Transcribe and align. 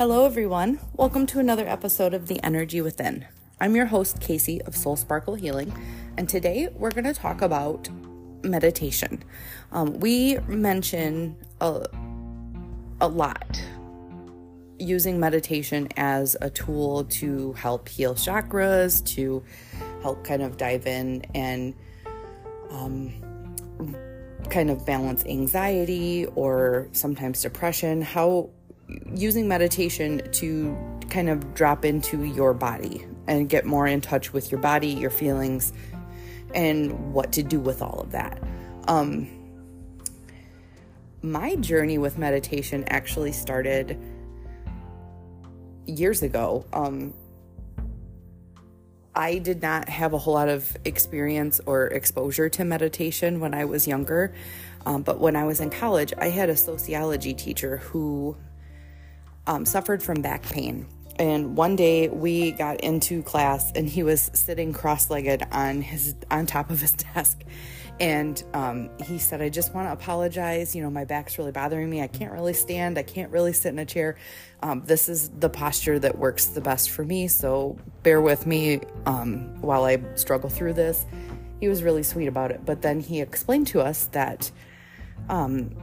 Hello, 0.00 0.24
everyone. 0.24 0.80
Welcome 0.96 1.26
to 1.26 1.40
another 1.40 1.68
episode 1.68 2.14
of 2.14 2.26
The 2.26 2.42
Energy 2.42 2.80
Within. 2.80 3.26
I'm 3.60 3.76
your 3.76 3.84
host, 3.84 4.18
Casey 4.18 4.62
of 4.62 4.74
Soul 4.74 4.96
Sparkle 4.96 5.34
Healing, 5.34 5.74
and 6.16 6.26
today 6.26 6.70
we're 6.74 6.90
going 6.90 7.04
to 7.04 7.12
talk 7.12 7.42
about 7.42 7.86
meditation. 8.42 9.22
Um, 9.72 10.00
we 10.00 10.38
mention 10.48 11.36
a, 11.60 11.84
a 13.02 13.08
lot 13.08 13.62
using 14.78 15.20
meditation 15.20 15.86
as 15.98 16.34
a 16.40 16.48
tool 16.48 17.04
to 17.04 17.52
help 17.52 17.86
heal 17.86 18.14
chakras, 18.14 19.04
to 19.16 19.44
help 20.00 20.24
kind 20.24 20.40
of 20.40 20.56
dive 20.56 20.86
in 20.86 21.26
and 21.34 21.74
um, 22.70 23.12
kind 24.48 24.70
of 24.70 24.86
balance 24.86 25.26
anxiety 25.26 26.24
or 26.36 26.88
sometimes 26.92 27.42
depression. 27.42 28.00
How 28.00 28.48
using 29.14 29.48
meditation 29.48 30.22
to 30.32 30.76
kind 31.08 31.28
of 31.28 31.54
drop 31.54 31.84
into 31.84 32.24
your 32.24 32.54
body 32.54 33.06
and 33.26 33.48
get 33.48 33.64
more 33.64 33.86
in 33.86 34.00
touch 34.00 34.32
with 34.32 34.50
your 34.50 34.60
body, 34.60 34.88
your 34.88 35.10
feelings, 35.10 35.72
and 36.54 37.12
what 37.12 37.32
to 37.32 37.42
do 37.42 37.60
with 37.60 37.82
all 37.82 38.00
of 38.00 38.12
that. 38.12 38.42
Um, 38.88 39.28
my 41.22 41.56
journey 41.56 41.98
with 41.98 42.18
meditation 42.18 42.84
actually 42.88 43.32
started 43.32 43.98
years 45.86 46.22
ago. 46.22 46.64
Um, 46.72 47.14
I 49.14 49.38
did 49.38 49.60
not 49.60 49.88
have 49.88 50.12
a 50.12 50.18
whole 50.18 50.34
lot 50.34 50.48
of 50.48 50.76
experience 50.84 51.60
or 51.66 51.88
exposure 51.88 52.48
to 52.50 52.64
meditation 52.64 53.40
when 53.40 53.54
I 53.54 53.64
was 53.64 53.86
younger. 53.86 54.32
Um, 54.86 55.02
but 55.02 55.18
when 55.18 55.36
I 55.36 55.44
was 55.44 55.60
in 55.60 55.68
college, 55.68 56.14
I 56.16 56.28
had 56.28 56.48
a 56.48 56.56
sociology 56.56 57.34
teacher 57.34 57.78
who 57.78 58.36
um, 59.46 59.64
suffered 59.64 60.02
from 60.02 60.22
back 60.22 60.42
pain. 60.42 60.86
And 61.20 61.54
one 61.54 61.76
day 61.76 62.08
we 62.08 62.52
got 62.52 62.80
into 62.80 63.22
class 63.22 63.72
and 63.72 63.86
he 63.86 64.02
was 64.02 64.30
sitting 64.32 64.72
cross-legged 64.72 65.46
on 65.52 65.82
his 65.82 66.14
on 66.30 66.46
top 66.46 66.70
of 66.70 66.80
his 66.80 66.92
desk. 67.14 67.42
And 68.00 68.42
um, 68.54 68.88
he 69.04 69.18
said, 69.18 69.42
I 69.42 69.50
just 69.50 69.74
want 69.74 69.86
to 69.86 69.92
apologize. 69.92 70.74
You 70.74 70.82
know, 70.82 70.88
my 70.88 71.04
back's 71.04 71.36
really 71.36 71.52
bothering 71.52 71.90
me. 71.90 72.00
I 72.00 72.06
can't 72.06 72.32
really 72.32 72.54
stand. 72.54 72.96
I 72.96 73.02
can't 73.02 73.30
really 73.30 73.52
sit 73.52 73.68
in 73.68 73.78
a 73.78 73.84
chair. 73.84 74.16
Um, 74.62 74.82
this 74.86 75.10
is 75.10 75.28
the 75.28 75.50
posture 75.50 75.98
that 75.98 76.16
works 76.16 76.46
the 76.46 76.62
best 76.62 76.88
for 76.88 77.04
me. 77.04 77.28
So 77.28 77.78
bear 78.02 78.22
with 78.22 78.46
me 78.46 78.80
um, 79.04 79.60
while 79.60 79.84
I 79.84 80.02
struggle 80.14 80.48
through 80.48 80.72
this. 80.72 81.04
He 81.60 81.68
was 81.68 81.82
really 81.82 82.02
sweet 82.02 82.28
about 82.28 82.50
it. 82.50 82.64
But 82.64 82.80
then 82.80 83.00
he 83.00 83.20
explained 83.20 83.66
to 83.68 83.82
us 83.82 84.06
that 84.12 84.50
um, 85.28 85.76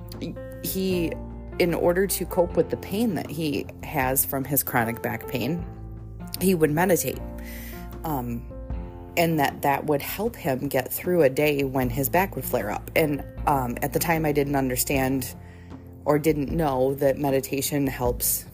he 0.63 1.13
in 1.59 1.73
order 1.73 2.07
to 2.07 2.25
cope 2.25 2.55
with 2.55 2.69
the 2.69 2.77
pain 2.77 3.15
that 3.15 3.29
he 3.29 3.65
has 3.83 4.25
from 4.25 4.43
his 4.43 4.63
chronic 4.63 5.01
back 5.01 5.27
pain, 5.27 5.65
he 6.39 6.55
would 6.55 6.71
meditate. 6.71 7.19
Um, 8.03 8.45
and 9.15 9.39
that 9.39 9.63
that 9.63 9.85
would 9.85 10.01
help 10.01 10.35
him 10.35 10.67
get 10.67 10.93
through 10.93 11.23
a 11.23 11.29
day 11.29 11.63
when 11.63 11.89
his 11.89 12.07
back 12.07 12.35
would 12.35 12.45
flare 12.45 12.69
up. 12.69 12.91
And 12.95 13.23
um, 13.47 13.75
at 13.81 13.93
the 13.93 13.99
time, 13.99 14.25
I 14.25 14.31
didn't 14.31 14.55
understand 14.55 15.33
or 16.05 16.19
didn't 16.19 16.51
know 16.51 16.93
that 16.95 17.17
meditation 17.17 17.87
helps 17.87 18.45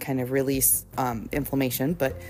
kind 0.00 0.20
of 0.20 0.32
release 0.32 0.84
um, 0.98 1.28
inflammation, 1.32 1.94
but 1.94 2.20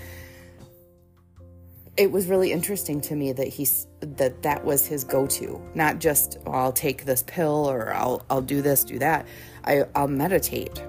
it 1.97 2.11
was 2.11 2.27
really 2.27 2.51
interesting 2.51 3.01
to 3.01 3.15
me 3.15 3.33
that 3.33 3.47
he's 3.47 3.87
that 3.99 4.41
that 4.43 4.63
was 4.63 4.85
his 4.85 5.03
go-to. 5.03 5.61
Not 5.75 5.99
just 5.99 6.37
oh, 6.45 6.51
i'll 6.51 6.71
take 6.71 7.05
this 7.05 7.23
pill 7.23 7.69
or 7.69 7.93
i'll 7.93 8.25
i'll 8.29 8.41
do 8.41 8.61
this 8.61 8.83
do 8.83 8.99
that. 8.99 9.25
I, 9.63 9.83
i'll 9.95 10.07
meditate 10.07 10.83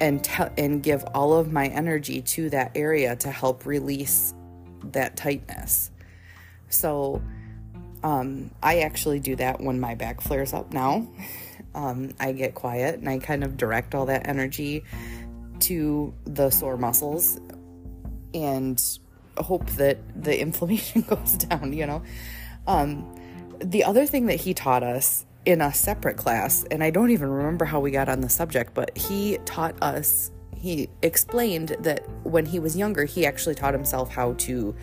and 0.00 0.22
tell 0.22 0.52
and 0.56 0.82
give 0.82 1.04
all 1.14 1.34
of 1.34 1.52
my 1.52 1.66
energy 1.68 2.22
to 2.22 2.50
that 2.50 2.72
area 2.74 3.16
to 3.16 3.30
help 3.30 3.66
release 3.66 4.34
that 4.92 5.16
tightness. 5.16 5.90
So 6.68 7.22
um, 8.02 8.50
i 8.62 8.80
actually 8.80 9.20
do 9.20 9.36
that 9.36 9.60
when 9.60 9.80
my 9.80 9.94
back 9.94 10.20
flares 10.20 10.52
up 10.52 10.72
now. 10.72 11.08
Um, 11.76 12.14
i 12.20 12.30
get 12.30 12.54
quiet 12.54 13.00
and 13.00 13.08
i 13.08 13.18
kind 13.18 13.42
of 13.42 13.56
direct 13.56 13.96
all 13.96 14.06
that 14.06 14.28
energy 14.28 14.84
to 15.58 16.14
the 16.24 16.50
sore 16.50 16.76
muscles 16.76 17.40
and 18.32 18.80
hope 19.38 19.66
that 19.72 19.98
the 20.20 20.40
inflammation 20.46 21.02
goes 21.02 21.34
down, 21.34 21.72
you 21.72 21.86
know. 21.86 22.02
Um, 22.66 23.14
the 23.58 23.84
other 23.84 24.06
thing 24.06 24.26
that 24.26 24.40
he 24.40 24.54
taught 24.54 24.82
us 24.82 25.26
in 25.44 25.60
a 25.60 25.72
separate 25.72 26.16
class, 26.16 26.64
and 26.70 26.82
I 26.82 26.90
don't 26.90 27.10
even 27.10 27.28
remember 27.28 27.64
how 27.64 27.80
we 27.80 27.90
got 27.90 28.08
on 28.08 28.20
the 28.20 28.28
subject, 28.28 28.74
but 28.74 28.96
he 28.96 29.38
taught 29.44 29.80
us, 29.82 30.30
he 30.56 30.88
explained 31.02 31.76
that 31.80 32.08
when 32.24 32.46
he 32.46 32.58
was 32.58 32.76
younger, 32.76 33.04
he 33.04 33.26
actually 33.26 33.54
taught 33.54 33.74
himself 33.74 34.10
how 34.10 34.32
to 34.34 34.74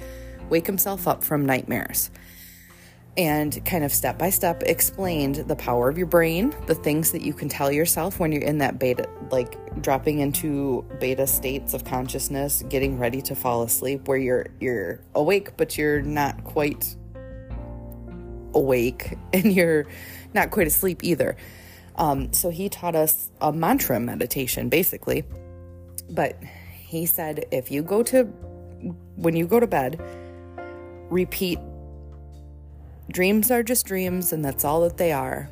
wake 0.49 0.67
himself 0.67 1.07
up 1.07 1.23
from 1.23 1.45
nightmares 1.45 2.11
and 3.17 3.63
kind 3.65 3.83
of 3.83 3.91
step 3.91 4.17
by 4.17 4.29
step 4.29 4.63
explained 4.63 5.35
the 5.35 5.55
power 5.55 5.89
of 5.89 5.97
your 5.97 6.07
brain, 6.07 6.55
the 6.67 6.75
things 6.75 7.11
that 7.11 7.21
you 7.21 7.33
can 7.33 7.49
tell 7.49 7.71
yourself 7.71 8.19
when 8.19 8.31
you're 8.31 8.41
in 8.41 8.59
that 8.59 8.79
beta, 8.79 9.09
like 9.31 9.57
dropping 9.81 10.19
into 10.19 10.85
beta 10.99 11.27
states 11.27 11.73
of 11.73 11.83
consciousness, 11.83 12.63
getting 12.69 12.97
ready 12.97 13.21
to 13.21 13.35
fall 13.35 13.63
asleep, 13.63 14.07
where 14.07 14.17
you're 14.17 14.47
you're 14.59 15.01
awake 15.13 15.57
but 15.57 15.77
you're 15.77 16.01
not 16.01 16.41
quite 16.45 16.95
awake 18.53 19.17
and 19.33 19.53
you're 19.53 19.85
not 20.33 20.51
quite 20.51 20.67
asleep 20.67 21.03
either. 21.03 21.35
Um, 21.97 22.31
so 22.31 22.49
he 22.49 22.69
taught 22.69 22.95
us 22.95 23.29
a 23.41 23.51
mantra 23.51 23.99
meditation, 23.99 24.69
basically. 24.69 25.25
But 26.09 26.41
he 26.79 27.05
said 27.05 27.45
if 27.51 27.71
you 27.71 27.83
go 27.83 28.03
to 28.03 28.23
when 29.15 29.35
you 29.35 29.47
go 29.47 29.59
to 29.59 29.67
bed, 29.67 30.01
repeat 31.09 31.59
Dreams 33.11 33.51
are 33.51 33.61
just 33.61 33.85
dreams, 33.85 34.31
and 34.31 34.43
that's 34.43 34.63
all 34.63 34.81
that 34.81 34.97
they 34.97 35.11
are. 35.11 35.49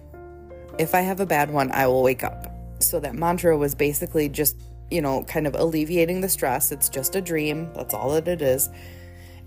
If 0.77 0.95
I 0.95 1.01
have 1.01 1.19
a 1.19 1.25
bad 1.25 1.51
one, 1.51 1.71
I 1.71 1.87
will 1.87 2.03
wake 2.03 2.23
up. 2.23 2.47
So 2.79 3.01
that 3.01 3.15
mantra 3.15 3.57
was 3.57 3.75
basically 3.75 4.29
just, 4.29 4.55
you 4.89 5.01
know, 5.01 5.23
kind 5.23 5.45
of 5.45 5.55
alleviating 5.55 6.21
the 6.21 6.29
stress. 6.29 6.71
It's 6.71 6.87
just 6.87 7.15
a 7.15 7.21
dream, 7.21 7.69
that's 7.73 7.93
all 7.93 8.13
that 8.13 8.29
it 8.29 8.41
is. 8.41 8.69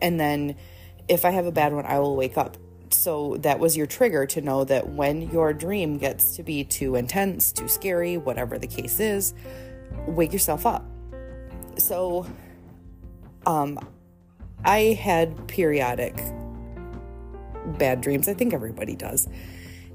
And 0.02 0.20
then 0.20 0.56
if 1.08 1.24
I 1.24 1.30
have 1.30 1.46
a 1.46 1.52
bad 1.52 1.72
one, 1.72 1.86
I 1.86 2.00
will 2.00 2.14
wake 2.14 2.36
up. 2.36 2.58
So 2.90 3.38
that 3.38 3.58
was 3.58 3.78
your 3.78 3.86
trigger 3.86 4.26
to 4.26 4.42
know 4.42 4.64
that 4.64 4.90
when 4.90 5.22
your 5.30 5.54
dream 5.54 5.96
gets 5.96 6.36
to 6.36 6.42
be 6.42 6.64
too 6.64 6.96
intense, 6.96 7.50
too 7.50 7.68
scary, 7.68 8.18
whatever 8.18 8.58
the 8.58 8.66
case 8.66 9.00
is, 9.00 9.32
wake 10.06 10.34
yourself 10.34 10.66
up. 10.66 10.84
So 11.78 12.26
um 13.46 13.78
I 14.64 14.98
had 15.00 15.48
periodic 15.48 16.22
bad 17.78 18.00
dreams. 18.00 18.28
I 18.28 18.34
think 18.34 18.52
everybody 18.52 18.96
does. 18.96 19.28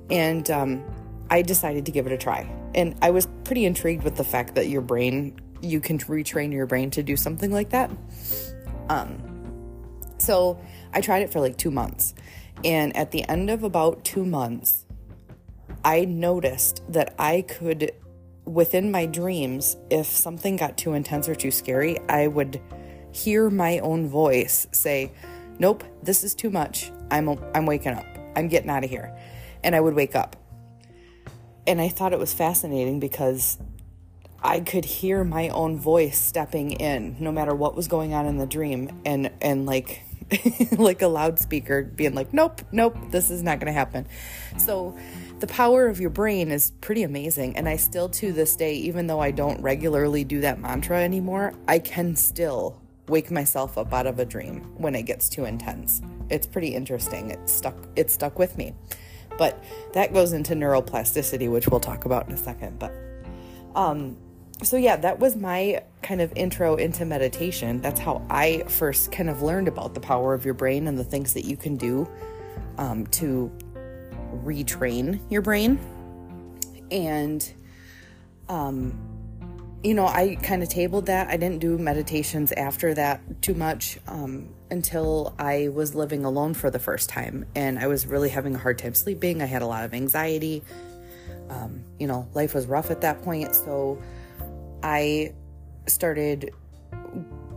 And 0.10 0.50
um, 0.50 0.84
I 1.30 1.42
decided 1.42 1.86
to 1.86 1.92
give 1.92 2.06
it 2.06 2.14
a 2.14 2.18
try. 2.18 2.50
And 2.76 2.96
I 3.02 3.12
was 3.12 3.28
pretty 3.44 3.66
intrigued 3.66 4.04
with 4.04 4.16
the 4.16 4.24
fact 4.24 4.56
that 4.56 4.68
your 4.68 4.82
brain, 4.82 5.40
you 5.62 5.80
can 5.80 5.98
retrain 6.00 6.52
your 6.52 6.66
brain 6.66 6.92
to 6.92 7.04
do 7.04 7.18
something 7.18 7.52
like 7.52 7.70
that. 7.70 7.92
Um, 8.90 9.28
so 10.18 10.60
I 10.94 11.02
tried 11.02 11.24
it 11.24 11.32
for 11.32 11.40
like 11.40 11.58
two 11.58 11.72
months. 11.72 12.14
And 12.64 12.96
at 12.96 13.12
the 13.12 13.28
end 13.28 13.50
of 13.50 13.64
about 13.64 14.04
two 14.04 14.26
months, 14.26 14.86
I 15.84 16.06
noticed 16.06 16.82
that 16.90 17.14
I 17.20 17.42
could, 17.42 17.92
within 18.46 18.92
my 18.92 19.06
dreams, 19.06 19.78
if 19.90 20.08
something 20.08 20.56
got 20.56 20.78
too 20.78 20.94
intense 20.94 21.30
or 21.30 21.36
too 21.36 21.52
scary, 21.52 22.00
I 22.10 22.28
would 22.28 22.62
hear 23.12 23.50
my 23.50 23.80
own 23.80 24.08
voice 24.08 24.68
say, 24.72 25.12
Nope, 25.60 25.84
this 26.04 26.24
is 26.24 26.36
too 26.36 26.50
much. 26.50 26.92
I'm 27.12 27.30
I'm 27.54 27.66
waking 27.66 27.94
up. 27.94 28.06
I'm 28.36 28.48
getting 28.48 28.70
out 28.70 28.84
of 28.84 28.90
here. 28.90 29.18
And 29.64 29.76
I 29.76 29.80
would 29.80 29.96
wake 29.96 30.16
up. 30.16 30.36
And 31.66 31.82
I 31.82 31.90
thought 31.90 32.14
it 32.14 32.20
was 32.20 32.34
fascinating 32.34 33.00
because 33.00 33.58
I 34.42 34.60
could 34.60 34.86
hear 34.86 35.24
my 35.24 35.50
own 35.50 35.78
voice 35.78 36.18
stepping 36.18 36.72
in 36.72 37.18
no 37.20 37.32
matter 37.32 37.56
what 37.56 37.76
was 37.76 37.88
going 37.88 38.14
on 38.14 38.26
in 38.28 38.38
the 38.38 38.46
dream 38.46 39.02
and 39.06 39.32
and 39.42 39.66
like 39.66 40.04
like 40.78 41.02
a 41.02 41.08
loudspeaker 41.08 41.84
being 41.84 42.14
like 42.14 42.34
nope 42.34 42.62
nope 42.72 42.96
this 43.12 43.30
is 43.30 43.42
not 43.42 43.60
going 43.60 43.68
to 43.68 43.74
happen. 43.74 44.08
So 44.58 44.98
the 45.40 45.48
power 45.48 45.88
of 45.88 46.00
your 46.00 46.10
brain 46.10 46.52
is 46.52 46.72
pretty 46.82 47.04
amazing 47.04 47.58
and 47.58 47.68
I 47.68 47.78
still 47.78 48.10
to 48.10 48.32
this 48.32 48.56
day 48.56 48.76
even 48.76 49.08
though 49.08 49.20
I 49.20 49.32
don't 49.32 49.62
regularly 49.62 50.24
do 50.24 50.42
that 50.42 50.60
mantra 50.60 51.02
anymore, 51.02 51.54
I 51.68 51.80
can 51.80 52.16
still 52.16 52.82
wake 53.08 53.32
myself 53.32 53.78
up 53.78 53.94
out 53.94 54.08
of 54.08 54.20
a 54.20 54.26
dream 54.26 54.62
when 54.78 54.96
it 54.96 55.04
gets 55.04 55.30
too 55.30 55.46
intense. 55.46 56.02
It's 56.30 56.48
pretty 56.48 56.76
interesting. 56.76 57.32
It 57.32 57.50
stuck 57.50 57.76
it 57.96 58.10
stuck 58.10 58.38
with 58.38 58.58
me. 58.58 58.74
But 59.38 59.64
that 59.94 60.14
goes 60.14 60.34
into 60.34 60.56
neuroplasticity, 60.56 61.50
which 61.50 61.68
we'll 61.68 61.80
talk 61.80 62.06
about 62.06 62.28
in 62.28 62.34
a 62.34 62.38
second. 62.38 62.80
But 62.80 62.94
um 63.76 64.18
so 64.64 64.76
yeah, 64.76 64.96
that 64.98 65.20
was 65.20 65.36
my 65.36 65.84
kind 66.02 66.20
of 66.20 66.34
intro 66.36 66.76
into 66.76 67.06
meditation. 67.06 67.80
That's 67.82 68.00
how 68.00 68.26
I 68.30 68.64
first 68.68 69.12
kind 69.12 69.30
of 69.30 69.44
learned 69.44 69.68
about 69.68 69.94
the 69.94 70.00
power 70.00 70.34
of 70.34 70.46
your 70.46 70.56
brain 70.56 70.88
and 70.88 70.98
the 70.98 71.04
things 71.04 71.34
that 71.34 71.46
you 71.46 71.56
can 71.56 71.78
do 71.78 72.10
um, 72.80 73.06
to 73.08 73.52
retrain 74.44 75.20
your 75.30 75.44
brain. 75.44 75.80
And 76.90 77.48
um, 78.50 78.98
you 79.84 79.94
know, 79.94 80.08
I 80.08 80.36
kind 80.42 80.64
of 80.64 80.70
tabled 80.70 81.06
that. 81.06 81.28
I 81.28 81.38
didn't 81.38 81.60
do 81.60 81.78
meditations 81.78 82.52
after 82.52 82.94
that 82.96 83.42
too 83.42 83.54
much 83.54 84.00
um, 84.08 84.50
until 84.72 85.36
I 85.38 85.70
was 85.70 85.94
living 85.94 86.26
alone 86.26 86.54
for 86.54 86.70
the 86.72 86.80
first 86.80 87.10
time. 87.10 87.46
And 87.56 87.78
I 87.78 87.88
was 87.88 88.08
really 88.08 88.30
having 88.30 88.56
a 88.56 88.58
hard 88.58 88.80
time 88.80 88.96
sleeping. 88.96 89.42
I 89.42 89.46
had 89.46 89.62
a 89.62 89.68
lot 89.68 89.84
of 89.84 89.94
anxiety. 89.94 90.64
Um, 91.50 91.84
you 92.00 92.08
know, 92.08 92.28
life 92.34 92.54
was 92.54 92.66
rough 92.66 92.90
at 92.92 93.02
that 93.02 93.22
point. 93.22 93.54
So 93.56 94.02
I 94.82 95.34
started 95.86 96.52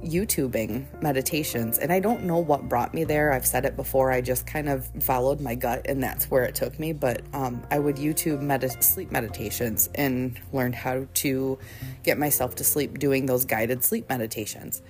YouTubing 0.03 1.03
meditations. 1.03 1.79
And 1.79 1.93
I 1.93 2.01
don't 2.01 2.25
know 2.25 2.39
what 2.39 2.69
brought 2.69 2.95
me 2.95 3.05
there. 3.05 3.33
I've 3.33 3.47
said 3.47 3.65
it 3.65 3.77
before. 3.77 4.11
I 4.11 4.21
just 4.21 4.47
kind 4.47 4.69
of 4.69 4.87
followed 5.03 5.41
my 5.41 5.55
gut, 5.55 5.87
and 5.87 6.03
that's 6.03 6.31
where 6.31 6.45
it 6.45 6.55
took 6.55 6.79
me. 6.79 6.93
But 6.93 7.23
um, 7.33 7.63
I 7.71 7.79
would 7.79 7.97
YouTube 7.97 8.41
med- 8.41 8.83
sleep 8.83 9.11
meditations 9.11 9.89
and 9.95 10.39
learned 10.53 10.75
how 10.75 11.07
to 11.15 11.59
get 12.03 12.19
myself 12.19 12.55
to 12.57 12.65
sleep 12.65 12.99
doing 12.99 13.27
those 13.27 13.45
guided 13.45 13.85
sleep 13.85 14.09
meditations. 14.09 14.83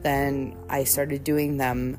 Then 0.00 0.56
I 0.68 0.84
started 0.84 1.24
doing 1.24 1.56
them 1.56 1.98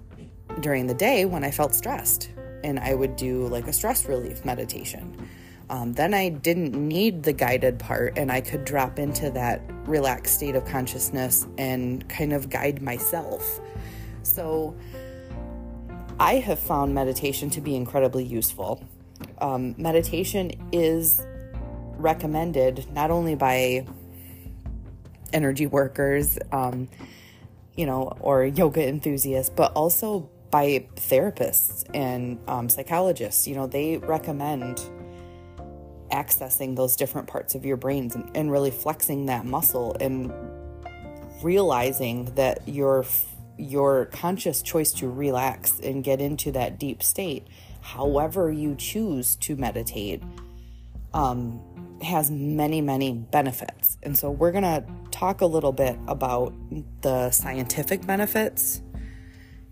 during 0.61 0.87
the 0.87 0.93
day 0.93 1.25
when 1.25 1.43
I 1.43 1.51
felt 1.51 1.73
stressed, 1.73 2.29
and 2.63 2.79
I 2.79 2.93
would 2.93 3.15
do 3.15 3.47
like 3.47 3.67
a 3.67 3.73
stress 3.73 4.05
relief 4.05 4.45
meditation. 4.45 5.29
Um, 5.69 5.93
then 5.93 6.13
I 6.13 6.29
didn't 6.29 6.73
need 6.75 7.23
the 7.23 7.33
guided 7.33 7.79
part 7.79 8.17
and 8.17 8.31
I 8.31 8.41
could 8.41 8.65
drop 8.65 8.99
into 8.99 9.31
that 9.31 9.61
relaxed 9.85 10.35
state 10.35 10.55
of 10.55 10.65
consciousness 10.65 11.47
and 11.57 12.07
kind 12.07 12.33
of 12.33 12.49
guide 12.49 12.81
myself. 12.81 13.59
So 14.21 14.75
I 16.19 16.35
have 16.35 16.59
found 16.59 16.93
meditation 16.93 17.49
to 17.51 17.61
be 17.61 17.75
incredibly 17.75 18.23
useful. 18.23 18.83
Um, 19.39 19.75
meditation 19.77 20.51
is 20.71 21.25
recommended 21.97 22.85
not 22.93 23.11
only 23.11 23.35
by 23.35 23.85
energy 25.33 25.67
workers, 25.67 26.37
um, 26.51 26.87
you 27.75 27.85
know, 27.85 28.15
or 28.19 28.45
yoga 28.45 28.87
enthusiasts, 28.87 29.51
but 29.53 29.73
also 29.73 30.29
by 30.51 30.87
therapists 30.95 31.83
and 31.93 32.39
um, 32.47 32.69
psychologists. 32.69 33.47
You 33.47 33.55
know, 33.55 33.67
they 33.67 33.97
recommend 33.97 34.81
accessing 36.11 36.75
those 36.75 36.95
different 36.95 37.27
parts 37.27 37.55
of 37.55 37.65
your 37.65 37.77
brains 37.77 38.15
and, 38.15 38.29
and 38.35 38.51
really 38.51 38.71
flexing 38.71 39.25
that 39.27 39.45
muscle 39.45 39.95
and 39.99 40.31
realizing 41.43 42.25
that 42.35 42.67
your 42.67 43.05
your 43.57 44.05
conscious 44.07 44.61
choice 44.61 44.91
to 44.91 45.09
relax 45.09 45.79
and 45.79 46.03
get 46.03 46.19
into 46.19 46.51
that 46.51 46.77
deep 46.77 47.01
state 47.01 47.47
however 47.81 48.51
you 48.51 48.75
choose 48.75 49.35
to 49.37 49.55
meditate 49.55 50.21
um, 51.13 51.61
has 52.01 52.29
many 52.29 52.81
many 52.81 53.13
benefits. 53.13 53.97
And 54.03 54.17
so 54.17 54.29
we're 54.29 54.51
going 54.51 54.63
to 54.63 54.83
talk 55.11 55.41
a 55.41 55.45
little 55.45 55.71
bit 55.71 55.97
about 56.07 56.53
the 57.01 57.31
scientific 57.31 58.05
benefits 58.05 58.81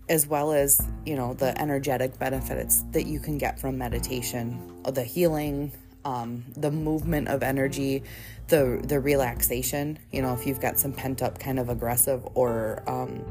as 0.08 0.26
well 0.26 0.52
as 0.52 0.86
you 1.06 1.16
know 1.16 1.32
the 1.34 1.58
energetic 1.60 2.18
benefits 2.18 2.84
that 2.90 3.06
you 3.06 3.18
can 3.18 3.38
get 3.38 3.58
from 3.58 3.78
meditation 3.78 4.82
the 4.92 5.02
healing 5.02 5.72
um, 6.04 6.44
the 6.56 6.70
movement 6.70 7.28
of 7.28 7.42
energy, 7.42 8.02
the 8.48 8.82
the 8.84 9.00
relaxation. 9.00 9.98
You 10.12 10.22
know, 10.22 10.34
if 10.34 10.46
you've 10.46 10.60
got 10.60 10.78
some 10.78 10.92
pent 10.92 11.22
up 11.22 11.38
kind 11.38 11.58
of 11.58 11.68
aggressive 11.68 12.26
or 12.34 12.82
um, 12.86 13.24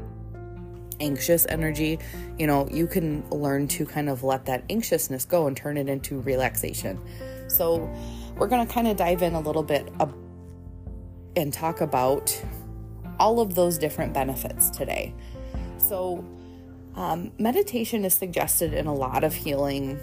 anxious 1.00 1.46
energy, 1.48 1.98
you 2.38 2.46
know, 2.46 2.68
you 2.70 2.86
can 2.86 3.28
learn 3.30 3.68
to 3.68 3.86
kind 3.86 4.08
of 4.08 4.22
let 4.22 4.46
that 4.46 4.64
anxiousness 4.70 5.24
go 5.24 5.46
and 5.46 5.56
turn 5.56 5.76
it 5.76 5.88
into 5.88 6.20
relaxation. 6.20 7.00
So, 7.48 7.90
we're 8.36 8.48
going 8.48 8.66
to 8.66 8.72
kind 8.72 8.88
of 8.88 8.96
dive 8.96 9.22
in 9.22 9.34
a 9.34 9.40
little 9.40 9.62
bit 9.62 9.88
ab- 10.00 10.16
and 11.36 11.52
talk 11.52 11.80
about 11.80 12.42
all 13.18 13.40
of 13.40 13.54
those 13.54 13.78
different 13.78 14.12
benefits 14.12 14.70
today. 14.70 15.14
So, 15.78 16.24
um, 16.96 17.32
meditation 17.38 18.04
is 18.04 18.14
suggested 18.14 18.72
in 18.72 18.86
a 18.86 18.94
lot 18.94 19.24
of 19.24 19.34
healing 19.34 19.98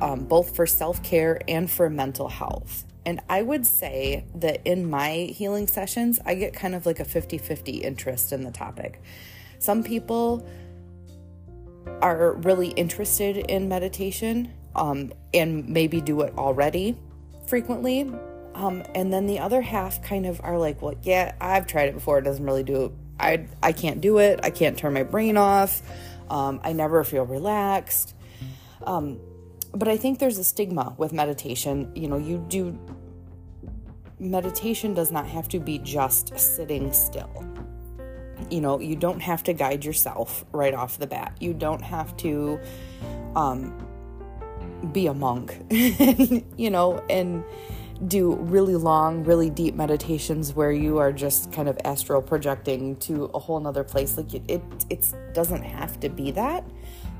um, 0.00 0.24
both 0.24 0.54
for 0.54 0.66
self 0.66 1.02
care 1.02 1.40
and 1.48 1.70
for 1.70 1.90
mental 1.90 2.28
health. 2.28 2.84
And 3.06 3.20
I 3.28 3.42
would 3.42 3.66
say 3.66 4.24
that 4.36 4.60
in 4.64 4.88
my 4.88 5.32
healing 5.34 5.66
sessions, 5.66 6.20
I 6.24 6.34
get 6.34 6.52
kind 6.52 6.74
of 6.74 6.86
like 6.86 7.00
a 7.00 7.04
50 7.04 7.38
50 7.38 7.78
interest 7.78 8.32
in 8.32 8.44
the 8.44 8.50
topic. 8.50 9.02
Some 9.58 9.82
people 9.82 10.46
are 12.02 12.34
really 12.34 12.68
interested 12.68 13.36
in 13.36 13.68
meditation 13.68 14.52
um, 14.74 15.12
and 15.34 15.68
maybe 15.68 16.00
do 16.00 16.20
it 16.22 16.34
already 16.36 16.96
frequently. 17.46 18.10
Um, 18.54 18.82
and 18.94 19.12
then 19.12 19.26
the 19.26 19.38
other 19.38 19.60
half 19.60 20.02
kind 20.02 20.26
of 20.26 20.40
are 20.42 20.58
like, 20.58 20.82
well, 20.82 20.94
yeah, 21.02 21.34
I've 21.40 21.66
tried 21.66 21.88
it 21.88 21.94
before. 21.94 22.18
It 22.18 22.22
doesn't 22.22 22.44
really 22.44 22.62
do 22.62 22.84
it. 22.86 22.92
I, 23.18 23.46
I 23.62 23.72
can't 23.72 24.00
do 24.00 24.18
it. 24.18 24.40
I 24.42 24.50
can't 24.50 24.76
turn 24.76 24.92
my 24.92 25.02
brain 25.02 25.36
off. 25.36 25.82
Um, 26.28 26.60
I 26.62 26.72
never 26.72 27.02
feel 27.04 27.24
relaxed. 27.24 28.14
Um, 28.82 29.20
but 29.72 29.88
I 29.88 29.96
think 29.96 30.18
there's 30.18 30.38
a 30.38 30.44
stigma 30.44 30.94
with 30.98 31.12
meditation. 31.12 31.90
You 31.94 32.08
know, 32.08 32.18
you 32.18 32.44
do 32.48 32.78
meditation 34.18 34.94
does 34.94 35.10
not 35.10 35.26
have 35.26 35.48
to 35.48 35.58
be 35.58 35.78
just 35.78 36.38
sitting 36.38 36.92
still. 36.92 37.44
You 38.50 38.60
know, 38.60 38.80
you 38.80 38.96
don't 38.96 39.20
have 39.20 39.42
to 39.44 39.52
guide 39.52 39.84
yourself 39.84 40.44
right 40.52 40.74
off 40.74 40.98
the 40.98 41.06
bat. 41.06 41.36
You 41.40 41.54
don't 41.54 41.82
have 41.82 42.16
to 42.18 42.58
um, 43.36 43.86
be 44.92 45.06
a 45.06 45.14
monk, 45.14 45.56
you 45.70 46.70
know, 46.70 47.04
and 47.08 47.44
do 48.06 48.34
really 48.34 48.76
long, 48.76 49.24
really 49.24 49.50
deep 49.50 49.74
meditations 49.74 50.54
where 50.54 50.72
you 50.72 50.98
are 50.98 51.12
just 51.12 51.52
kind 51.52 51.68
of 51.68 51.78
astral 51.84 52.22
projecting 52.22 52.96
to 52.96 53.24
a 53.34 53.38
whole 53.38 53.60
nother 53.60 53.84
place. 53.84 54.16
Like 54.16 54.32
it, 54.32 54.42
it, 54.48 54.62
it 54.88 55.14
doesn't 55.34 55.62
have 55.62 56.00
to 56.00 56.08
be 56.08 56.30
that. 56.32 56.64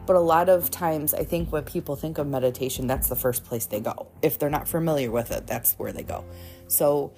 But 0.06 0.16
a 0.16 0.20
lot 0.20 0.48
of 0.48 0.70
times, 0.70 1.14
I 1.14 1.24
think 1.24 1.52
when 1.52 1.64
people 1.64 1.94
think 1.94 2.18
of 2.18 2.26
meditation, 2.26 2.86
that's 2.86 3.08
the 3.08 3.16
first 3.16 3.44
place 3.44 3.66
they 3.66 3.80
go. 3.80 4.08
If 4.22 4.38
they're 4.38 4.50
not 4.50 4.66
familiar 4.66 5.10
with 5.10 5.30
it, 5.30 5.46
that's 5.46 5.74
where 5.74 5.92
they 5.92 6.02
go. 6.02 6.24
So 6.68 7.12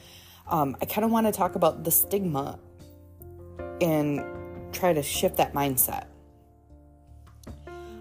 um, 0.47 0.77
I 0.81 0.85
kind 0.85 1.05
of 1.05 1.11
want 1.11 1.27
to 1.27 1.33
talk 1.33 1.55
about 1.55 1.85
the 1.85 1.91
stigma 1.91 2.59
and 3.81 4.25
try 4.73 4.93
to 4.93 5.03
shift 5.03 5.37
that 5.37 5.55
mindset. 5.55 6.07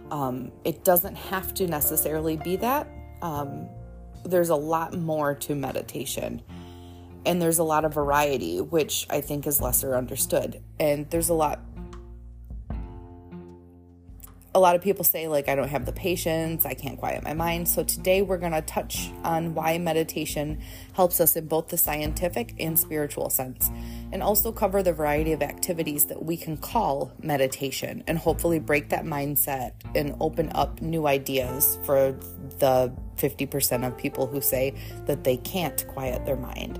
Um, 0.09 0.51
it 0.65 0.83
doesn't 0.83 1.15
have 1.15 1.53
to 1.55 1.67
necessarily 1.67 2.35
be 2.35 2.57
that. 2.57 2.89
Um, 3.21 3.69
there's 4.25 4.49
a 4.49 4.55
lot 4.55 4.93
more 4.93 5.35
to 5.35 5.55
meditation. 5.55 6.41
And 7.25 7.41
there's 7.41 7.59
a 7.59 7.63
lot 7.63 7.85
of 7.85 7.93
variety, 7.93 8.59
which 8.59 9.05
I 9.09 9.21
think 9.21 9.45
is 9.45 9.61
lesser 9.61 9.95
understood. 9.95 10.61
And 10.79 11.09
there's 11.11 11.29
a 11.29 11.33
lot 11.33 11.59
a 14.53 14.59
lot 14.59 14.75
of 14.75 14.81
people 14.81 15.05
say, 15.05 15.29
like, 15.29 15.47
I 15.47 15.55
don't 15.55 15.69
have 15.69 15.85
the 15.85 15.93
patience, 15.93 16.65
I 16.65 16.73
can't 16.73 16.97
quiet 16.97 17.23
my 17.23 17.33
mind. 17.33 17.69
So, 17.69 17.83
today 17.83 18.21
we're 18.21 18.37
going 18.37 18.51
to 18.51 18.61
touch 18.61 19.09
on 19.23 19.53
why 19.53 19.77
meditation 19.77 20.59
helps 20.93 21.21
us 21.21 21.37
in 21.37 21.47
both 21.47 21.69
the 21.69 21.77
scientific 21.77 22.55
and 22.59 22.77
spiritual 22.77 23.29
sense, 23.29 23.71
and 24.11 24.21
also 24.21 24.51
cover 24.51 24.83
the 24.83 24.91
variety 24.91 25.31
of 25.31 25.41
activities 25.41 26.05
that 26.05 26.23
we 26.23 26.35
can 26.35 26.57
call 26.57 27.13
meditation 27.23 28.03
and 28.07 28.17
hopefully 28.17 28.59
break 28.59 28.89
that 28.89 29.05
mindset 29.05 29.71
and 29.95 30.15
open 30.19 30.51
up 30.53 30.81
new 30.81 31.07
ideas 31.07 31.77
for 31.85 32.11
the 32.59 32.93
50% 33.15 33.87
of 33.87 33.97
people 33.97 34.27
who 34.27 34.41
say 34.41 34.75
that 35.05 35.23
they 35.23 35.37
can't 35.37 35.87
quiet 35.87 36.25
their 36.25 36.35
mind 36.35 36.77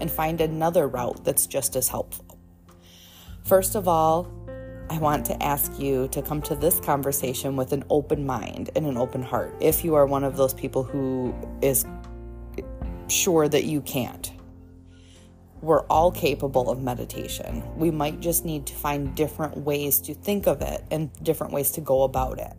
and 0.00 0.10
find 0.10 0.40
another 0.40 0.88
route 0.88 1.22
that's 1.24 1.46
just 1.46 1.76
as 1.76 1.88
helpful. 1.88 2.38
First 3.44 3.74
of 3.74 3.88
all, 3.88 4.30
I 4.92 4.98
want 4.98 5.24
to 5.24 5.42
ask 5.42 5.78
you 5.78 6.06
to 6.08 6.20
come 6.20 6.42
to 6.42 6.54
this 6.54 6.78
conversation 6.78 7.56
with 7.56 7.72
an 7.72 7.82
open 7.88 8.26
mind 8.26 8.68
and 8.76 8.84
an 8.84 8.98
open 8.98 9.22
heart 9.22 9.54
if 9.58 9.86
you 9.86 9.94
are 9.94 10.04
one 10.04 10.22
of 10.22 10.36
those 10.36 10.52
people 10.52 10.82
who 10.82 11.34
is 11.62 11.86
sure 13.08 13.48
that 13.48 13.64
you 13.64 13.80
can't. 13.80 14.30
We're 15.62 15.86
all 15.86 16.12
capable 16.12 16.68
of 16.68 16.82
meditation. 16.82 17.62
We 17.74 17.90
might 17.90 18.20
just 18.20 18.44
need 18.44 18.66
to 18.66 18.74
find 18.74 19.14
different 19.14 19.56
ways 19.56 19.98
to 20.00 20.12
think 20.12 20.46
of 20.46 20.60
it 20.60 20.84
and 20.90 21.10
different 21.22 21.54
ways 21.54 21.70
to 21.70 21.80
go 21.80 22.02
about 22.02 22.38
it. 22.38 22.52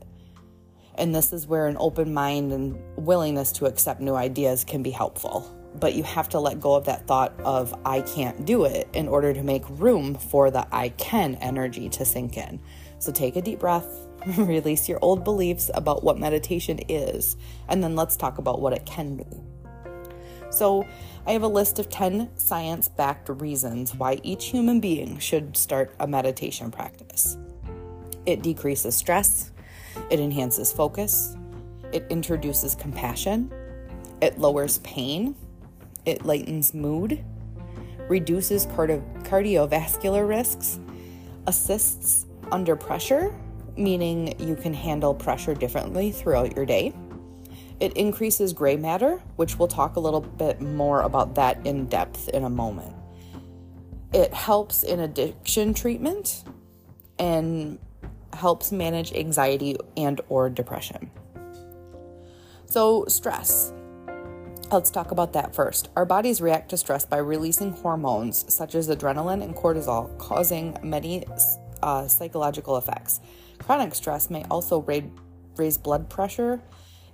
And 0.95 1.13
this 1.13 1.33
is 1.33 1.45
where 1.45 1.67
an 1.67 1.77
open 1.79 2.15
mind 2.15 2.51
and 2.51 2.79
willingness 2.95 3.51
to 3.53 3.67
accept 3.67 4.01
new 4.01 4.15
ideas 4.15 4.63
can 4.63 4.81
be 4.81 4.89
helpful 4.89 5.55
but 5.79 5.93
you 5.95 6.03
have 6.03 6.29
to 6.29 6.39
let 6.39 6.59
go 6.59 6.75
of 6.75 6.85
that 6.85 7.07
thought 7.07 7.33
of 7.39 7.73
I 7.85 8.01
can't 8.01 8.45
do 8.45 8.65
it 8.65 8.87
in 8.93 9.07
order 9.07 9.33
to 9.33 9.43
make 9.43 9.63
room 9.69 10.15
for 10.15 10.51
the 10.51 10.67
I 10.71 10.89
can 10.89 11.35
energy 11.35 11.89
to 11.89 12.05
sink 12.05 12.37
in. 12.37 12.59
So 12.99 13.11
take 13.11 13.35
a 13.35 13.41
deep 13.41 13.59
breath, 13.59 13.87
release 14.37 14.87
your 14.87 14.99
old 15.01 15.23
beliefs 15.23 15.69
about 15.73 16.03
what 16.03 16.17
meditation 16.17 16.79
is, 16.87 17.35
and 17.67 17.83
then 17.83 17.95
let's 17.95 18.15
talk 18.15 18.37
about 18.37 18.61
what 18.61 18.73
it 18.73 18.85
can 18.85 19.17
be. 19.17 19.25
So, 20.49 20.85
I 21.25 21.31
have 21.31 21.41
a 21.41 21.47
list 21.47 21.79
of 21.79 21.89
10 21.89 22.37
science 22.37 22.87
backed 22.87 23.27
reasons 23.29 23.95
why 23.95 24.19
each 24.23 24.45
human 24.45 24.79
being 24.79 25.17
should 25.17 25.57
start 25.57 25.95
a 25.99 26.05
meditation 26.05 26.69
practice. 26.69 27.37
It 28.25 28.43
decreases 28.43 28.95
stress, 28.95 29.51
it 30.11 30.19
enhances 30.19 30.71
focus, 30.71 31.35
it 31.91 32.05
introduces 32.09 32.75
compassion, 32.75 33.51
it 34.21 34.37
lowers 34.37 34.77
pain, 34.79 35.35
it 36.05 36.25
lightens 36.25 36.73
mood, 36.73 37.23
reduces 38.09 38.65
cardio- 38.67 39.03
cardiovascular 39.23 40.27
risks, 40.27 40.79
assists 41.47 42.25
under 42.51 42.75
pressure, 42.75 43.33
meaning 43.77 44.39
you 44.39 44.55
can 44.55 44.73
handle 44.73 45.13
pressure 45.13 45.53
differently 45.53 46.11
throughout 46.11 46.55
your 46.55 46.65
day. 46.65 46.93
It 47.79 47.93
increases 47.93 48.53
gray 48.53 48.77
matter, 48.77 49.21
which 49.35 49.57
we'll 49.57 49.67
talk 49.67 49.95
a 49.95 49.99
little 49.99 50.21
bit 50.21 50.61
more 50.61 51.01
about 51.01 51.35
that 51.35 51.65
in 51.65 51.87
depth 51.87 52.29
in 52.29 52.43
a 52.43 52.49
moment. 52.49 52.95
It 54.13 54.33
helps 54.33 54.83
in 54.83 54.99
addiction 54.99 55.73
treatment 55.73 56.43
and 57.17 57.79
helps 58.31 58.71
manage 58.71 59.11
anxiety 59.13 59.75
and 59.97 60.21
or 60.29 60.49
depression. 60.49 61.09
So, 62.65 63.05
stress. 63.07 63.73
Let's 64.71 64.89
talk 64.89 65.11
about 65.11 65.33
that 65.33 65.53
first. 65.53 65.89
Our 65.95 66.05
bodies 66.05 66.41
react 66.41 66.69
to 66.69 66.77
stress 66.77 67.05
by 67.05 67.17
releasing 67.17 67.71
hormones 67.71 68.51
such 68.53 68.73
as 68.75 68.89
adrenaline 68.89 69.43
and 69.43 69.55
cortisol, 69.55 70.17
causing 70.17 70.77
many 70.81 71.25
uh, 71.83 72.07
psychological 72.07 72.77
effects. 72.77 73.19
Chronic 73.59 73.93
stress 73.93 74.29
may 74.29 74.43
also 74.49 74.81
raise, 75.57 75.77
blood 75.77 76.09
pressure, 76.09 76.61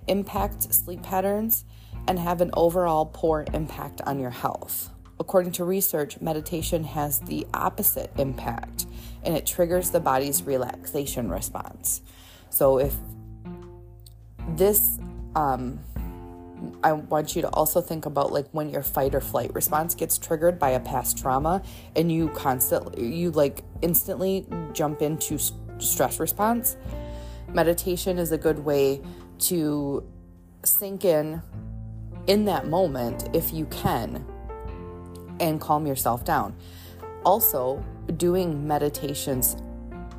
impact 0.06 0.72
sleep 0.72 1.02
patterns, 1.02 1.64
and 2.08 2.18
have 2.18 2.40
an 2.40 2.50
overall 2.54 3.04
poor 3.06 3.44
impact 3.52 4.00
on 4.06 4.18
your 4.18 4.30
health. 4.30 4.90
According 5.18 5.52
to 5.52 5.64
research, 5.64 6.18
meditation 6.20 6.82
has 6.84 7.18
the 7.18 7.46
opposite 7.52 8.10
impact 8.16 8.86
and 9.22 9.36
it 9.36 9.44
triggers 9.44 9.90
the 9.90 10.00
body's 10.00 10.42
relaxation 10.42 11.28
response. 11.28 12.00
So, 12.48 12.78
if 12.78 12.94
this 14.56 14.98
um, 15.36 15.78
I 16.82 16.92
want 16.92 17.36
you 17.36 17.42
to 17.42 17.48
also 17.48 17.80
think 17.80 18.06
about 18.06 18.32
like 18.32 18.46
when 18.52 18.70
your 18.70 18.82
fight 18.82 19.14
or 19.14 19.20
flight 19.20 19.54
response 19.54 19.94
gets 19.94 20.18
triggered 20.18 20.58
by 20.58 20.70
a 20.70 20.80
past 20.80 21.18
trauma 21.18 21.62
and 21.96 22.10
you 22.10 22.28
constantly, 22.30 23.06
you 23.06 23.30
like 23.30 23.62
instantly 23.82 24.46
jump 24.72 25.02
into 25.02 25.38
stress 25.78 26.20
response. 26.20 26.76
Meditation 27.52 28.18
is 28.18 28.32
a 28.32 28.38
good 28.38 28.58
way 28.60 29.00
to 29.38 30.04
sink 30.64 31.04
in 31.04 31.42
in 32.26 32.44
that 32.44 32.66
moment 32.66 33.28
if 33.34 33.52
you 33.52 33.66
can 33.66 34.24
and 35.40 35.60
calm 35.60 35.86
yourself 35.86 36.24
down. 36.24 36.54
Also, 37.24 37.84
doing 38.16 38.66
meditations 38.66 39.56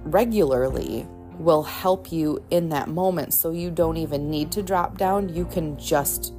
regularly 0.03 1.07
will 1.41 1.63
help 1.63 2.11
you 2.11 2.43
in 2.51 2.69
that 2.69 2.87
moment 2.87 3.33
so 3.33 3.51
you 3.51 3.71
don't 3.71 3.97
even 3.97 4.29
need 4.29 4.51
to 4.51 4.61
drop 4.61 4.97
down. 4.97 5.29
You 5.29 5.45
can 5.45 5.77
just, 5.77 6.33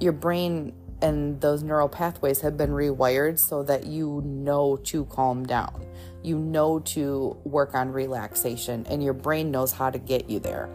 your 0.00 0.12
brain 0.12 0.72
and 1.02 1.40
those 1.40 1.62
neural 1.62 1.88
pathways 1.88 2.40
have 2.40 2.56
been 2.56 2.70
rewired 2.70 3.38
so 3.38 3.62
that 3.62 3.86
you 3.86 4.22
know 4.24 4.76
to 4.84 5.04
calm 5.06 5.44
down. 5.44 5.86
You 6.22 6.38
know 6.38 6.80
to 6.80 7.36
work 7.44 7.74
on 7.74 7.90
relaxation, 7.90 8.86
and 8.90 9.02
your 9.02 9.14
brain 9.14 9.50
knows 9.50 9.72
how 9.72 9.90
to 9.90 9.98
get 9.98 10.28
you 10.28 10.38
there. 10.38 10.68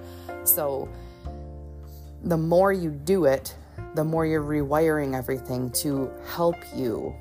So, 0.44 0.90
the 2.24 2.38
more 2.38 2.74
you 2.74 2.90
do 2.90 3.26
it, 3.26 3.56
the 3.94 4.04
more 4.04 4.26
you're 4.26 4.44
rewiring 4.44 5.16
everything 5.16 5.70
to 5.72 6.12
help 6.26 6.56
you 6.76 7.16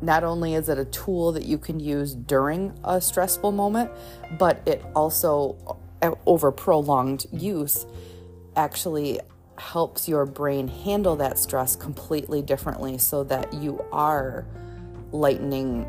not 0.00 0.24
only 0.24 0.54
is 0.54 0.68
it 0.68 0.78
a 0.78 0.84
tool 0.84 1.32
that 1.32 1.44
you 1.44 1.58
can 1.58 1.80
use 1.80 2.14
during 2.14 2.78
a 2.84 3.00
stressful 3.00 3.52
moment, 3.52 3.90
but 4.38 4.62
it 4.66 4.84
also, 4.94 5.80
uh, 6.02 6.12
over 6.26 6.52
prolonged 6.52 7.26
use, 7.32 7.86
actually 8.56 9.20
helps 9.58 10.08
your 10.08 10.26
brain 10.26 10.68
handle 10.68 11.16
that 11.16 11.38
stress 11.38 11.76
completely 11.76 12.42
differently 12.42 12.98
so 12.98 13.24
that 13.24 13.52
you 13.54 13.82
are 13.92 14.46
lightening 15.12 15.86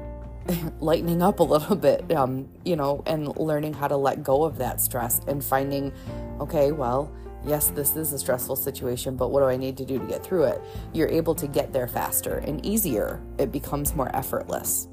lightening 0.80 1.22
up 1.22 1.40
a 1.40 1.44
little 1.44 1.76
bit 1.88 2.10
um, 2.14 2.48
you 2.64 2.76
know 2.76 3.04
and 3.06 3.36
learning 3.38 3.74
how 3.74 3.88
to 3.88 3.98
let 3.98 4.24
go 4.24 4.44
of 4.44 4.58
that 4.58 4.80
stress 4.80 5.20
and 5.28 5.44
finding 5.44 5.92
okay 6.40 6.72
well 6.72 7.12
yes, 7.48 7.70
this 7.70 7.96
is 7.96 8.14
a 8.14 8.20
stressful 8.20 8.58
situation, 8.58 9.16
but 9.16 9.32
what 9.32 9.40
do 9.40 9.46
I 9.46 9.58
need 9.58 9.78
to 9.78 9.86
do 9.86 9.98
to 10.00 10.06
get 10.06 10.24
through 10.24 10.44
it? 10.44 10.62
You're 10.94 11.08
able 11.08 11.34
to 11.36 11.48
get 11.48 11.74
there 11.74 11.88
faster 11.88 12.40
and 12.40 12.66
easier. 12.66 13.22
It 13.38 13.52
becomes 13.52 13.96
more 13.96 14.14
effortless. 14.16 14.88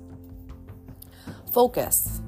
Focus. 1.53 2.21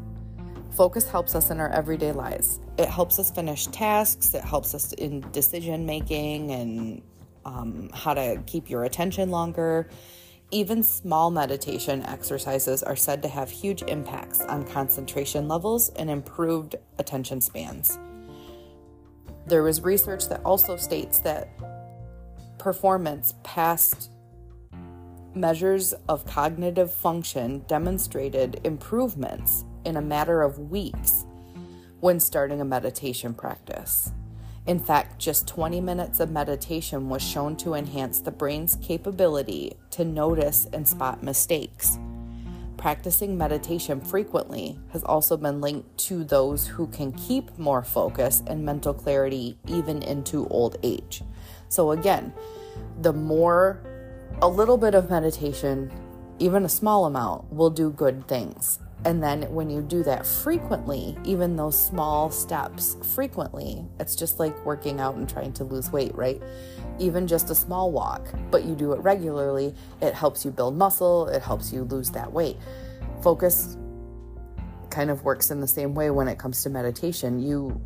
Focus 0.76 1.08
helps 1.08 1.34
us 1.34 1.50
in 1.50 1.58
our 1.58 1.70
everyday 1.70 2.12
lives. 2.12 2.60
It 2.76 2.88
helps 2.88 3.18
us 3.18 3.30
finish 3.30 3.66
tasks, 3.68 4.34
it 4.34 4.44
helps 4.44 4.74
us 4.74 4.92
in 4.92 5.24
decision 5.32 5.86
making 5.86 6.50
and 6.50 7.02
um, 7.44 7.88
how 7.94 8.12
to 8.12 8.42
keep 8.46 8.68
your 8.68 8.84
attention 8.84 9.30
longer. 9.30 9.88
Even 10.50 10.82
small 10.82 11.30
meditation 11.30 12.04
exercises 12.04 12.82
are 12.82 12.94
said 12.94 13.22
to 13.22 13.28
have 13.28 13.50
huge 13.50 13.82
impacts 13.82 14.40
on 14.42 14.64
concentration 14.64 15.48
levels 15.48 15.88
and 15.90 16.08
improved 16.08 16.76
attention 16.98 17.40
spans. 17.40 17.98
There 19.46 19.62
was 19.62 19.82
research 19.82 20.28
that 20.28 20.40
also 20.44 20.76
states 20.76 21.20
that 21.20 21.48
performance 22.58 23.34
past 23.44 24.10
measures 25.34 25.92
of 26.08 26.26
cognitive 26.26 26.92
function 26.92 27.64
demonstrated 27.68 28.60
improvements 28.64 29.64
in 29.84 29.96
a 29.96 30.02
matter 30.02 30.42
of 30.42 30.58
weeks 30.58 31.24
when 32.00 32.18
starting 32.18 32.60
a 32.60 32.64
meditation 32.64 33.34
practice. 33.34 34.10
In 34.66 34.80
fact, 34.80 35.20
just 35.20 35.46
20 35.46 35.80
minutes 35.80 36.18
of 36.18 36.32
meditation 36.32 37.08
was 37.08 37.22
shown 37.22 37.56
to 37.58 37.74
enhance 37.74 38.20
the 38.20 38.32
brain's 38.32 38.76
capability 38.82 39.76
to 39.90 40.04
notice 40.04 40.66
and 40.72 40.88
spot 40.88 41.22
mistakes. 41.22 41.98
Practicing 42.86 43.36
meditation 43.36 44.00
frequently 44.00 44.78
has 44.92 45.02
also 45.02 45.36
been 45.36 45.60
linked 45.60 45.98
to 46.06 46.22
those 46.22 46.68
who 46.68 46.86
can 46.86 47.10
keep 47.10 47.58
more 47.58 47.82
focus 47.82 48.44
and 48.46 48.64
mental 48.64 48.94
clarity 48.94 49.58
even 49.66 50.02
into 50.02 50.46
old 50.50 50.76
age. 50.84 51.24
So, 51.68 51.90
again, 51.90 52.32
the 53.02 53.12
more 53.12 53.82
a 54.40 54.46
little 54.46 54.78
bit 54.78 54.94
of 54.94 55.10
meditation, 55.10 55.90
even 56.38 56.64
a 56.64 56.68
small 56.68 57.06
amount, 57.06 57.52
will 57.52 57.70
do 57.70 57.90
good 57.90 58.28
things. 58.28 58.78
And 59.04 59.22
then 59.22 59.42
when 59.54 59.70
you 59.70 59.82
do 59.82 60.02
that 60.02 60.26
frequently, 60.26 61.16
even 61.24 61.54
those 61.54 61.78
small 61.78 62.30
steps 62.30 62.96
frequently, 63.14 63.84
it's 64.00 64.16
just 64.16 64.40
like 64.40 64.64
working 64.64 64.98
out 64.98 65.14
and 65.14 65.28
trying 65.28 65.52
to 65.54 65.64
lose 65.64 65.92
weight, 65.92 66.14
right? 66.14 66.42
Even 66.98 67.26
just 67.26 67.50
a 67.50 67.54
small 67.54 67.92
walk, 67.92 68.26
but 68.50 68.64
you 68.64 68.74
do 68.74 68.92
it 68.94 69.00
regularly, 69.00 69.74
it 70.00 70.14
helps 70.14 70.44
you 70.44 70.50
build 70.50 70.76
muscle, 70.76 71.28
it 71.28 71.42
helps 71.42 71.72
you 71.72 71.84
lose 71.84 72.10
that 72.10 72.32
weight. 72.32 72.56
Focus 73.22 73.76
kind 74.90 75.10
of 75.10 75.22
works 75.24 75.50
in 75.50 75.60
the 75.60 75.68
same 75.68 75.94
way 75.94 76.10
when 76.10 76.26
it 76.26 76.38
comes 76.38 76.62
to 76.62 76.70
meditation. 76.70 77.38
You 77.38 77.80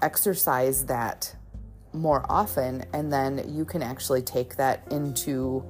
exercise 0.00 0.86
that 0.86 1.34
more 1.92 2.24
often, 2.28 2.84
and 2.92 3.12
then 3.12 3.44
you 3.54 3.64
can 3.64 3.82
actually 3.82 4.22
take 4.22 4.56
that 4.56 4.86
into 4.90 5.64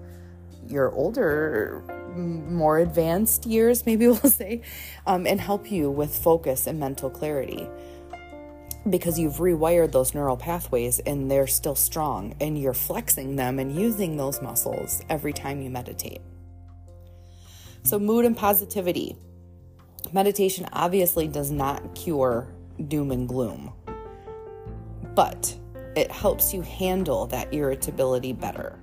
your 0.69 0.93
older 0.93 1.83
more 2.17 2.79
advanced 2.79 3.47
years, 3.47 3.85
maybe 3.87 4.07
we'll 4.07 4.17
say, 4.17 4.63
um, 5.07 5.27
and 5.27 5.41
help 5.41 5.71
you 5.71 5.91
with 5.91 6.17
focus 6.17 6.67
and 6.67 6.81
mental 6.81 7.11
clarity 7.11 7.69
because 8.89 9.19
you've 9.19 9.35
rewired 9.35 9.93
those 9.93 10.15
neural 10.15 10.37
pathways 10.37 11.01
and 11.01 11.31
they're 11.31 11.47
still 11.47 11.75
strong 11.75 12.35
and 12.41 12.61
you're 12.61 12.75
flexing 12.75 13.37
them 13.37 13.59
and 13.59 13.75
using 13.75 14.17
those 14.17 14.41
muscles 14.41 15.03
every 15.09 15.33
time 15.33 15.61
you 15.61 15.71
meditate. 15.71 16.21
So, 17.83 17.99
mood 17.99 18.25
and 18.25 18.37
positivity. 18.37 19.17
Meditation 20.13 20.69
obviously 20.73 21.27
does 21.27 21.51
not 21.51 21.95
cure 21.95 22.47
doom 22.89 23.11
and 23.11 23.29
gloom, 23.29 23.73
but 25.15 25.57
it 25.97 26.11
helps 26.11 26.55
you 26.55 26.63
handle 26.63 27.27
that 27.27 27.53
irritability 27.53 28.33
better. 28.33 28.79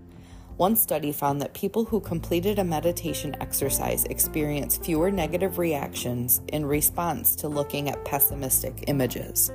One 0.58 0.76
study 0.76 1.12
found 1.12 1.42
that 1.42 1.56
people 1.56 1.84
who 1.84 2.00
completed 2.00 2.60
a 2.60 2.64
meditation 2.64 3.36
exercise 3.42 4.04
experienced 4.06 4.86
fewer 4.86 5.10
negative 5.10 5.58
reactions 5.58 6.42
in 6.50 6.64
response 6.64 7.36
to 7.38 7.48
looking 7.48 7.90
at 7.90 8.06
pessimistic 8.06 8.84
images. 8.88 9.52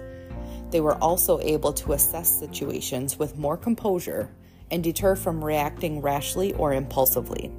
They 0.71 0.81
were 0.81 0.97
also 0.97 1.38
able 1.40 1.73
to 1.75 1.93
assess 1.93 2.28
situations 2.28 3.17
with 3.17 3.38
more 3.38 3.57
composure 3.57 4.28
and 4.73 4.83
deter 4.83 5.14
from 5.14 5.43
reacting 5.43 6.00
rashly 6.00 6.52
or 6.55 6.75
impulsively. 6.75 7.52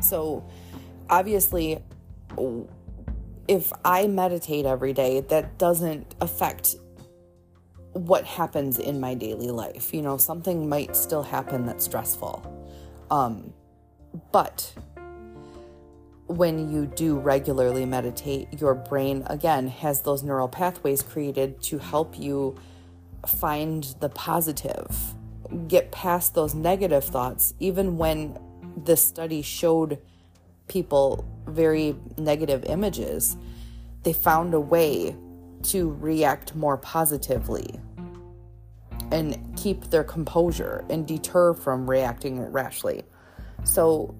So, 0.00 0.44
obviously, 1.08 1.82
if 3.48 3.72
I 3.82 4.06
meditate 4.08 4.66
every 4.66 4.92
day, 4.92 5.20
that 5.20 5.58
doesn't 5.58 6.14
affect 6.20 6.76
what 7.92 8.24
happens 8.24 8.78
in 8.78 9.00
my 9.00 9.14
daily 9.14 9.50
life. 9.50 9.94
You 9.94 10.02
know, 10.02 10.16
something 10.18 10.68
might 10.68 10.94
still 10.94 11.22
happen 11.22 11.64
that's 11.64 11.84
stressful. 11.84 12.53
Um, 13.14 13.52
but 14.32 14.74
when 16.26 16.72
you 16.72 16.86
do 16.86 17.16
regularly 17.16 17.84
meditate, 17.84 18.60
your 18.60 18.74
brain 18.74 19.22
again 19.28 19.68
has 19.68 20.02
those 20.02 20.24
neural 20.24 20.48
pathways 20.48 21.00
created 21.00 21.62
to 21.62 21.78
help 21.78 22.18
you 22.18 22.56
find 23.24 23.84
the 24.00 24.08
positive, 24.08 25.14
get 25.68 25.92
past 25.92 26.34
those 26.34 26.54
negative 26.56 27.04
thoughts, 27.04 27.54
even 27.60 27.98
when 27.98 28.36
this 28.76 29.04
study 29.04 29.42
showed 29.42 29.98
people 30.66 31.24
very 31.46 31.94
negative 32.18 32.64
images, 32.64 33.36
they 34.02 34.12
found 34.12 34.54
a 34.54 34.60
way 34.60 35.14
to 35.62 35.92
react 36.00 36.56
more 36.56 36.76
positively 36.76 37.80
and 39.10 39.56
keep 39.56 39.90
their 39.90 40.04
composure 40.04 40.84
and 40.90 41.06
deter 41.06 41.54
from 41.54 41.88
reacting 41.88 42.40
rashly. 42.40 43.02
So, 43.64 44.14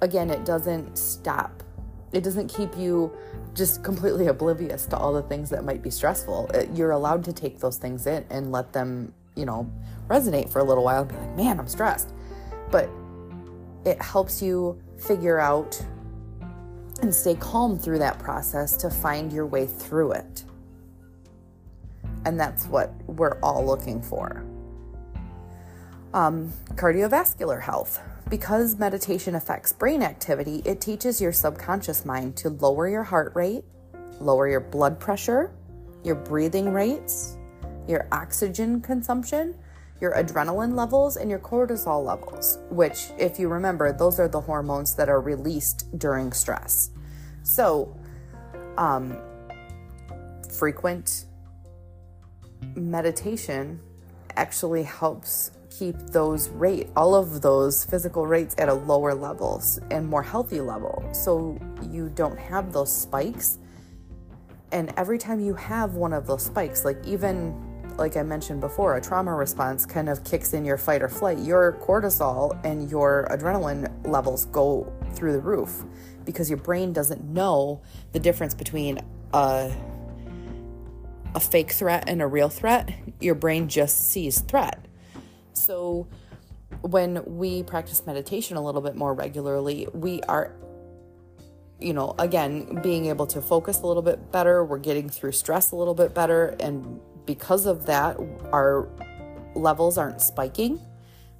again, 0.00 0.30
it 0.30 0.44
doesn't 0.44 0.96
stop, 0.96 1.62
it 2.12 2.22
doesn't 2.22 2.48
keep 2.48 2.76
you 2.76 3.12
just 3.54 3.82
completely 3.84 4.26
oblivious 4.34 4.86
to 4.86 4.96
all 4.96 5.12
the 5.12 5.22
things 5.22 5.50
that 5.50 5.64
might 5.64 5.82
be 5.82 5.90
stressful. 5.90 6.50
Uh, 6.54 6.64
you're 6.74 6.92
allowed 6.92 7.24
to 7.24 7.32
take 7.32 7.60
those 7.60 7.76
things 7.76 8.06
in 8.06 8.24
and 8.30 8.52
let 8.52 8.72
them, 8.72 9.12
you 9.36 9.44
know, 9.44 9.70
resonate 10.08 10.50
for 10.50 10.58
a 10.58 10.64
little 10.64 10.84
while 10.84 11.02
and 11.02 11.10
be 11.10 11.16
like, 11.16 11.36
man, 11.36 11.58
I'm 11.58 11.68
stressed. 11.68 12.12
But 12.70 12.90
it 13.84 14.00
helps 14.00 14.42
you 14.42 14.80
figure 14.98 15.38
out 15.38 15.80
and 17.02 17.14
stay 17.14 17.34
calm 17.34 17.78
through 17.78 17.98
that 17.98 18.18
process 18.18 18.76
to 18.78 18.90
find 18.90 19.32
your 19.32 19.46
way 19.46 19.66
through 19.66 20.12
it. 20.12 20.43
And 22.24 22.38
that's 22.38 22.66
what 22.66 22.92
we're 23.06 23.38
all 23.40 23.64
looking 23.64 24.02
for. 24.02 24.44
Um, 26.12 26.52
cardiovascular 26.74 27.60
health. 27.60 28.00
Because 28.30 28.78
meditation 28.78 29.34
affects 29.34 29.72
brain 29.72 30.02
activity, 30.02 30.62
it 30.64 30.80
teaches 30.80 31.20
your 31.20 31.32
subconscious 31.32 32.06
mind 32.06 32.36
to 32.38 32.48
lower 32.48 32.88
your 32.88 33.02
heart 33.02 33.32
rate, 33.34 33.64
lower 34.18 34.48
your 34.48 34.60
blood 34.60 34.98
pressure, 34.98 35.52
your 36.02 36.14
breathing 36.14 36.72
rates, 36.72 37.36
your 37.86 38.08
oxygen 38.12 38.80
consumption, 38.80 39.54
your 40.00 40.14
adrenaline 40.14 40.74
levels, 40.74 41.16
and 41.16 41.28
your 41.30 41.38
cortisol 41.38 42.04
levels, 42.04 42.58
which, 42.70 43.10
if 43.18 43.38
you 43.38 43.48
remember, 43.48 43.92
those 43.92 44.18
are 44.18 44.28
the 44.28 44.40
hormones 44.40 44.94
that 44.96 45.08
are 45.08 45.20
released 45.20 45.86
during 45.98 46.32
stress. 46.32 46.90
So, 47.42 47.94
um, 48.78 49.18
frequent 50.50 51.26
meditation 52.74 53.80
actually 54.36 54.82
helps 54.82 55.52
keep 55.70 55.96
those 56.08 56.48
rate 56.50 56.88
all 56.96 57.14
of 57.14 57.42
those 57.42 57.84
physical 57.84 58.26
rates 58.26 58.54
at 58.58 58.68
a 58.68 58.74
lower 58.74 59.14
levels 59.14 59.80
and 59.90 60.06
more 60.06 60.22
healthy 60.22 60.60
level. 60.60 61.08
So 61.12 61.58
you 61.90 62.10
don't 62.10 62.38
have 62.38 62.72
those 62.72 62.94
spikes. 62.94 63.58
And 64.72 64.92
every 64.96 65.18
time 65.18 65.40
you 65.40 65.54
have 65.54 65.94
one 65.94 66.12
of 66.12 66.26
those 66.26 66.44
spikes 66.44 66.84
like 66.84 66.98
even 67.04 67.54
like 67.96 68.16
i 68.16 68.22
mentioned 68.24 68.60
before 68.60 68.96
a 68.96 69.00
trauma 69.00 69.32
response 69.32 69.86
kind 69.86 70.08
of 70.08 70.24
kicks 70.24 70.52
in 70.52 70.64
your 70.64 70.76
fight 70.76 71.02
or 71.02 71.08
flight. 71.08 71.38
Your 71.38 71.72
cortisol 71.80 72.58
and 72.64 72.90
your 72.90 73.26
adrenaline 73.30 73.88
levels 74.06 74.46
go 74.46 74.92
through 75.14 75.32
the 75.32 75.40
roof 75.40 75.84
because 76.24 76.50
your 76.50 76.58
brain 76.58 76.92
doesn't 76.92 77.24
know 77.24 77.80
the 78.12 78.18
difference 78.18 78.54
between 78.54 78.98
a 79.32 79.72
a 81.34 81.40
fake 81.40 81.72
threat 81.72 82.04
and 82.06 82.22
a 82.22 82.26
real 82.26 82.48
threat 82.48 82.92
your 83.20 83.34
brain 83.34 83.68
just 83.68 84.10
sees 84.10 84.40
threat 84.40 84.86
so 85.52 86.06
when 86.82 87.22
we 87.24 87.62
practice 87.62 88.04
meditation 88.06 88.56
a 88.56 88.64
little 88.64 88.80
bit 88.80 88.94
more 88.94 89.14
regularly, 89.14 89.88
we 89.92 90.20
are 90.22 90.54
you 91.80 91.92
know, 91.92 92.14
again, 92.18 92.80
being 92.82 93.06
able 93.06 93.26
to 93.26 93.42
focus 93.42 93.82
a 93.82 93.86
little 93.86 94.02
bit 94.02 94.32
better, 94.32 94.64
we're 94.64 94.78
getting 94.78 95.08
through 95.08 95.32
stress 95.32 95.72
a 95.72 95.76
little 95.76 95.92
bit 95.94 96.14
better 96.14 96.56
and 96.60 97.00
because 97.26 97.66
of 97.66 97.86
that 97.86 98.16
our 98.52 98.88
levels 99.54 99.98
aren't 99.98 100.20
spiking. 100.20 100.80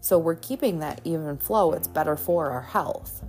So 0.01 0.19
we're 0.19 0.35
keeping 0.35 0.81
that 0.81 1.01
even 1.05 1.39
flow. 1.39 1.73
It's 1.73 1.89
better 1.89 2.17
for 2.17 2.51
our 2.51 2.61
health. 2.61 3.23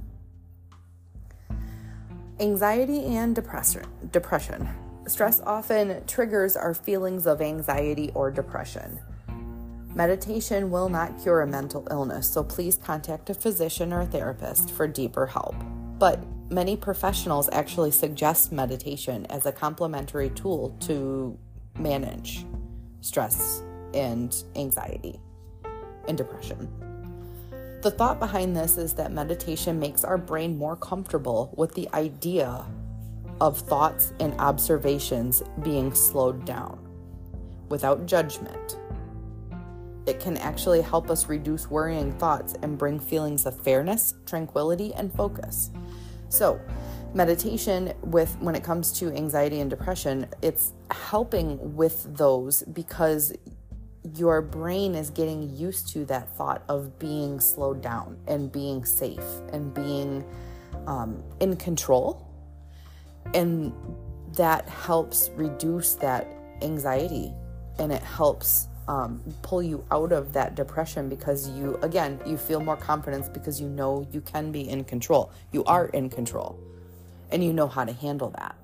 Anxiety 2.39 3.05
and 3.05 3.33
depression. 3.33 3.85
Depression. 4.11 4.67
Stress 5.07 5.39
often 5.45 6.03
triggers 6.07 6.55
our 6.55 6.73
feelings 6.73 7.27
of 7.27 7.39
anxiety 7.39 8.11
or 8.15 8.31
depression. 8.31 8.99
Meditation 9.93 10.71
will 10.71 10.89
not 10.89 11.21
cure 11.21 11.41
a 11.41 11.47
mental 11.47 11.87
illness, 11.91 12.27
so 12.27 12.43
please 12.43 12.77
contact 12.83 13.29
a 13.29 13.33
physician 13.33 13.93
or 13.93 14.01
a 14.01 14.05
therapist 14.05 14.71
for 14.71 14.87
deeper 14.87 15.27
help. 15.27 15.55
But 15.99 16.19
many 16.49 16.75
professionals 16.75 17.49
actually 17.51 17.91
suggest 17.91 18.51
meditation 18.51 19.25
as 19.27 19.45
a 19.45 19.51
complementary 19.51 20.31
tool 20.31 20.75
to 20.81 21.37
manage 21.77 22.45
stress 23.01 23.61
and 23.93 24.35
anxiety 24.55 25.19
and 26.07 26.17
depression. 26.17 26.67
The 27.83 27.91
thought 27.91 28.19
behind 28.19 28.55
this 28.55 28.77
is 28.77 28.93
that 28.95 29.11
meditation 29.11 29.79
makes 29.79 30.03
our 30.03 30.17
brain 30.17 30.57
more 30.57 30.75
comfortable 30.75 31.53
with 31.55 31.75
the 31.75 31.87
idea 31.93 32.65
of 33.41 33.59
thoughts 33.59 34.13
and 34.19 34.33
observations 34.39 35.43
being 35.63 35.93
slowed 35.93 36.45
down 36.45 36.79
without 37.69 38.05
judgment 38.05 38.77
it 40.05 40.19
can 40.19 40.37
actually 40.37 40.81
help 40.81 41.09
us 41.09 41.27
reduce 41.27 41.69
worrying 41.69 42.11
thoughts 42.13 42.53
and 42.61 42.77
bring 42.77 42.99
feelings 42.99 43.45
of 43.45 43.59
fairness, 43.59 44.13
tranquility, 44.25 44.93
and 44.93 45.11
focus. 45.11 45.71
So, 46.29 46.59
meditation 47.13 47.93
with 48.03 48.37
when 48.39 48.55
it 48.55 48.63
comes 48.63 48.91
to 48.99 49.11
anxiety 49.13 49.61
and 49.61 49.69
depression, 49.69 50.27
it's 50.41 50.73
helping 50.91 51.75
with 51.75 52.15
those 52.15 52.61
because 52.63 53.33
your 54.15 54.41
brain 54.41 54.93
is 54.93 55.09
getting 55.09 55.49
used 55.55 55.87
to 55.89 56.05
that 56.05 56.35
thought 56.37 56.63
of 56.69 56.99
being 56.99 57.39
slowed 57.39 57.81
down 57.81 58.19
and 58.27 58.51
being 58.51 58.85
safe 58.85 59.23
and 59.51 59.73
being 59.73 60.23
um, 60.85 61.23
in 61.39 61.55
control. 61.55 62.24
And 63.33 63.73
that 64.33 64.67
helps 64.67 65.29
reduce 65.35 65.95
that 65.95 66.27
anxiety 66.61 67.33
and 67.79 67.91
it 67.91 68.01
helps 68.03 68.67
um, 68.87 69.21
pull 69.41 69.63
you 69.63 69.83
out 69.91 70.11
of 70.11 70.33
that 70.33 70.55
depression 70.55 71.09
because 71.09 71.49
you, 71.49 71.77
again, 71.81 72.19
you 72.25 72.37
feel 72.37 72.59
more 72.59 72.77
confidence 72.77 73.27
because 73.27 73.59
you 73.59 73.67
know 73.67 74.07
you 74.11 74.21
can 74.21 74.51
be 74.51 74.69
in 74.69 74.83
control. 74.83 75.31
You 75.51 75.63
are 75.65 75.87
in 75.87 76.09
control 76.09 76.59
and 77.31 77.43
you 77.43 77.51
know 77.51 77.67
how 77.67 77.83
to 77.85 77.93
handle 77.93 78.29
that. 78.37 78.55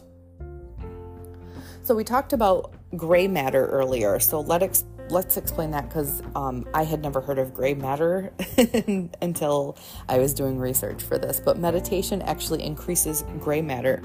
So, 1.83 1.95
we 1.95 2.03
talked 2.03 2.31
about 2.31 2.73
gray 2.95 3.27
matter 3.27 3.65
earlier. 3.65 4.19
So, 4.19 4.39
let 4.39 4.61
ex- 4.61 4.85
let's 5.09 5.35
explain 5.35 5.71
that 5.71 5.89
because 5.89 6.21
um, 6.35 6.67
I 6.75 6.83
had 6.83 7.01
never 7.01 7.21
heard 7.21 7.39
of 7.39 7.53
gray 7.55 7.73
matter 7.73 8.31
until 9.21 9.77
I 10.07 10.19
was 10.19 10.35
doing 10.35 10.59
research 10.59 11.01
for 11.01 11.17
this. 11.17 11.39
But 11.39 11.57
meditation 11.57 12.21
actually 12.21 12.63
increases 12.63 13.23
gray 13.39 13.63
matter. 13.63 14.03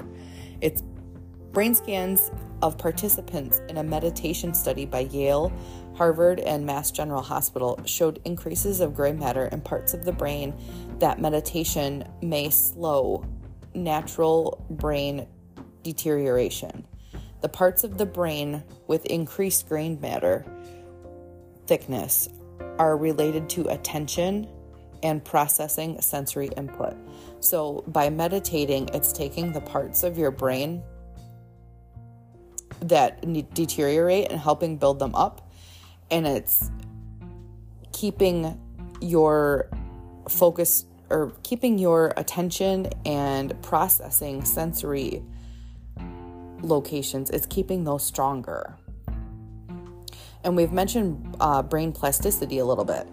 It's 0.61 0.81
brain 1.51 1.75
scans 1.75 2.31
of 2.61 2.77
participants 2.77 3.61
in 3.69 3.77
a 3.77 3.83
meditation 3.83 4.53
study 4.53 4.85
by 4.85 5.01
Yale, 5.01 5.51
Harvard, 5.95 6.39
and 6.39 6.65
Mass 6.65 6.91
General 6.91 7.21
Hospital 7.21 7.79
showed 7.85 8.19
increases 8.25 8.79
of 8.79 8.95
gray 8.95 9.13
matter 9.13 9.47
in 9.47 9.61
parts 9.61 9.93
of 9.93 10.05
the 10.05 10.11
brain 10.11 10.53
that 10.99 11.21
meditation 11.21 12.03
may 12.21 12.49
slow 12.49 13.25
natural 13.73 14.65
brain 14.69 15.27
deterioration. 15.83 16.85
The 17.41 17.49
parts 17.49 17.83
of 17.83 17.97
the 17.97 18.05
brain 18.05 18.63
with 18.87 19.05
increased 19.05 19.69
gray 19.69 19.89
matter 19.95 20.45
thickness 21.67 22.29
are 22.79 22.97
related 22.97 23.49
to 23.49 23.67
attention 23.69 24.47
and 25.03 25.23
processing 25.23 26.01
sensory 26.01 26.49
input. 26.57 26.95
So, 27.39 27.83
by 27.87 28.09
meditating, 28.09 28.89
it's 28.93 29.11
taking 29.13 29.51
the 29.51 29.61
parts 29.61 30.03
of 30.03 30.17
your 30.17 30.31
brain 30.31 30.83
that 32.81 33.21
deteriorate 33.53 34.31
and 34.31 34.39
helping 34.39 34.77
build 34.77 34.99
them 34.99 35.15
up. 35.15 35.51
And 36.09 36.25
it's 36.25 36.71
keeping 37.91 38.59
your 39.01 39.69
focus 40.29 40.85
or 41.09 41.31
keeping 41.43 41.77
your 41.77 42.13
attention 42.17 42.89
and 43.05 43.59
processing 43.61 44.43
sensory 44.43 45.23
locations, 46.61 47.29
it's 47.29 47.45
keeping 47.45 47.83
those 47.83 48.05
stronger. 48.05 48.75
And 50.43 50.55
we've 50.55 50.71
mentioned 50.71 51.35
uh, 51.39 51.61
brain 51.63 51.91
plasticity 51.91 52.59
a 52.59 52.65
little 52.65 52.85
bit. 52.85 53.07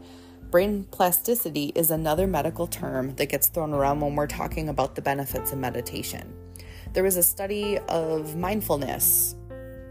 Brain 0.55 0.87
plasticity 0.93 1.73
is 1.75 1.91
another 1.91 2.29
medical 2.29 2.69
term 2.69 3.17
that 3.17 3.27
gets 3.27 3.49
thrown 3.49 3.73
around 3.73 3.99
when 3.99 4.15
we're 4.15 4.29
talking 4.29 4.69
about 4.69 4.95
the 4.95 5.03
benefits 5.03 5.51
of 5.51 5.59
meditation. 5.59 6.33
There 6.93 7.03
was 7.03 7.17
a 7.17 7.25
study 7.25 7.77
of 7.89 8.37
mindfulness 8.37 9.35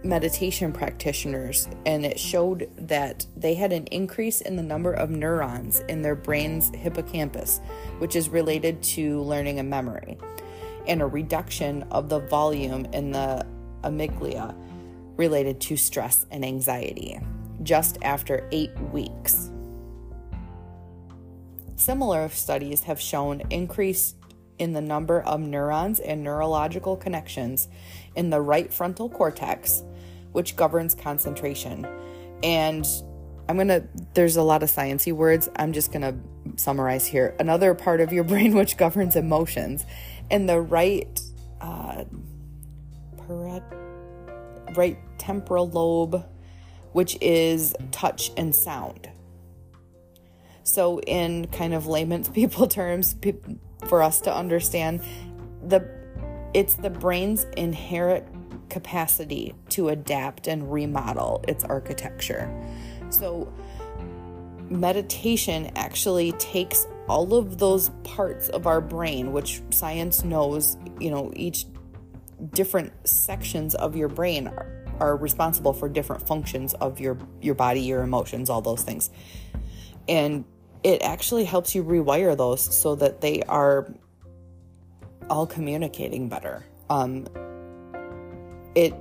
meditation 0.05 0.71
practitioners, 0.71 1.67
and 1.85 2.05
it 2.05 2.17
showed 2.17 2.69
that 2.77 3.25
they 3.35 3.55
had 3.55 3.73
an 3.73 3.87
increase 3.87 4.39
in 4.39 4.55
the 4.55 4.63
number 4.63 4.93
of 4.93 5.09
neurons 5.09 5.81
in 5.89 6.01
their 6.01 6.15
brain's 6.15 6.73
hippocampus, 6.73 7.59
which 7.99 8.15
is 8.15 8.29
related 8.29 8.81
to 8.83 9.21
learning 9.23 9.59
and 9.59 9.69
memory, 9.69 10.17
and 10.87 11.01
a 11.01 11.05
reduction 11.05 11.83
of 11.91 12.07
the 12.07 12.19
volume 12.19 12.85
in 12.93 13.11
the 13.11 13.45
amygdala 13.83 14.55
related 15.17 15.59
to 15.59 15.75
stress 15.75 16.25
and 16.31 16.45
anxiety 16.45 17.19
just 17.63 17.97
after 18.01 18.47
eight 18.53 18.71
weeks. 18.93 19.49
Similar 21.75 22.29
studies 22.29 22.83
have 22.83 22.99
shown 22.99 23.41
increase 23.49 24.15
in 24.59 24.73
the 24.73 24.81
number 24.81 25.21
of 25.21 25.39
neurons 25.39 25.99
and 25.99 26.23
neurological 26.23 26.95
connections 26.95 27.67
in 28.15 28.29
the 28.29 28.41
right 28.41 28.71
frontal 28.71 29.09
cortex, 29.09 29.83
which 30.31 30.55
governs 30.55 30.93
concentration. 30.95 31.87
And 32.43 32.85
I'm 33.49 33.57
gonna, 33.57 33.83
there's 34.13 34.37
a 34.37 34.43
lot 34.43 34.63
of 34.63 34.69
sciencey 34.69 35.11
words. 35.11 35.49
I'm 35.55 35.73
just 35.73 35.91
gonna 35.91 36.15
summarize 36.55 37.05
here. 37.05 37.35
Another 37.39 37.73
part 37.73 38.01
of 38.01 38.13
your 38.13 38.23
brain 38.33 38.53
which 38.53 38.77
governs 38.77 39.15
emotions, 39.15 39.85
and 40.31 40.47
the 40.47 40.59
right, 40.59 41.19
uh, 41.61 42.05
right 44.75 44.97
temporal 45.17 45.69
lobe, 45.69 46.25
which 46.93 47.17
is 47.21 47.75
touch 47.91 48.31
and 48.37 48.55
sound. 48.55 49.09
So, 50.63 50.99
in 51.01 51.47
kind 51.47 51.73
of 51.73 51.87
layman's 51.87 52.29
people 52.39 52.67
terms, 52.67 53.15
for 53.87 54.01
us 54.01 54.21
to 54.21 54.33
understand, 54.33 55.01
the 55.65 55.87
it's 56.53 56.75
the 56.75 56.89
brain's 56.89 57.45
inherent 57.57 58.25
capacity 58.69 59.55
to 59.69 59.89
adapt 59.89 60.47
and 60.47 60.71
remodel 60.71 61.43
its 61.47 61.63
architecture. 61.63 62.51
So, 63.09 63.51
meditation 64.69 65.71
actually 65.75 66.31
takes 66.33 66.87
all 67.07 67.33
of 67.33 67.57
those 67.57 67.89
parts 68.03 68.49
of 68.49 68.65
our 68.65 68.81
brain, 68.81 69.33
which 69.33 69.61
science 69.71 70.23
knows, 70.23 70.77
you 70.99 71.11
know, 71.11 71.31
each 71.35 71.65
different 72.51 72.91
sections 73.07 73.75
of 73.75 73.95
your 73.95 74.07
brain 74.07 74.47
are, 74.47 74.85
are 74.99 75.17
responsible 75.17 75.73
for 75.73 75.89
different 75.89 76.27
functions 76.27 76.73
of 76.75 76.99
your 76.99 77.17
your 77.41 77.55
body, 77.55 77.81
your 77.81 78.03
emotions, 78.03 78.49
all 78.49 78.61
those 78.61 78.83
things. 78.83 79.09
And 80.07 80.45
it 80.83 81.01
actually 81.01 81.45
helps 81.45 81.73
you 81.73 81.83
rewire 81.83 82.35
those 82.35 82.61
so 82.61 82.95
that 82.95 83.21
they 83.21 83.41
are 83.43 83.93
all 85.29 85.47
communicating 85.47 86.29
better. 86.29 86.65
Um, 86.89 87.27
it 88.75 88.93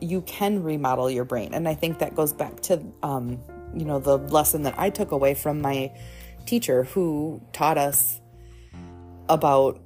you 0.00 0.22
can 0.22 0.62
remodel 0.62 1.10
your 1.10 1.24
brain, 1.24 1.54
and 1.54 1.68
I 1.68 1.74
think 1.74 1.98
that 1.98 2.14
goes 2.14 2.32
back 2.32 2.60
to 2.62 2.82
um, 3.02 3.38
you 3.74 3.84
know 3.84 3.98
the 3.98 4.18
lesson 4.18 4.62
that 4.62 4.78
I 4.78 4.90
took 4.90 5.12
away 5.12 5.34
from 5.34 5.60
my 5.60 5.92
teacher 6.46 6.84
who 6.84 7.40
taught 7.52 7.78
us 7.78 8.20
about 9.28 9.80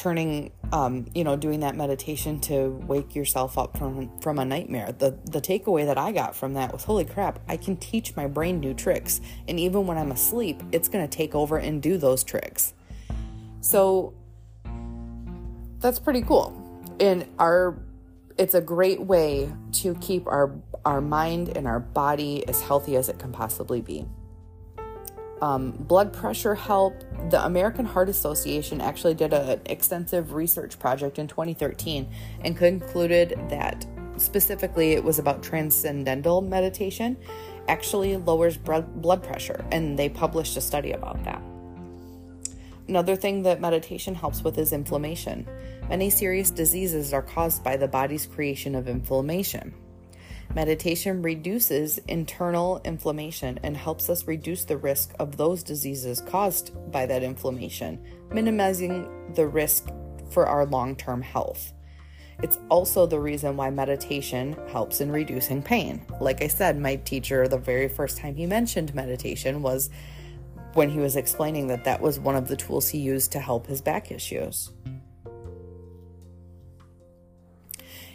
turning 0.00 0.50
um, 0.72 1.04
you 1.14 1.24
know 1.24 1.36
doing 1.36 1.60
that 1.60 1.76
meditation 1.76 2.40
to 2.40 2.70
wake 2.86 3.14
yourself 3.14 3.58
up 3.58 3.76
from 3.76 4.18
from 4.20 4.38
a 4.38 4.46
nightmare. 4.46 4.92
The 4.92 5.10
the 5.26 5.42
takeaway 5.42 5.84
that 5.84 5.98
i 5.98 6.10
got 6.10 6.34
from 6.34 6.54
that 6.54 6.72
was 6.72 6.84
holy 6.84 7.04
crap 7.04 7.38
i 7.48 7.58
can 7.58 7.76
teach 7.76 8.16
my 8.16 8.26
brain 8.26 8.60
new 8.60 8.72
tricks. 8.72 9.20
And 9.46 9.60
even 9.60 9.86
when 9.86 9.98
i'm 9.98 10.10
asleep 10.10 10.62
it's 10.72 10.88
going 10.88 11.06
to 11.06 11.16
take 11.16 11.34
over 11.34 11.58
and 11.58 11.82
do 11.82 11.98
those 11.98 12.24
tricks. 12.24 12.72
So 13.60 14.14
that's 15.80 15.98
pretty 15.98 16.22
cool. 16.22 16.56
And 16.98 17.26
our 17.38 17.76
it's 18.38 18.54
a 18.54 18.60
great 18.62 19.00
way 19.02 19.52
to 19.72 19.94
keep 19.96 20.26
our 20.26 20.50
our 20.86 21.02
mind 21.02 21.54
and 21.58 21.66
our 21.66 21.80
body 21.80 22.48
as 22.48 22.62
healthy 22.62 22.96
as 22.96 23.10
it 23.10 23.18
can 23.18 23.32
possibly 23.32 23.82
be 23.82 24.06
um, 25.40 25.72
blood 25.72 26.12
pressure 26.12 26.54
help. 26.54 26.94
The 27.30 27.44
American 27.44 27.84
Heart 27.84 28.08
Association 28.08 28.80
actually 28.80 29.14
did 29.14 29.32
an 29.32 29.60
extensive 29.66 30.32
research 30.32 30.78
project 30.78 31.18
in 31.18 31.28
2013 31.28 32.08
and 32.44 32.56
concluded 32.56 33.38
that 33.48 33.86
specifically 34.16 34.92
it 34.92 35.02
was 35.02 35.18
about 35.18 35.42
transcendental 35.42 36.42
meditation 36.42 37.16
actually 37.68 38.16
lowers 38.16 38.56
blood 38.56 39.22
pressure, 39.22 39.64
and 39.70 39.98
they 39.98 40.08
published 40.08 40.56
a 40.56 40.60
study 40.60 40.92
about 40.92 41.22
that. 41.24 41.40
Another 42.88 43.14
thing 43.14 43.42
that 43.44 43.60
meditation 43.60 44.16
helps 44.16 44.42
with 44.42 44.58
is 44.58 44.72
inflammation. 44.72 45.46
Many 45.88 46.10
serious 46.10 46.50
diseases 46.50 47.12
are 47.12 47.22
caused 47.22 47.62
by 47.62 47.76
the 47.76 47.86
body's 47.86 48.26
creation 48.26 48.74
of 48.74 48.88
inflammation. 48.88 49.72
Meditation 50.54 51.22
reduces 51.22 51.98
internal 52.08 52.80
inflammation 52.84 53.60
and 53.62 53.76
helps 53.76 54.10
us 54.10 54.26
reduce 54.26 54.64
the 54.64 54.76
risk 54.76 55.14
of 55.20 55.36
those 55.36 55.62
diseases 55.62 56.20
caused 56.20 56.72
by 56.90 57.06
that 57.06 57.22
inflammation, 57.22 58.04
minimizing 58.32 59.32
the 59.34 59.46
risk 59.46 59.88
for 60.30 60.46
our 60.46 60.66
long 60.66 60.96
term 60.96 61.22
health. 61.22 61.72
It's 62.42 62.58
also 62.68 63.06
the 63.06 63.20
reason 63.20 63.56
why 63.56 63.70
meditation 63.70 64.56
helps 64.72 65.00
in 65.00 65.12
reducing 65.12 65.62
pain. 65.62 66.04
Like 66.20 66.42
I 66.42 66.48
said, 66.48 66.80
my 66.80 66.96
teacher, 66.96 67.46
the 67.46 67.58
very 67.58 67.88
first 67.88 68.18
time 68.18 68.34
he 68.34 68.46
mentioned 68.46 68.92
meditation 68.92 69.62
was 69.62 69.88
when 70.72 70.90
he 70.90 70.98
was 70.98 71.14
explaining 71.14 71.68
that 71.68 71.84
that 71.84 72.00
was 72.00 72.18
one 72.18 72.34
of 72.34 72.48
the 72.48 72.56
tools 72.56 72.88
he 72.88 72.98
used 72.98 73.30
to 73.32 73.40
help 73.40 73.66
his 73.66 73.80
back 73.80 74.10
issues. 74.10 74.72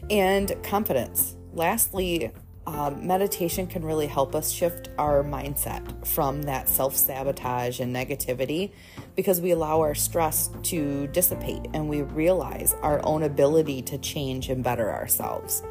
And 0.09 0.51
confidence. 0.63 1.37
Lastly, 1.55 2.31
um, 2.67 3.07
meditation 3.07 3.65
can 3.65 3.85
really 3.85 4.07
help 4.07 4.35
us 4.35 4.51
shift 4.51 4.89
our 4.97 5.23
mindset 5.23 6.05
from 6.05 6.43
that 6.43 6.67
self 6.67 6.97
sabotage 6.97 7.79
and 7.79 7.95
negativity 7.95 8.71
because 9.15 9.39
we 9.39 9.51
allow 9.51 9.79
our 9.79 9.95
stress 9.95 10.49
to 10.63 11.07
dissipate 11.07 11.67
and 11.73 11.87
we 11.87 12.01
realize 12.01 12.75
our 12.81 12.99
own 13.05 13.23
ability 13.23 13.81
to 13.83 13.97
change 13.99 14.49
and 14.49 14.65
better 14.65 14.91
ourselves. 14.91 15.63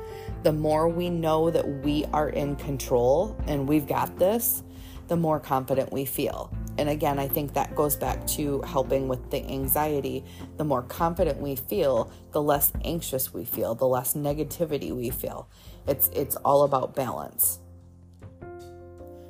The 0.43 0.53
more 0.53 0.89
we 0.89 1.11
know 1.11 1.51
that 1.51 1.69
we 1.85 2.07
are 2.15 2.31
in 2.31 2.57
control 2.57 3.37
and 3.47 3.69
we've 3.69 3.87
got 3.87 4.19
this, 4.19 4.63
the 5.09 5.17
more 5.17 5.39
confident 5.39 5.93
we 5.93 6.07
feel. 6.07 6.51
And 6.77 6.89
again, 6.89 7.19
I 7.19 7.29
think 7.29 7.55
that 7.55 7.75
goes 7.77 7.95
back 7.95 8.27
to 8.29 8.61
helping 8.63 9.07
with 9.07 9.31
the 9.31 9.45
anxiety. 9.47 10.25
The 10.57 10.65
more 10.65 10.83
confident 10.83 11.41
we 11.41 11.57
feel, 11.57 12.11
the 12.33 12.43
less 12.43 12.73
anxious 12.85 13.33
we 13.33 13.45
feel, 13.45 13.75
the 13.75 13.87
less 13.87 14.15
negativity 14.15 14.91
we 14.91 15.11
feel. 15.11 15.49
It's 15.87 16.09
it's 16.09 16.37
all 16.37 16.65
about 16.65 16.95
balance. 16.95 17.59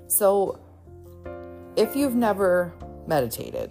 So 0.06 0.60
if 1.76 1.96
you've 1.96 2.14
never 2.14 2.72
meditated, 3.06 3.70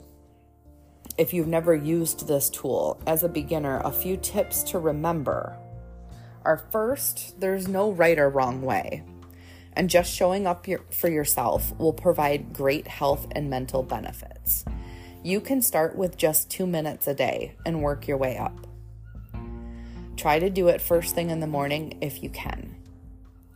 if 1.17 1.33
you've 1.33 1.47
never 1.47 1.75
used 1.75 2.27
this 2.27 2.49
tool 2.49 3.01
as 3.07 3.23
a 3.23 3.29
beginner, 3.29 3.81
a 3.85 3.91
few 3.91 4.17
tips 4.17 4.63
to 4.63 4.79
remember 4.79 5.57
are 6.43 6.67
first, 6.71 7.39
there's 7.39 7.67
no 7.67 7.91
right 7.91 8.19
or 8.19 8.29
wrong 8.29 8.61
way 8.61 9.03
and 9.75 9.89
just 9.89 10.13
showing 10.13 10.47
up 10.47 10.67
your, 10.67 10.81
for 10.91 11.09
yourself 11.09 11.77
will 11.77 11.93
provide 11.93 12.53
great 12.53 12.87
health 12.87 13.27
and 13.31 13.49
mental 13.49 13.83
benefits. 13.83 14.65
You 15.23 15.39
can 15.41 15.61
start 15.61 15.95
with 15.95 16.17
just 16.17 16.49
two 16.49 16.67
minutes 16.67 17.07
a 17.07 17.13
day 17.13 17.55
and 17.65 17.81
work 17.81 18.07
your 18.07 18.17
way 18.17 18.37
up. 18.37 18.67
Try 20.17 20.39
to 20.39 20.49
do 20.49 20.67
it 20.67 20.81
first 20.81 21.15
thing 21.15 21.29
in 21.29 21.39
the 21.39 21.47
morning 21.47 21.97
if 22.01 22.23
you 22.23 22.29
can. 22.29 22.75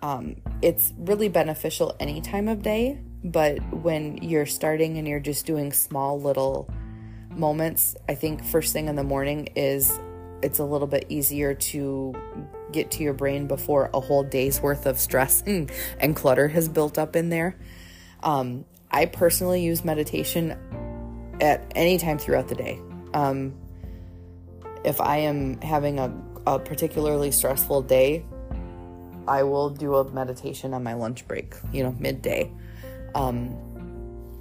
Um, 0.01 0.37
it's 0.61 0.93
really 0.97 1.29
beneficial 1.29 1.95
any 1.99 2.21
time 2.21 2.47
of 2.47 2.61
day, 2.61 2.99
but 3.23 3.59
when 3.73 4.17
you're 4.17 4.45
starting 4.45 4.97
and 4.97 5.07
you're 5.07 5.19
just 5.19 5.45
doing 5.45 5.71
small 5.73 6.19
little 6.19 6.69
moments, 7.29 7.95
I 8.07 8.15
think 8.15 8.43
first 8.43 8.73
thing 8.73 8.87
in 8.87 8.95
the 8.95 9.03
morning 9.03 9.49
is 9.55 9.99
it's 10.41 10.59
a 10.59 10.63
little 10.63 10.87
bit 10.87 11.05
easier 11.09 11.53
to 11.55 12.13
get 12.71 12.91
to 12.91 13.03
your 13.03 13.13
brain 13.13 13.47
before 13.47 13.89
a 13.93 13.99
whole 13.99 14.23
day's 14.23 14.61
worth 14.61 14.85
of 14.85 14.99
stress 14.99 15.41
and, 15.47 16.15
clutter 16.15 16.47
has 16.47 16.67
built 16.69 16.97
up 16.97 17.15
in 17.15 17.29
there. 17.29 17.57
Um, 18.23 18.65
I 18.91 19.05
personally 19.05 19.63
use 19.63 19.83
meditation 19.83 20.57
at 21.41 21.71
any 21.75 21.97
time 21.97 22.17
throughout 22.17 22.47
the 22.47 22.55
day. 22.55 22.79
Um, 23.13 23.53
if 24.83 25.01
I 25.01 25.17
am 25.17 25.59
having 25.61 25.99
a, 25.99 26.13
a 26.47 26.57
particularly 26.57 27.29
stressful 27.29 27.81
day, 27.81 28.25
I 29.27 29.43
will 29.43 29.69
do 29.69 29.95
a 29.95 30.09
meditation 30.11 30.73
on 30.73 30.81
my 30.81 30.93
lunch 30.93 31.27
break, 31.27 31.53
you 31.73 31.83
know, 31.83 31.93
midday. 31.99 32.49
Um, 33.15 33.53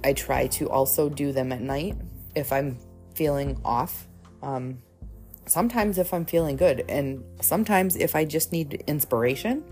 I 0.05 0.13
try 0.13 0.47
to 0.47 0.69
also 0.69 1.09
do 1.09 1.33
them 1.33 1.51
at 1.51 1.59
night 1.59 1.97
if 2.33 2.53
I'm 2.53 2.77
feeling 3.13 3.59
off. 3.65 4.07
Um, 4.41 4.77
sometimes 5.47 5.97
if 5.97 6.13
I'm 6.13 6.23
feeling 6.23 6.55
good, 6.55 6.85
and 6.87 7.25
sometimes 7.41 7.97
if 7.97 8.15
I 8.15 8.23
just 8.23 8.53
need 8.53 8.85
inspiration 8.87 9.65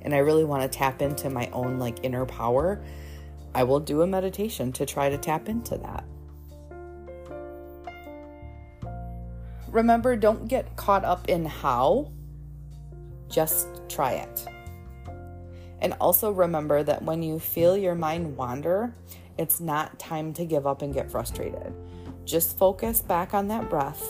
and 0.00 0.14
I 0.14 0.18
really 0.18 0.44
want 0.44 0.62
to 0.62 0.68
tap 0.68 1.02
into 1.02 1.28
my 1.28 1.50
own 1.52 1.78
like 1.78 1.98
inner 2.02 2.24
power, 2.24 2.82
I 3.54 3.64
will 3.64 3.80
do 3.80 4.00
a 4.00 4.06
meditation 4.06 4.72
to 4.72 4.86
try 4.86 5.10
to 5.10 5.18
tap 5.18 5.50
into 5.50 5.76
that. 5.76 6.04
Remember, 9.74 10.14
don't 10.14 10.46
get 10.46 10.76
caught 10.76 11.04
up 11.04 11.28
in 11.28 11.44
how, 11.44 12.12
just 13.28 13.66
try 13.88 14.12
it. 14.12 14.46
And 15.80 15.94
also 16.00 16.30
remember 16.30 16.84
that 16.84 17.02
when 17.02 17.24
you 17.24 17.40
feel 17.40 17.76
your 17.76 17.96
mind 17.96 18.36
wander, 18.36 18.94
it's 19.36 19.58
not 19.58 19.98
time 19.98 20.32
to 20.34 20.44
give 20.44 20.64
up 20.64 20.82
and 20.82 20.94
get 20.94 21.10
frustrated. 21.10 21.74
Just 22.24 22.56
focus 22.56 23.00
back 23.00 23.34
on 23.34 23.48
that 23.48 23.68
breath 23.68 24.06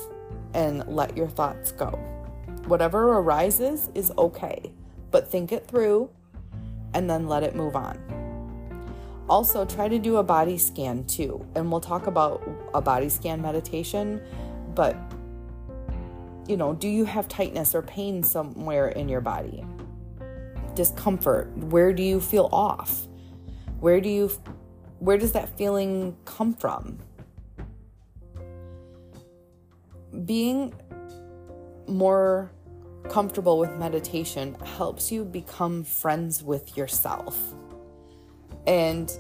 and 0.53 0.87
let 0.87 1.17
your 1.17 1.29
thoughts 1.29 1.73
go. 1.73 1.89
Whatever 2.67 3.15
arises 3.15 3.89
is 3.95 4.13
okay, 4.19 4.71
but 5.11 5.27
think 5.27 5.51
it 5.51 5.67
through 5.67 6.11
and 6.93 7.09
then 7.09 7.27
let 7.27 7.43
it 7.43 7.57
move 7.57 7.75
on. 7.75 7.99
also 9.31 9.65
try 9.65 9.89
to 9.89 9.99
do 9.99 10.19
a 10.19 10.23
body 10.23 10.59
scan 10.59 11.05
too. 11.05 11.43
And 11.55 11.71
we'll 11.71 11.81
talk 11.81 12.07
about 12.07 12.47
a 12.75 12.83
body 12.83 13.09
scan 13.09 13.41
meditation, 13.41 14.21
but 14.75 14.95
you 16.47 16.57
know, 16.57 16.75
do 16.75 16.89
you 16.89 17.05
have 17.05 17.29
tightness 17.29 17.75
or 17.75 17.83
pain 17.83 18.23
somewhere 18.23 18.89
in 18.89 19.09
your 19.09 19.21
body? 19.21 19.65
Discomfort. 20.75 21.57
Where 21.57 21.93
do 21.93 22.03
you 22.03 22.21
feel 22.21 22.49
off? 22.53 23.07
Where 23.81 24.01
do 24.01 24.09
you 24.09 24.31
where 24.99 25.19
does 25.19 25.33
that 25.33 25.57
feeling 25.59 26.17
come 26.25 26.55
from? 26.55 26.99
Being 30.25 30.75
more 31.87 32.51
comfortable 33.09 33.59
with 33.59 33.71
meditation 33.77 34.55
helps 34.77 35.13
you 35.13 35.25
become 35.25 35.85
friends 35.85 36.43
with 36.43 36.77
yourself. 36.77 37.37
And 38.67 39.13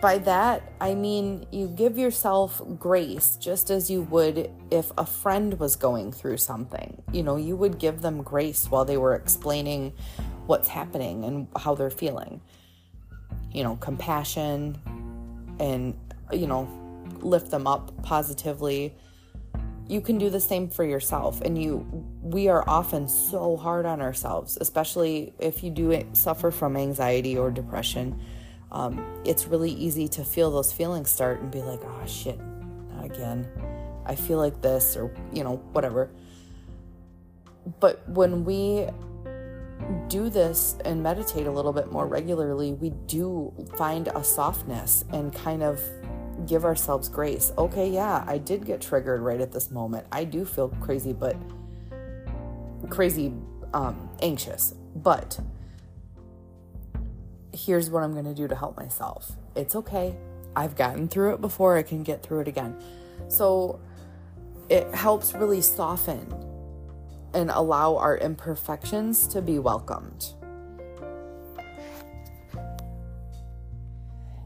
by 0.00 0.18
that, 0.18 0.72
I 0.80 0.94
mean 0.94 1.46
you 1.52 1.68
give 1.68 1.96
yourself 1.96 2.60
grace 2.78 3.36
just 3.40 3.70
as 3.70 3.88
you 3.88 4.02
would 4.02 4.50
if 4.70 4.90
a 4.98 5.06
friend 5.06 5.58
was 5.60 5.76
going 5.76 6.12
through 6.12 6.38
something. 6.38 7.02
You 7.12 7.22
know, 7.22 7.36
you 7.36 7.56
would 7.56 7.78
give 7.78 8.02
them 8.02 8.22
grace 8.22 8.66
while 8.68 8.84
they 8.84 8.96
were 8.96 9.14
explaining 9.14 9.92
what's 10.46 10.68
happening 10.68 11.24
and 11.24 11.46
how 11.56 11.74
they're 11.74 11.90
feeling. 11.90 12.40
You 13.52 13.62
know, 13.62 13.76
compassion 13.76 14.78
and, 15.60 15.98
you 16.32 16.46
know, 16.46 16.68
lift 17.20 17.50
them 17.50 17.66
up 17.66 18.02
positively. 18.02 18.94
You 19.88 20.00
can 20.00 20.18
do 20.18 20.30
the 20.30 20.40
same 20.40 20.68
for 20.68 20.84
yourself. 20.84 21.40
And 21.42 21.60
you, 21.62 21.86
we 22.20 22.48
are 22.48 22.68
often 22.68 23.08
so 23.08 23.56
hard 23.56 23.86
on 23.86 24.02
ourselves, 24.02 24.58
especially 24.60 25.32
if 25.38 25.62
you 25.62 25.70
do 25.70 26.04
suffer 26.12 26.50
from 26.50 26.76
anxiety 26.76 27.38
or 27.38 27.52
depression 27.52 28.20
um, 28.72 29.04
it's 29.24 29.46
really 29.46 29.70
easy 29.70 30.08
to 30.08 30.24
feel 30.24 30.50
those 30.50 30.72
feelings 30.72 31.10
start 31.10 31.40
and 31.40 31.50
be 31.50 31.62
like, 31.62 31.80
oh 31.82 32.06
shit, 32.06 32.38
not 32.94 33.04
again. 33.04 33.48
I 34.04 34.14
feel 34.14 34.38
like 34.38 34.60
this, 34.62 34.96
or, 34.96 35.12
you 35.32 35.42
know, 35.42 35.56
whatever. 35.72 36.10
But 37.80 38.08
when 38.08 38.44
we 38.44 38.86
do 40.08 40.30
this 40.30 40.76
and 40.84 41.02
meditate 41.02 41.46
a 41.46 41.50
little 41.50 41.72
bit 41.72 41.90
more 41.90 42.06
regularly, 42.06 42.72
we 42.72 42.90
do 42.90 43.52
find 43.76 44.08
a 44.08 44.22
softness 44.22 45.04
and 45.12 45.32
kind 45.32 45.62
of 45.62 45.80
give 46.46 46.64
ourselves 46.64 47.08
grace. 47.08 47.52
Okay, 47.58 47.90
yeah, 47.90 48.24
I 48.26 48.38
did 48.38 48.64
get 48.64 48.80
triggered 48.80 49.20
right 49.20 49.40
at 49.40 49.52
this 49.52 49.70
moment. 49.70 50.06
I 50.12 50.24
do 50.24 50.44
feel 50.44 50.68
crazy, 50.80 51.12
but 51.12 51.36
crazy 52.88 53.32
um, 53.74 54.08
anxious. 54.22 54.74
But 54.94 55.38
here's 57.56 57.90
what 57.90 58.02
I'm 58.02 58.12
going 58.12 58.26
to 58.26 58.34
do 58.34 58.46
to 58.46 58.54
help 58.54 58.76
myself. 58.76 59.32
It's 59.54 59.74
okay. 59.74 60.16
I've 60.54 60.76
gotten 60.76 61.08
through 61.08 61.34
it 61.34 61.40
before, 61.40 61.76
I 61.76 61.82
can 61.82 62.02
get 62.02 62.22
through 62.22 62.40
it 62.40 62.48
again. 62.48 62.76
So 63.28 63.80
it 64.68 64.92
helps 64.94 65.34
really 65.34 65.60
soften 65.60 66.32
and 67.34 67.50
allow 67.50 67.96
our 67.96 68.16
imperfections 68.16 69.26
to 69.28 69.42
be 69.42 69.58
welcomed. 69.58 70.32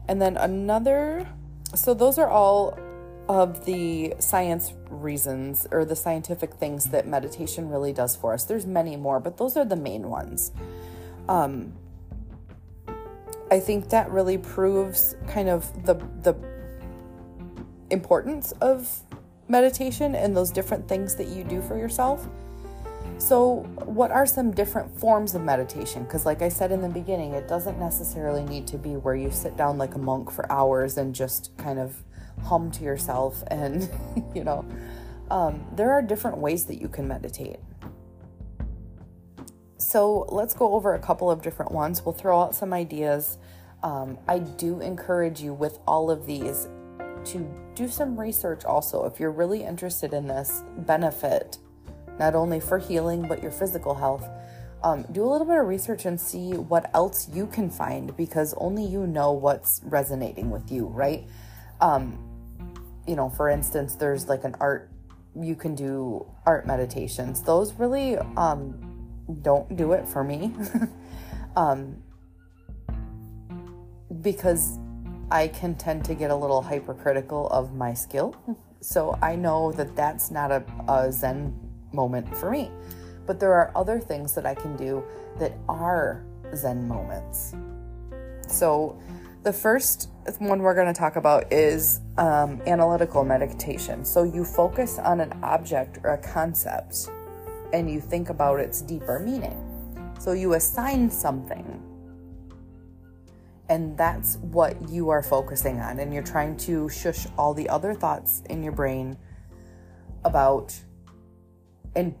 And 0.07 0.21
then 0.21 0.35
another, 0.35 1.27
so 1.73 1.93
those 1.93 2.17
are 2.17 2.29
all 2.29 2.77
of 3.29 3.63
the 3.63 4.13
science 4.19 4.73
reasons 4.89 5.65
or 5.71 5.85
the 5.85 5.95
scientific 5.95 6.53
things 6.55 6.85
that 6.85 7.07
meditation 7.07 7.69
really 7.69 7.93
does 7.93 8.15
for 8.15 8.33
us. 8.33 8.43
There's 8.43 8.65
many 8.65 8.97
more, 8.97 9.21
but 9.21 9.37
those 9.37 9.55
are 9.55 9.63
the 9.63 9.77
main 9.77 10.09
ones. 10.09 10.51
Um, 11.29 11.73
I 13.51 13.59
think 13.59 13.89
that 13.89 14.09
really 14.09 14.37
proves 14.37 15.15
kind 15.27 15.49
of 15.49 15.85
the 15.85 15.95
the 16.23 16.35
importance 17.89 18.53
of 18.53 19.01
meditation 19.49 20.15
and 20.15 20.35
those 20.35 20.49
different 20.49 20.87
things 20.87 21.15
that 21.15 21.27
you 21.27 21.43
do 21.43 21.61
for 21.61 21.77
yourself. 21.77 22.27
So, 23.17 23.57
what 23.85 24.09
are 24.09 24.25
some 24.25 24.51
different 24.51 24.99
forms 24.99 25.35
of 25.35 25.43
meditation? 25.43 26.03
Because, 26.03 26.25
like 26.25 26.41
I 26.41 26.49
said 26.49 26.71
in 26.71 26.81
the 26.81 26.89
beginning, 26.89 27.33
it 27.33 27.47
doesn't 27.47 27.77
necessarily 27.77 28.43
need 28.43 28.65
to 28.67 28.77
be 28.77 28.95
where 28.95 29.15
you 29.15 29.29
sit 29.29 29.55
down 29.57 29.77
like 29.77 29.93
a 29.93 29.99
monk 29.99 30.31
for 30.31 30.51
hours 30.51 30.97
and 30.97 31.13
just 31.13 31.55
kind 31.57 31.77
of 31.77 32.03
hum 32.43 32.71
to 32.71 32.83
yourself. 32.83 33.43
And, 33.47 33.89
you 34.35 34.43
know, 34.43 34.65
um, 35.29 35.63
there 35.75 35.91
are 35.91 36.01
different 36.01 36.37
ways 36.37 36.65
that 36.65 36.81
you 36.81 36.87
can 36.87 37.07
meditate. 37.07 37.59
So 39.81 40.25
let's 40.29 40.53
go 40.53 40.73
over 40.73 40.93
a 40.93 40.99
couple 40.99 41.31
of 41.31 41.41
different 41.41 41.71
ones. 41.71 42.05
We'll 42.05 42.13
throw 42.13 42.39
out 42.41 42.55
some 42.55 42.71
ideas. 42.71 43.37
Um, 43.83 44.19
I 44.27 44.39
do 44.39 44.79
encourage 44.79 45.41
you 45.41 45.53
with 45.53 45.79
all 45.87 46.11
of 46.11 46.25
these 46.25 46.67
to 47.25 47.71
do 47.75 47.87
some 47.87 48.19
research 48.19 48.63
also. 48.63 49.05
If 49.05 49.19
you're 49.19 49.31
really 49.31 49.63
interested 49.63 50.13
in 50.13 50.27
this 50.27 50.63
benefit, 50.77 51.57
not 52.19 52.35
only 52.35 52.59
for 52.59 52.77
healing, 52.77 53.27
but 53.27 53.41
your 53.41 53.51
physical 53.51 53.95
health, 53.95 54.27
um, 54.83 55.05
do 55.11 55.23
a 55.23 55.29
little 55.29 55.45
bit 55.45 55.57
of 55.57 55.67
research 55.67 56.05
and 56.05 56.19
see 56.19 56.51
what 56.53 56.89
else 56.93 57.29
you 57.33 57.47
can 57.47 57.69
find 57.69 58.15
because 58.15 58.53
only 58.57 58.83
you 58.85 59.05
know 59.05 59.31
what's 59.31 59.81
resonating 59.83 60.49
with 60.49 60.71
you, 60.71 60.87
right? 60.87 61.23
Um, 61.79 62.17
you 63.07 63.15
know, 63.15 63.29
for 63.29 63.49
instance, 63.49 63.95
there's 63.95 64.27
like 64.27 64.43
an 64.43 64.55
art, 64.59 64.91
you 65.39 65.55
can 65.55 65.75
do 65.75 66.25
art 66.45 66.65
meditations. 66.65 67.43
Those 67.43 67.73
really, 67.73 68.17
um, 68.17 68.90
don't 69.41 69.75
do 69.75 69.93
it 69.93 70.07
for 70.07 70.23
me. 70.23 70.53
um, 71.55 72.01
because 74.21 74.77
I 75.31 75.47
can 75.47 75.75
tend 75.75 76.03
to 76.05 76.13
get 76.13 76.31
a 76.31 76.35
little 76.35 76.61
hypercritical 76.61 77.47
of 77.47 77.73
my 77.73 77.93
skill. 77.93 78.35
So 78.81 79.17
I 79.21 79.35
know 79.35 79.71
that 79.73 79.95
that's 79.95 80.31
not 80.31 80.51
a, 80.51 80.63
a 80.87 81.11
Zen 81.11 81.57
moment 81.93 82.35
for 82.35 82.51
me. 82.51 82.69
But 83.25 83.39
there 83.39 83.53
are 83.53 83.71
other 83.75 83.99
things 83.99 84.33
that 84.35 84.45
I 84.45 84.55
can 84.55 84.75
do 84.75 85.03
that 85.39 85.53
are 85.69 86.25
Zen 86.55 86.87
moments. 86.87 87.53
So 88.47 88.99
the 89.43 89.53
first 89.53 90.09
one 90.39 90.59
we're 90.59 90.75
going 90.75 90.93
to 90.93 90.99
talk 90.99 91.15
about 91.15 91.51
is 91.51 92.01
um, 92.17 92.61
analytical 92.67 93.23
meditation. 93.23 94.03
So 94.03 94.23
you 94.23 94.43
focus 94.43 94.99
on 94.99 95.21
an 95.21 95.31
object 95.43 95.99
or 96.03 96.11
a 96.11 96.17
concept 96.17 97.09
and 97.73 97.89
you 97.89 97.99
think 97.99 98.29
about 98.29 98.59
its 98.59 98.81
deeper 98.81 99.19
meaning. 99.19 99.57
So 100.19 100.33
you 100.33 100.53
assign 100.53 101.09
something, 101.09 101.81
and 103.69 103.97
that's 103.97 104.37
what 104.37 104.89
you 104.89 105.09
are 105.09 105.23
focusing 105.23 105.79
on, 105.79 105.99
and 105.99 106.13
you're 106.13 106.23
trying 106.23 106.57
to 106.57 106.89
shush 106.89 107.25
all 107.37 107.53
the 107.53 107.67
other 107.69 107.93
thoughts 107.93 108.43
in 108.49 108.61
your 108.61 108.73
brain 108.73 109.17
about, 110.23 110.77
and 111.95 112.13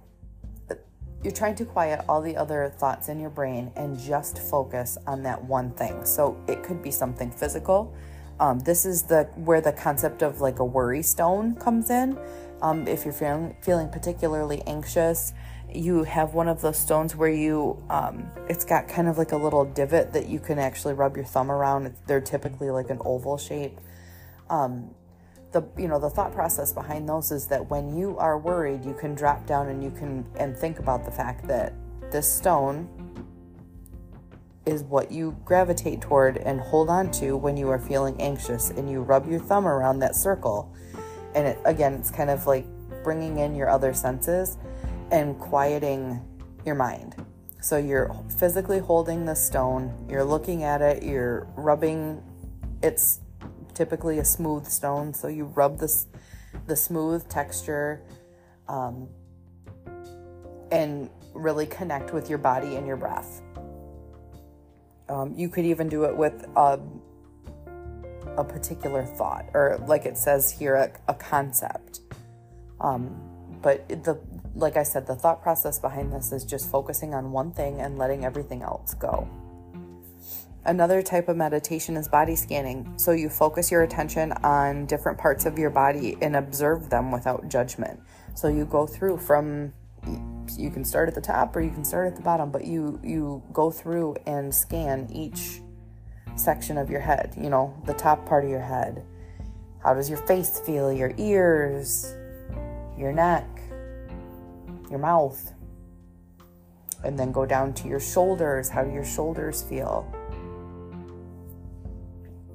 you're 1.23 1.31
trying 1.31 1.53
to 1.55 1.65
quiet 1.65 2.03
all 2.09 2.21
the 2.21 2.35
other 2.35 2.73
thoughts 2.77 3.07
in 3.07 3.19
your 3.19 3.29
brain 3.29 3.71
and 3.75 3.99
just 3.99 4.39
focus 4.39 4.97
on 5.05 5.21
that 5.21 5.43
one 5.43 5.71
thing. 5.71 6.03
So 6.03 6.35
it 6.47 6.63
could 6.63 6.81
be 6.81 6.89
something 6.89 7.29
physical. 7.29 7.93
Um, 8.39 8.57
this 8.61 8.85
is 8.85 9.03
the 9.03 9.25
where 9.35 9.61
the 9.61 9.71
concept 9.71 10.23
of 10.23 10.41
like 10.41 10.57
a 10.57 10.65
worry 10.65 11.03
stone 11.03 11.53
comes 11.55 11.91
in. 11.91 12.17
Um, 12.61 12.87
if 12.87 13.05
you're 13.05 13.13
feeling 13.13 13.55
feeling 13.61 13.89
particularly 13.89 14.61
anxious, 14.67 15.33
you 15.73 16.03
have 16.03 16.33
one 16.33 16.47
of 16.47 16.61
those 16.61 16.77
stones 16.77 17.15
where 17.15 17.29
you 17.29 17.81
um, 17.89 18.29
it's 18.49 18.65
got 18.65 18.87
kind 18.87 19.07
of 19.07 19.17
like 19.17 19.31
a 19.31 19.37
little 19.37 19.65
divot 19.65 20.13
that 20.13 20.27
you 20.27 20.39
can 20.39 20.59
actually 20.59 20.93
rub 20.93 21.15
your 21.15 21.25
thumb 21.25 21.51
around. 21.51 21.93
They're 22.07 22.21
typically 22.21 22.69
like 22.69 22.89
an 22.89 22.99
oval 23.03 23.37
shape. 23.37 23.79
Um, 24.49 24.93
the 25.51 25.63
you 25.77 25.87
know 25.87 25.99
the 25.99 26.09
thought 26.09 26.33
process 26.33 26.71
behind 26.71 27.09
those 27.09 27.31
is 27.31 27.47
that 27.47 27.69
when 27.69 27.97
you 27.97 28.17
are 28.17 28.37
worried, 28.37 28.85
you 28.85 28.93
can 28.93 29.15
drop 29.15 29.45
down 29.45 29.67
and 29.69 29.83
you 29.83 29.91
can 29.91 30.25
and 30.37 30.55
think 30.55 30.79
about 30.79 31.03
the 31.03 31.11
fact 31.11 31.47
that 31.47 31.73
this 32.11 32.31
stone 32.31 32.89
is 34.65 34.83
what 34.83 35.11
you 35.11 35.35
gravitate 35.43 36.01
toward 36.01 36.37
and 36.37 36.59
hold 36.59 36.89
on 36.89 37.09
to 37.11 37.35
when 37.35 37.57
you 37.57 37.67
are 37.69 37.79
feeling 37.79 38.19
anxious 38.21 38.69
and 38.69 38.89
you 38.89 39.01
rub 39.01 39.29
your 39.29 39.39
thumb 39.39 39.65
around 39.65 39.99
that 39.99 40.15
circle 40.15 40.71
and 41.35 41.47
it 41.47 41.59
again 41.65 41.93
it's 41.93 42.11
kind 42.11 42.29
of 42.29 42.47
like 42.47 42.65
bringing 43.03 43.39
in 43.39 43.55
your 43.55 43.69
other 43.69 43.93
senses 43.93 44.57
and 45.11 45.37
quieting 45.39 46.21
your 46.65 46.75
mind. 46.75 47.15
So 47.61 47.77
you're 47.77 48.15
physically 48.39 48.79
holding 48.79 49.25
the 49.25 49.35
stone 49.35 49.93
you're 50.09 50.23
looking 50.23 50.63
at 50.63 50.81
it 50.81 51.03
you're 51.03 51.47
rubbing 51.55 52.23
it's 52.81 53.19
typically 53.73 54.19
a 54.19 54.25
smooth 54.25 54.65
stone 54.65 55.13
so 55.13 55.27
you 55.27 55.45
rub 55.45 55.77
this 55.77 56.07
the 56.67 56.75
smooth 56.75 57.27
texture 57.29 58.01
um, 58.67 59.07
and 60.71 61.09
really 61.33 61.65
connect 61.65 62.13
with 62.13 62.29
your 62.29 62.37
body 62.37 62.75
and 62.75 62.87
your 62.87 62.97
breath. 62.97 63.41
Um, 65.09 65.33
you 65.35 65.49
could 65.49 65.65
even 65.65 65.89
do 65.89 66.05
it 66.05 66.15
with 66.15 66.45
a, 66.55 66.79
a 68.37 68.43
particular 68.43 69.03
thought, 69.03 69.45
or 69.53 69.77
like 69.87 70.05
it 70.05 70.17
says 70.17 70.51
here, 70.51 70.75
a, 70.75 70.91
a 71.07 71.13
concept. 71.13 72.01
Um, 72.79 73.59
but 73.61 73.87
the 73.89 74.19
like 74.55 74.75
I 74.75 74.83
said, 74.83 75.07
the 75.07 75.15
thought 75.15 75.41
process 75.41 75.79
behind 75.79 76.11
this 76.11 76.31
is 76.31 76.43
just 76.43 76.69
focusing 76.69 77.13
on 77.13 77.31
one 77.31 77.51
thing 77.51 77.79
and 77.79 77.97
letting 77.97 78.25
everything 78.25 78.63
else 78.63 78.93
go. 78.95 79.29
Another 80.65 81.01
type 81.01 81.27
of 81.27 81.37
meditation 81.37 81.97
is 81.97 82.07
body 82.07 82.35
scanning. 82.35 82.93
So 82.97 83.11
you 83.11 83.29
focus 83.29 83.71
your 83.71 83.81
attention 83.81 84.31
on 84.43 84.85
different 84.85 85.17
parts 85.17 85.45
of 85.45 85.57
your 85.57 85.71
body 85.71 86.17
and 86.21 86.35
observe 86.35 86.89
them 86.89 87.11
without 87.11 87.49
judgment. 87.49 87.99
So 88.35 88.47
you 88.47 88.65
go 88.65 88.85
through 88.85 89.17
from 89.17 89.73
you 90.57 90.69
can 90.69 90.83
start 90.83 91.07
at 91.07 91.15
the 91.15 91.21
top 91.21 91.55
or 91.55 91.61
you 91.61 91.69
can 91.71 91.85
start 91.85 92.07
at 92.07 92.15
the 92.15 92.21
bottom, 92.21 92.51
but 92.51 92.65
you 92.65 92.99
you 93.03 93.41
go 93.53 93.71
through 93.71 94.15
and 94.25 94.53
scan 94.53 95.09
each 95.11 95.61
section 96.35 96.77
of 96.77 96.89
your 96.89 97.01
head, 97.01 97.33
you 97.37 97.49
know, 97.49 97.73
the 97.85 97.93
top 97.93 98.25
part 98.25 98.43
of 98.43 98.49
your 98.49 98.61
head. 98.61 99.05
How 99.83 99.93
does 99.93 100.09
your 100.09 100.19
face 100.19 100.59
feel? 100.59 100.91
Your 100.91 101.13
ears, 101.17 102.13
your 102.97 103.11
neck, 103.11 103.47
your 104.89 104.99
mouth. 104.99 105.53
And 107.03 107.17
then 107.17 107.31
go 107.31 107.45
down 107.45 107.73
to 107.75 107.87
your 107.87 107.99
shoulders. 107.99 108.69
How 108.69 108.83
do 108.83 108.91
your 108.91 109.05
shoulders 109.05 109.63
feel? 109.63 110.07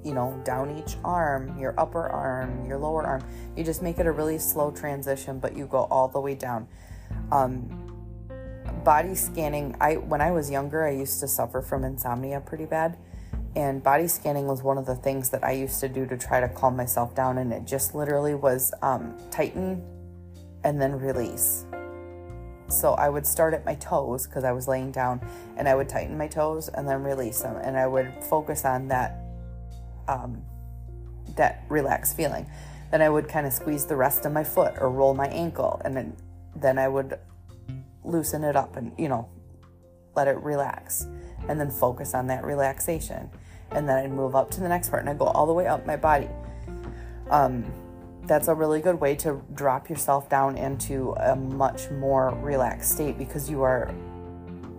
you 0.06 0.14
know, 0.14 0.40
down 0.44 0.70
each 0.78 0.96
arm, 1.04 1.58
your 1.58 1.74
upper 1.76 2.08
arm, 2.08 2.64
your 2.64 2.78
lower 2.78 3.04
arm. 3.04 3.24
You 3.56 3.64
just 3.64 3.82
make 3.82 3.98
it 3.98 4.06
a 4.06 4.12
really 4.12 4.38
slow 4.38 4.70
transition, 4.70 5.40
but 5.40 5.56
you 5.56 5.66
go 5.66 5.88
all 5.90 6.06
the 6.06 6.20
way 6.20 6.36
down. 6.36 6.68
Um, 7.32 7.66
body 8.84 9.16
scanning, 9.16 9.74
I 9.80 9.94
when 9.96 10.20
I 10.20 10.30
was 10.30 10.48
younger, 10.48 10.86
I 10.86 10.92
used 10.92 11.18
to 11.20 11.28
suffer 11.28 11.60
from 11.60 11.82
insomnia 11.82 12.40
pretty 12.40 12.66
bad. 12.66 12.96
And 13.56 13.82
body 13.82 14.06
scanning 14.06 14.46
was 14.46 14.62
one 14.62 14.78
of 14.78 14.86
the 14.86 14.94
things 14.94 15.30
that 15.30 15.42
I 15.42 15.52
used 15.52 15.80
to 15.80 15.88
do 15.88 16.06
to 16.06 16.16
try 16.16 16.40
to 16.40 16.48
calm 16.48 16.76
myself 16.76 17.14
down. 17.16 17.38
And 17.38 17.52
it 17.52 17.64
just 17.64 17.94
literally 17.94 18.34
was 18.34 18.72
um, 18.82 19.16
tighten 19.30 19.82
and 20.62 20.80
then 20.80 20.92
release. 20.92 21.64
So 22.68 22.92
I 22.94 23.08
would 23.08 23.26
start 23.26 23.54
at 23.54 23.64
my 23.64 23.74
toes 23.76 24.26
because 24.26 24.44
I 24.44 24.52
was 24.52 24.68
laying 24.68 24.90
down 24.92 25.20
and 25.56 25.68
I 25.68 25.74
would 25.74 25.88
tighten 25.88 26.18
my 26.18 26.28
toes 26.28 26.68
and 26.68 26.86
then 26.86 27.02
release 27.02 27.40
them. 27.40 27.56
And 27.56 27.76
I 27.76 27.86
would 27.86 28.12
focus 28.22 28.64
on 28.64 28.88
that 28.88 29.26
um, 30.08 30.44
that 31.36 31.64
relaxed 31.68 32.16
feeling. 32.16 32.46
Then 32.90 33.02
I 33.02 33.08
would 33.08 33.28
kind 33.28 33.46
of 33.46 33.52
squeeze 33.52 33.84
the 33.86 33.96
rest 33.96 34.26
of 34.26 34.32
my 34.32 34.44
foot 34.44 34.74
or 34.80 34.90
roll 34.90 35.14
my 35.14 35.26
ankle, 35.28 35.80
and 35.84 35.96
then 35.96 36.16
then 36.54 36.78
I 36.78 36.88
would 36.88 37.18
loosen 38.04 38.44
it 38.44 38.56
up 38.56 38.76
and 38.76 38.92
you 38.96 39.08
know 39.08 39.28
let 40.14 40.28
it 40.28 40.36
relax, 40.38 41.06
and 41.48 41.60
then 41.60 41.70
focus 41.70 42.14
on 42.14 42.28
that 42.28 42.44
relaxation, 42.44 43.30
and 43.76 43.86
then 43.88 43.98
I'd 43.98 44.10
move 44.10 44.34
up 44.34 44.50
to 44.52 44.60
the 44.60 44.68
next 44.68 44.88
part, 44.88 45.02
and 45.02 45.10
I'd 45.10 45.18
go 45.18 45.26
all 45.26 45.46
the 45.46 45.52
way 45.52 45.66
up 45.66 45.86
my 45.86 45.96
body. 45.96 46.28
Um, 47.30 47.64
that's 48.24 48.48
a 48.48 48.54
really 48.54 48.80
good 48.80 48.98
way 48.98 49.14
to 49.16 49.40
drop 49.54 49.88
yourself 49.88 50.28
down 50.28 50.56
into 50.56 51.12
a 51.20 51.36
much 51.36 51.90
more 51.90 52.30
relaxed 52.42 52.92
state 52.92 53.18
because 53.18 53.48
you 53.48 53.62
are 53.62 53.94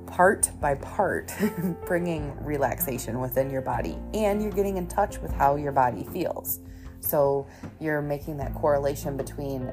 part 0.08 0.50
by 0.60 0.76
part 0.76 1.32
bringing 1.86 2.36
relaxation 2.44 3.20
within 3.20 3.50
your 3.50 3.62
body 3.62 3.98
and 4.14 4.42
you're 4.42 4.52
getting 4.52 4.78
in 4.78 4.88
touch 4.88 5.20
with 5.20 5.32
how 5.32 5.56
your 5.56 5.72
body 5.72 6.06
feels. 6.12 6.60
So 7.00 7.48
you're 7.80 8.02
making 8.02 8.38
that 8.38 8.54
correlation 8.54 9.16
between 9.16 9.72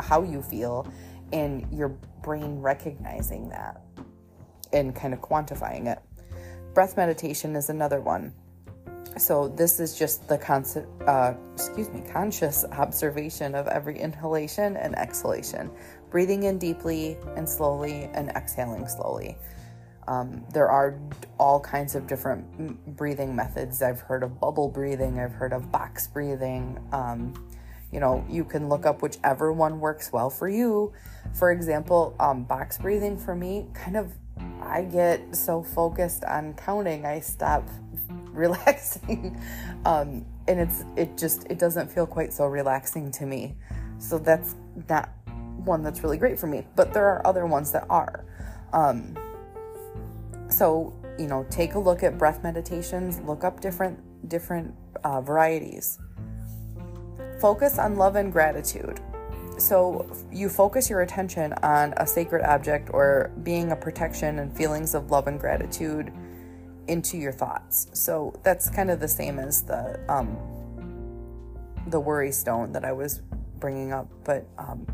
how 0.00 0.22
you 0.22 0.42
feel 0.42 0.90
and 1.32 1.66
your 1.72 1.88
brain 2.22 2.60
recognizing 2.60 3.48
that 3.50 3.82
and 4.72 4.94
kind 4.94 5.14
of 5.14 5.20
quantifying 5.20 5.86
it. 5.86 6.00
Breath 6.74 6.96
meditation 6.96 7.54
is 7.54 7.68
another 7.68 8.00
one. 8.00 8.32
So 9.18 9.48
this 9.48 9.78
is 9.78 9.98
just 9.98 10.26
the 10.26 10.38
concept, 10.38 10.88
uh, 11.06 11.34
excuse 11.52 11.90
me, 11.90 12.02
conscious 12.10 12.64
observation 12.72 13.54
of 13.54 13.68
every 13.68 13.98
inhalation 13.98 14.78
and 14.78 14.94
exhalation, 14.96 15.70
breathing 16.10 16.44
in 16.44 16.58
deeply 16.58 17.18
and 17.36 17.46
slowly 17.46 18.08
and 18.14 18.30
exhaling 18.30 18.88
slowly. 18.88 19.36
Um, 20.08 20.44
there 20.54 20.70
are 20.70 20.98
all 21.38 21.60
kinds 21.60 21.94
of 21.94 22.06
different 22.06 22.96
breathing 22.96 23.36
methods. 23.36 23.82
I've 23.82 24.00
heard 24.00 24.22
of 24.22 24.40
bubble 24.40 24.68
breathing, 24.68 25.20
I've 25.20 25.32
heard 25.32 25.52
of 25.52 25.70
box 25.70 26.06
breathing. 26.06 26.78
Um, 26.92 27.34
you 27.92 28.00
know, 28.00 28.24
you 28.30 28.44
can 28.44 28.70
look 28.70 28.86
up 28.86 29.02
whichever 29.02 29.52
one 29.52 29.78
works 29.78 30.10
well 30.10 30.30
for 30.30 30.48
you. 30.48 30.94
For 31.34 31.52
example, 31.52 32.16
um, 32.18 32.44
box 32.44 32.78
breathing 32.78 33.18
for 33.18 33.36
me, 33.36 33.66
kind 33.74 33.98
of, 33.98 34.14
I 34.66 34.82
get 34.82 35.34
so 35.34 35.62
focused 35.62 36.24
on 36.24 36.54
counting, 36.54 37.04
I 37.04 37.20
stop 37.20 37.68
relaxing. 38.32 39.40
um, 39.84 40.24
and 40.48 40.60
it's, 40.60 40.84
it 40.96 41.16
just, 41.16 41.46
it 41.50 41.58
doesn't 41.58 41.90
feel 41.90 42.06
quite 42.06 42.32
so 42.32 42.46
relaxing 42.46 43.10
to 43.12 43.26
me. 43.26 43.54
So 43.98 44.18
that's 44.18 44.56
not 44.88 45.10
one 45.64 45.82
that's 45.82 46.02
really 46.02 46.18
great 46.18 46.38
for 46.38 46.46
me, 46.46 46.66
but 46.74 46.92
there 46.92 47.06
are 47.06 47.26
other 47.26 47.46
ones 47.46 47.70
that 47.72 47.86
are. 47.88 48.24
Um, 48.72 49.16
so 50.48 50.92
you 51.18 51.26
know, 51.26 51.46
take 51.50 51.74
a 51.74 51.78
look 51.78 52.02
at 52.02 52.18
breath 52.18 52.42
meditations. 52.42 53.20
Look 53.20 53.44
up 53.44 53.60
different 53.60 54.28
different 54.28 54.74
uh, 55.04 55.20
varieties. 55.20 55.98
Focus 57.40 57.78
on 57.78 57.96
love 57.96 58.16
and 58.16 58.32
gratitude. 58.32 59.00
So 59.62 60.10
you 60.32 60.48
focus 60.48 60.90
your 60.90 61.02
attention 61.02 61.52
on 61.62 61.94
a 61.96 62.04
sacred 62.04 62.42
object 62.42 62.90
or 62.92 63.30
being 63.44 63.70
a 63.70 63.76
protection 63.76 64.40
and 64.40 64.52
feelings 64.56 64.92
of 64.96 65.12
love 65.12 65.28
and 65.28 65.38
gratitude 65.38 66.12
into 66.88 67.16
your 67.16 67.30
thoughts. 67.30 67.86
So 67.92 68.34
that's 68.42 68.68
kind 68.68 68.90
of 68.90 68.98
the 68.98 69.06
same 69.06 69.38
as 69.38 69.62
the 69.62 70.00
um, 70.08 70.36
the 71.86 72.00
worry 72.00 72.32
stone 72.32 72.72
that 72.72 72.84
I 72.84 72.90
was 72.90 73.22
bringing 73.60 73.92
up, 73.92 74.08
but 74.24 74.44
um, 74.58 74.84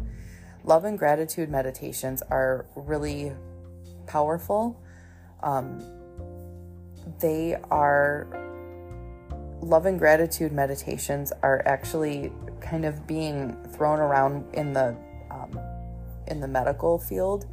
love 0.65 0.85
and 0.85 0.99
gratitude 0.99 1.49
meditations 1.49 2.21
are 2.31 2.67
really 2.77 3.33
powerful. 4.07 4.79
Um, 5.43 5.83
they 7.21 7.57
are 7.71 8.27
love 9.63 9.87
and 9.87 9.99
gratitude 9.99 10.53
meditations 10.53 11.33
are 11.43 11.63
actually 11.65 12.33
kind 12.61 12.85
of 12.85 13.07
being 13.07 13.57
thrown 13.73 13.99
around 13.99 14.45
in 14.55 14.73
the 14.73 14.97
um, 15.31 15.59
in 16.27 16.41
the 16.41 16.49
medical 16.49 16.99
field 16.99 17.47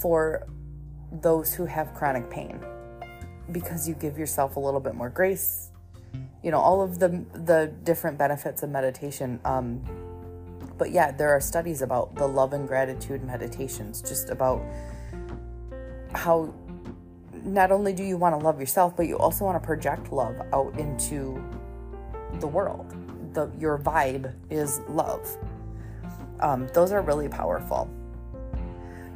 for 0.00 0.46
those 1.20 1.54
who 1.54 1.64
have 1.66 1.92
chronic 1.94 2.28
pain 2.30 2.60
because 3.50 3.88
you 3.88 3.94
give 3.94 4.18
yourself 4.18 4.56
a 4.56 4.60
little 4.60 4.80
bit 4.80 4.94
more 4.94 5.10
grace 5.10 5.70
you 6.42 6.50
know 6.50 6.58
all 6.58 6.80
of 6.80 6.98
the 6.98 7.08
the 7.44 7.72
different 7.84 8.16
benefits 8.16 8.62
of 8.62 8.70
meditation 8.70 9.38
um, 9.44 9.82
but 10.82 10.90
yeah, 10.90 11.12
there 11.12 11.30
are 11.30 11.40
studies 11.40 11.80
about 11.80 12.14
the 12.16 12.26
love 12.26 12.52
and 12.52 12.66
gratitude 12.66 13.22
meditations, 13.22 14.02
just 14.02 14.30
about 14.30 14.60
how 16.12 16.52
not 17.44 17.70
only 17.70 17.92
do 17.92 18.02
you 18.02 18.16
want 18.16 18.36
to 18.36 18.44
love 18.44 18.58
yourself, 18.58 18.96
but 18.96 19.06
you 19.06 19.16
also 19.16 19.44
want 19.44 19.62
to 19.62 19.64
project 19.64 20.12
love 20.12 20.34
out 20.52 20.76
into 20.80 21.40
the 22.40 22.48
world. 22.48 22.96
The, 23.32 23.50
your 23.58 23.78
vibe 23.78 24.34
is 24.50 24.80
love. 24.88 25.26
Um, 26.40 26.68
those 26.74 26.92
are 26.92 27.02
really 27.02 27.28
powerful. 27.28 27.90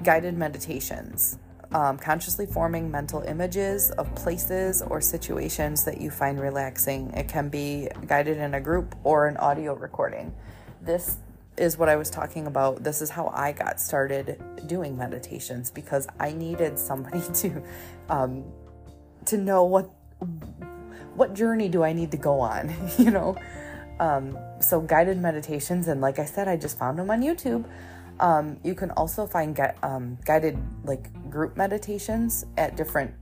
Guided 0.04 0.36
meditations, 0.36 1.38
um, 1.72 1.98
consciously 1.98 2.46
forming 2.46 2.90
mental 2.90 3.22
images 3.22 3.90
of 3.92 4.14
places 4.14 4.82
or 4.82 5.00
situations 5.00 5.84
that 5.84 6.00
you 6.00 6.10
find 6.10 6.40
relaxing. 6.40 7.10
It 7.10 7.28
can 7.28 7.48
be 7.48 7.88
guided 8.06 8.38
in 8.38 8.54
a 8.54 8.60
group 8.60 8.94
or 9.02 9.26
an 9.26 9.36
audio 9.38 9.74
recording. 9.74 10.34
This 10.80 11.16
is 11.56 11.78
what 11.78 11.88
I 11.88 11.96
was 11.96 12.10
talking 12.10 12.46
about. 12.46 12.84
This 12.84 13.02
is 13.02 13.10
how 13.10 13.28
I 13.34 13.52
got 13.52 13.80
started 13.80 14.40
doing 14.66 14.96
meditations 14.96 15.70
because 15.70 16.06
I 16.20 16.32
needed 16.32 16.78
somebody 16.78 17.22
to 17.34 17.62
um, 18.08 18.44
to 19.26 19.36
know 19.36 19.64
what 19.64 19.90
what 21.14 21.34
journey 21.34 21.68
do 21.68 21.82
I 21.82 21.92
need 21.92 22.10
to 22.12 22.16
go 22.16 22.40
on, 22.40 22.72
you 22.98 23.10
know. 23.10 23.36
Um, 23.98 24.38
so 24.60 24.80
guided 24.80 25.18
meditations, 25.18 25.88
and 25.88 26.00
like 26.00 26.18
I 26.18 26.24
said, 26.24 26.48
I 26.48 26.56
just 26.56 26.78
found 26.78 26.98
them 26.98 27.10
on 27.10 27.22
YouTube. 27.22 27.64
Um, 28.20 28.58
you 28.62 28.74
can 28.74 28.90
also 28.92 29.26
find 29.26 29.54
get, 29.54 29.76
um, 29.82 30.18
guided 30.24 30.58
like 30.84 31.12
group 31.30 31.56
meditations 31.56 32.44
at 32.56 32.76
different 32.76 33.14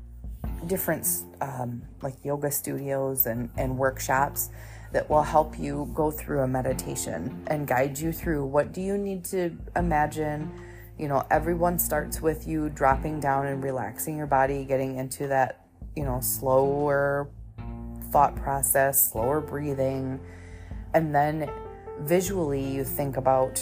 different 0.67 1.07
um, 1.41 1.83
like 2.03 2.15
yoga 2.25 2.51
studios 2.51 3.27
and 3.27 3.51
and 3.57 3.77
workshops 3.77 4.51
that 4.93 5.09
will 5.11 5.23
help 5.23 5.59
you 5.59 5.91
go 5.95 6.11
through 6.11 6.41
a 6.41 6.49
meditation 6.49 7.45
and 7.49 7.67
guide 7.67 7.99
you 7.99 8.13
through 8.13 8.45
what 8.45 8.73
do 8.73 8.81
you 8.81 8.97
need 8.97 9.25
to 9.25 9.57
imagine 9.77 10.51
you 10.99 11.09
know 11.09 11.27
everyone 11.31 11.79
starts 11.79 12.21
with 12.21 12.47
you 12.47 12.71
dropping 12.71 13.19
down 13.21 13.47
and 13.47 13.63
relaxing 13.63 14.17
your 14.17 14.27
body 14.27 14.65
getting 14.65 14.97
into 14.97 15.27
that 15.27 15.67
you 15.97 16.05
know 16.05 16.21
slower 16.21 17.29
thought 18.11 18.37
process 18.37 19.11
slower 19.11 19.41
breathing 19.41 20.21
and 20.95 21.15
then 21.15 21.51
visually 22.01 22.63
you 22.63 22.85
think 22.85 23.17
about 23.17 23.59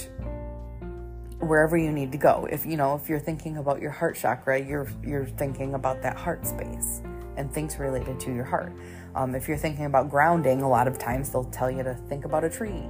wherever 1.40 1.76
you 1.76 1.90
need 1.90 2.12
to 2.12 2.18
go 2.18 2.46
if 2.50 2.64
you 2.64 2.76
know 2.76 2.94
if 2.94 3.08
you're 3.08 3.18
thinking 3.18 3.56
about 3.56 3.82
your 3.82 3.90
heart 3.90 4.16
chakra 4.16 4.60
you're 4.60 4.88
you're 5.04 5.26
thinking 5.26 5.74
about 5.74 6.00
that 6.00 6.16
heart 6.16 6.46
space 6.46 7.02
and 7.36 7.52
things 7.52 7.78
related 7.78 8.18
to 8.20 8.32
your 8.32 8.44
heart 8.44 8.72
um, 9.14 9.34
if 9.34 9.46
you're 9.46 9.58
thinking 9.58 9.84
about 9.84 10.10
grounding, 10.10 10.62
a 10.62 10.68
lot 10.68 10.88
of 10.88 10.98
times 10.98 11.30
they'll 11.30 11.44
tell 11.44 11.70
you 11.70 11.82
to 11.82 11.94
think 12.08 12.24
about 12.24 12.44
a 12.44 12.50
tree. 12.50 12.84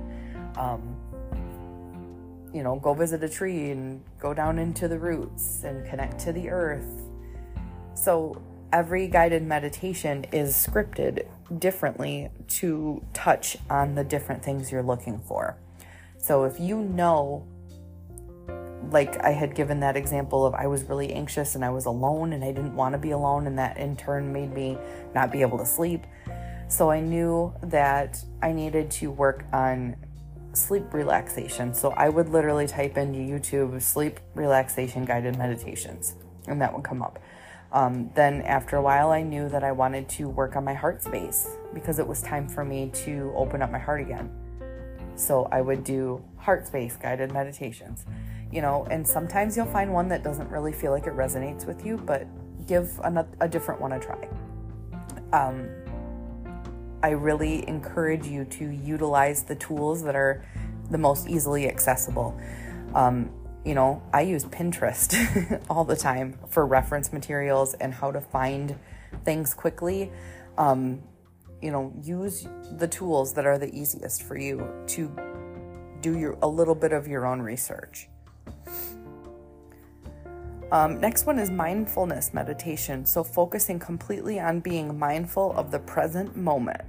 Um, 0.56 0.96
you 2.52 2.62
know, 2.62 2.78
go 2.78 2.94
visit 2.94 3.24
a 3.24 3.28
tree 3.28 3.70
and 3.70 4.02
go 4.18 4.34
down 4.34 4.58
into 4.58 4.86
the 4.86 4.98
roots 4.98 5.64
and 5.64 5.84
connect 5.86 6.20
to 6.20 6.32
the 6.32 6.50
earth. 6.50 7.02
So 7.94 8.40
every 8.72 9.06
guided 9.06 9.42
meditation 9.42 10.24
is 10.32 10.54
scripted 10.54 11.26
differently 11.58 12.30
to 12.48 13.02
touch 13.12 13.56
on 13.68 13.94
the 13.94 14.04
different 14.04 14.42
things 14.42 14.72
you're 14.72 14.82
looking 14.82 15.18
for. 15.20 15.56
So 16.18 16.44
if 16.44 16.58
you 16.58 16.80
know, 16.80 17.46
like 18.90 19.22
I 19.22 19.30
had 19.30 19.54
given 19.54 19.80
that 19.80 19.96
example 19.96 20.46
of 20.46 20.54
I 20.54 20.66
was 20.66 20.84
really 20.84 21.12
anxious 21.12 21.54
and 21.54 21.64
I 21.64 21.70
was 21.70 21.86
alone 21.86 22.32
and 22.32 22.42
I 22.42 22.52
didn't 22.52 22.74
want 22.74 22.94
to 22.94 22.98
be 22.98 23.10
alone, 23.10 23.46
and 23.46 23.58
that 23.58 23.76
in 23.76 23.96
turn 23.96 24.32
made 24.32 24.52
me 24.52 24.78
not 25.14 25.30
be 25.30 25.42
able 25.42 25.58
to 25.58 25.66
sleep. 25.66 26.06
So 26.68 26.90
I 26.90 27.00
knew 27.00 27.52
that 27.62 28.24
I 28.40 28.52
needed 28.52 28.90
to 28.92 29.10
work 29.10 29.44
on 29.52 29.96
sleep 30.54 30.94
relaxation. 30.94 31.74
So 31.74 31.90
I 31.90 32.08
would 32.08 32.28
literally 32.28 32.66
type 32.66 32.96
into 32.96 33.18
YouTube 33.18 33.80
sleep 33.82 34.20
relaxation 34.34 35.04
guided 35.04 35.36
meditations, 35.36 36.14
and 36.46 36.60
that 36.60 36.72
would 36.72 36.84
come 36.84 37.02
up. 37.02 37.18
Um, 37.72 38.10
then 38.14 38.42
after 38.42 38.76
a 38.76 38.82
while, 38.82 39.10
I 39.10 39.22
knew 39.22 39.48
that 39.48 39.64
I 39.64 39.72
wanted 39.72 40.08
to 40.10 40.28
work 40.28 40.56
on 40.56 40.64
my 40.64 40.74
heart 40.74 41.02
space 41.02 41.48
because 41.72 41.98
it 41.98 42.06
was 42.06 42.20
time 42.20 42.46
for 42.48 42.64
me 42.64 42.90
to 43.04 43.32
open 43.34 43.62
up 43.62 43.70
my 43.70 43.78
heart 43.78 44.00
again. 44.00 44.30
So 45.14 45.48
I 45.50 45.62
would 45.62 45.82
do 45.82 46.22
heart 46.36 46.66
space 46.66 46.96
guided 46.96 47.32
meditations, 47.32 48.04
you 48.50 48.60
know, 48.60 48.86
and 48.90 49.06
sometimes 49.06 49.56
you'll 49.56 49.66
find 49.66 49.92
one 49.92 50.08
that 50.08 50.22
doesn't 50.22 50.50
really 50.50 50.72
feel 50.72 50.90
like 50.90 51.06
it 51.06 51.14
resonates 51.14 51.66
with 51.66 51.84
you, 51.86 51.96
but 51.96 52.26
give 52.66 52.98
a, 53.00 53.26
a 53.40 53.48
different 53.48 53.80
one 53.80 53.92
a 53.92 54.00
try. 54.00 54.28
Um, 55.32 55.68
I 57.02 57.10
really 57.10 57.66
encourage 57.68 58.26
you 58.26 58.44
to 58.44 58.70
utilize 58.70 59.42
the 59.42 59.56
tools 59.56 60.02
that 60.04 60.14
are 60.14 60.44
the 60.90 60.98
most 60.98 61.28
easily 61.28 61.68
accessible. 61.68 62.38
Um, 62.94 63.30
you 63.64 63.74
know, 63.74 64.02
I 64.12 64.22
use 64.22 64.44
Pinterest 64.44 65.62
all 65.70 65.84
the 65.84 65.96
time 65.96 66.38
for 66.48 66.66
reference 66.66 67.12
materials 67.12 67.74
and 67.74 67.94
how 67.94 68.10
to 68.10 68.20
find 68.20 68.76
things 69.24 69.54
quickly. 69.54 70.10
Um, 70.58 71.02
you 71.60 71.70
know, 71.70 71.92
use 72.02 72.46
the 72.72 72.88
tools 72.88 73.34
that 73.34 73.46
are 73.46 73.58
the 73.58 73.72
easiest 73.72 74.24
for 74.24 74.36
you 74.36 74.68
to 74.88 75.14
do 76.00 76.18
your 76.18 76.36
a 76.42 76.48
little 76.48 76.74
bit 76.74 76.92
of 76.92 77.06
your 77.06 77.24
own 77.24 77.40
research. 77.40 78.08
Um, 80.72 81.00
next 81.00 81.26
one 81.26 81.38
is 81.38 81.50
mindfulness 81.50 82.32
meditation. 82.32 83.04
So, 83.04 83.22
focusing 83.22 83.78
completely 83.78 84.40
on 84.40 84.60
being 84.60 84.98
mindful 84.98 85.52
of 85.52 85.70
the 85.70 85.78
present 85.78 86.34
moment, 86.34 86.80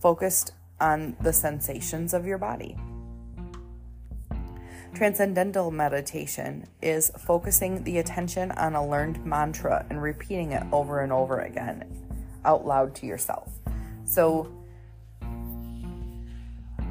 focused 0.00 0.52
on 0.80 1.16
the 1.22 1.32
sensations 1.32 2.12
of 2.12 2.26
your 2.26 2.38
body. 2.38 2.76
Transcendental 4.94 5.70
meditation 5.70 6.66
is 6.82 7.10
focusing 7.18 7.82
the 7.84 7.98
attention 7.98 8.52
on 8.52 8.74
a 8.74 8.86
learned 8.86 9.24
mantra 9.24 9.86
and 9.88 10.02
repeating 10.02 10.52
it 10.52 10.62
over 10.70 11.00
and 11.00 11.12
over 11.12 11.40
again 11.40 11.84
out 12.44 12.66
loud 12.66 12.94
to 12.96 13.06
yourself. 13.06 13.50
So 14.04 14.52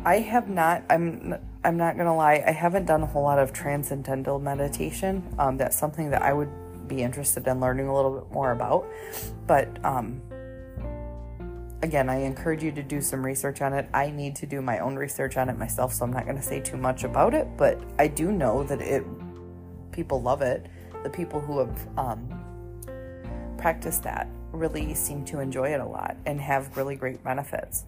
I 0.03 0.15
have 0.19 0.49
not 0.49 0.83
I'm 0.89 1.35
I'm 1.63 1.77
not 1.77 1.95
going 1.95 2.07
to 2.07 2.13
lie, 2.13 2.43
I 2.45 2.51
haven't 2.51 2.85
done 2.85 3.03
a 3.03 3.05
whole 3.05 3.21
lot 3.21 3.37
of 3.37 3.53
transcendental 3.53 4.39
meditation. 4.39 5.23
Um, 5.37 5.57
that's 5.57 5.77
something 5.77 6.09
that 6.09 6.23
I 6.23 6.33
would 6.33 6.49
be 6.87 7.03
interested 7.03 7.45
in 7.45 7.59
learning 7.59 7.87
a 7.87 7.95
little 7.95 8.19
bit 8.19 8.31
more 8.31 8.51
about. 8.51 8.87
But 9.45 9.69
um, 9.85 10.21
again, 11.83 12.09
I 12.09 12.17
encourage 12.17 12.63
you 12.63 12.71
to 12.73 12.83
do 12.83 13.01
some 13.01 13.25
research 13.25 13.61
on 13.61 13.73
it. 13.73 13.89
I 13.93 14.11
need 14.11 14.35
to 14.37 14.45
do 14.45 14.61
my 14.61 14.79
own 14.79 14.95
research 14.95 15.37
on 15.37 15.49
it 15.49 15.57
myself, 15.57 15.93
so 15.93 16.05
I'm 16.05 16.13
not 16.13 16.25
going 16.25 16.37
to 16.37 16.41
say 16.41 16.59
too 16.59 16.77
much 16.77 17.03
about 17.03 17.33
it, 17.33 17.47
but 17.57 17.79
I 17.97 18.07
do 18.07 18.31
know 18.31 18.63
that 18.63 18.81
it 18.81 19.03
people 19.91 20.21
love 20.21 20.41
it. 20.41 20.67
The 21.03 21.09
people 21.09 21.39
who 21.41 21.59
have 21.59 21.87
um, 21.97 23.55
practiced 23.57 24.03
that 24.03 24.27
really 24.51 24.93
seem 24.93 25.25
to 25.25 25.39
enjoy 25.39 25.73
it 25.73 25.79
a 25.79 25.85
lot 25.85 26.17
and 26.25 26.39
have 26.39 26.75
really 26.77 26.95
great 26.95 27.23
benefits. 27.23 27.85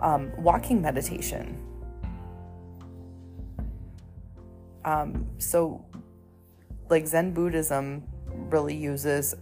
Um, 0.00 0.32
walking 0.38 0.80
meditation. 0.80 1.58
Um, 4.84 5.26
so, 5.38 5.84
like 6.88 7.06
Zen 7.06 7.32
Buddhism 7.34 8.02
really 8.48 8.74
uses 8.74 9.34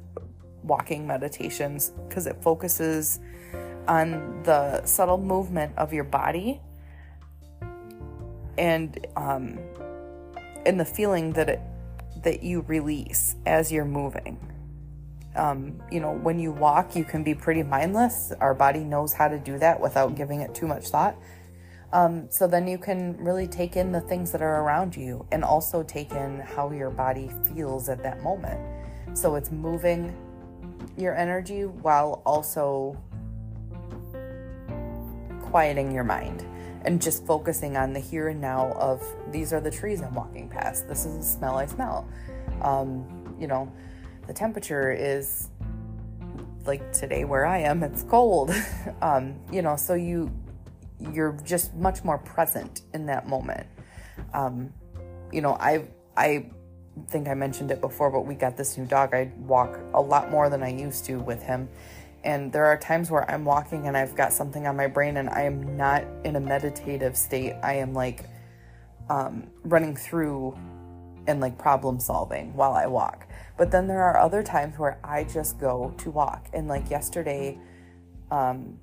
walking 0.65 1.07
meditations 1.07 1.93
because 2.09 2.27
it 2.27 2.43
focuses 2.43 3.21
on 3.89 4.43
the 4.45 4.85
subtle 4.85 5.19
movement 5.19 5.73
of 5.77 5.93
your 5.93 6.05
body 6.05 6.61
and 8.57 9.07
um, 9.17 9.59
and 10.67 10.79
the 10.79 10.85
feeling 10.85 11.33
that 11.33 11.49
it 11.49 11.61
that 12.23 12.43
you 12.43 12.61
release 12.63 13.37
as 13.47 13.73
you're 13.73 13.85
moving. 13.85 14.39
Um, 15.37 15.81
you 15.91 16.01
know, 16.01 16.13
when 16.13 16.39
you 16.39 16.51
walk, 16.51 16.97
you 16.97 17.05
can 17.05 17.23
be 17.23 17.35
pretty 17.35 17.63
mindless. 17.63 18.33
Our 18.41 18.55
body 18.55 18.81
knows 18.81 19.13
how 19.13 19.29
to 19.29 19.39
do 19.39 19.59
that 19.59 19.81
without 19.81 20.17
giving 20.17 20.41
it 20.41 20.55
too 20.55 20.67
much 20.67 20.89
thought. 20.89 21.17
Um, 21.93 22.27
so 22.29 22.47
then 22.47 22.67
you 22.67 22.77
can 22.77 23.17
really 23.19 23.47
take 23.47 23.77
in 23.77 23.93
the 23.93 24.01
things 24.01 24.31
that 24.33 24.43
are 24.43 24.63
around 24.63 24.97
you 24.97 25.27
and 25.33 25.45
also 25.45 25.83
take 25.83 26.11
in 26.13 26.41
how 26.41 26.71
your 26.73 26.91
body 26.91 27.31
feels 27.55 27.89
at 27.89 28.03
that 28.03 28.23
moment. 28.23 28.61
So 29.17 29.37
it's 29.37 29.51
moving 29.51 30.15
your 30.97 31.15
energy 31.15 31.65
while 31.65 32.21
also 32.27 33.01
quieting 35.51 35.93
your 35.93 36.05
mind 36.05 36.45
and 36.85 37.01
just 37.01 37.27
focusing 37.27 37.77
on 37.77 37.93
the 37.93 38.01
here 38.01 38.29
and 38.29 38.41
now 38.41 38.73
of 38.73 39.03
these 39.33 39.53
are 39.53 39.61
the 39.61 39.71
trees 39.71 40.01
I'm 40.01 40.15
walking 40.15 40.49
past. 40.49 40.89
This 40.89 41.05
is 41.05 41.17
the 41.19 41.25
smell 41.25 41.57
I 41.57 41.67
smell. 41.67 42.09
Um, 42.63 43.35
you 43.39 43.47
know, 43.47 43.73
the 44.27 44.33
temperature 44.33 44.93
is 44.93 45.49
like 46.67 46.93
today 46.93 47.25
where 47.25 47.47
I 47.47 47.59
am, 47.59 47.83
it's 47.83 48.03
cold. 48.03 48.55
um, 49.03 49.39
you 49.51 49.63
know, 49.63 49.77
so 49.77 49.95
you 49.95 50.31
you're 51.13 51.39
just 51.45 51.75
much 51.75 52.05
more 52.05 52.19
present 52.19 52.83
in 52.93 53.07
that 53.07 53.29
moment. 53.29 53.67
Um, 54.35 54.73
you 55.33 55.41
know, 55.41 55.55
I 55.55 55.85
I 56.17 56.51
think 57.09 57.29
I 57.29 57.35
mentioned 57.35 57.71
it 57.71 57.81
before, 57.81 58.11
but 58.11 58.27
we 58.27 58.35
got 58.35 58.57
this 58.57 58.77
new 58.77 58.85
dog. 58.85 59.15
I 59.15 59.33
walk 59.39 59.79
a 59.95 60.01
lot 60.01 60.31
more 60.31 60.51
than 60.51 60.63
I 60.63 60.69
used 60.69 61.05
to 61.07 61.19
with 61.19 61.43
him. 61.43 61.69
And 62.25 62.53
there 62.53 62.67
are 62.67 62.77
times 62.77 63.11
where 63.11 63.31
I'm 63.31 63.45
walking 63.45 63.87
and 63.87 63.97
I've 63.97 64.17
got 64.17 64.33
something 64.33 64.67
on 64.67 64.77
my 64.77 64.87
brain 64.87 65.17
and 65.17 65.29
I 65.31 65.43
am 65.43 65.77
not 65.77 66.05
in 66.25 66.37
a 66.37 66.41
meditative 66.41 67.17
state. 67.17 67.55
I 67.63 67.75
am 67.75 67.95
like 67.95 68.25
um, 69.09 69.49
running 69.63 69.95
through 69.95 70.59
and 71.27 71.41
like 71.41 71.59
problem 71.59 72.01
solving 72.01 72.55
while 72.55 72.73
I 72.73 72.87
walk. 72.87 73.27
But 73.57 73.71
then 73.71 73.87
there 73.87 74.03
are 74.03 74.19
other 74.19 74.43
times 74.43 74.79
where 74.79 74.99
I 75.05 75.25
just 75.25 75.61
go 75.61 75.95
to 75.99 76.11
walk. 76.11 76.49
And 76.53 76.69
like 76.69 76.91
yesterday, 76.91 77.59
um, 78.31 78.79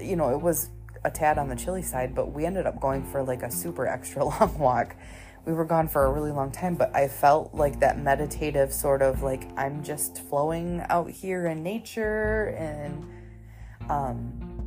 you 0.00 0.16
know, 0.16 0.30
it 0.30 0.40
was 0.40 0.70
a 1.04 1.10
tad 1.10 1.38
on 1.38 1.48
the 1.48 1.56
chilly 1.56 1.82
side, 1.82 2.14
but 2.14 2.32
we 2.32 2.46
ended 2.46 2.66
up 2.66 2.80
going 2.80 3.04
for 3.04 3.22
like 3.22 3.42
a 3.42 3.50
super 3.50 3.86
extra 3.86 4.24
long 4.24 4.58
walk 4.58 4.96
we 5.48 5.54
were 5.54 5.64
gone 5.64 5.88
for 5.88 6.04
a 6.04 6.12
really 6.12 6.30
long 6.30 6.50
time, 6.50 6.74
but 6.74 6.94
I 6.94 7.08
felt 7.08 7.54
like 7.54 7.80
that 7.80 7.98
meditative 7.98 8.70
sort 8.70 9.00
of 9.00 9.22
like 9.22 9.48
I'm 9.56 9.82
just 9.82 10.18
flowing 10.28 10.84
out 10.90 11.10
here 11.10 11.46
in 11.46 11.62
nature 11.62 12.54
and 12.58 13.06
um, 13.88 14.66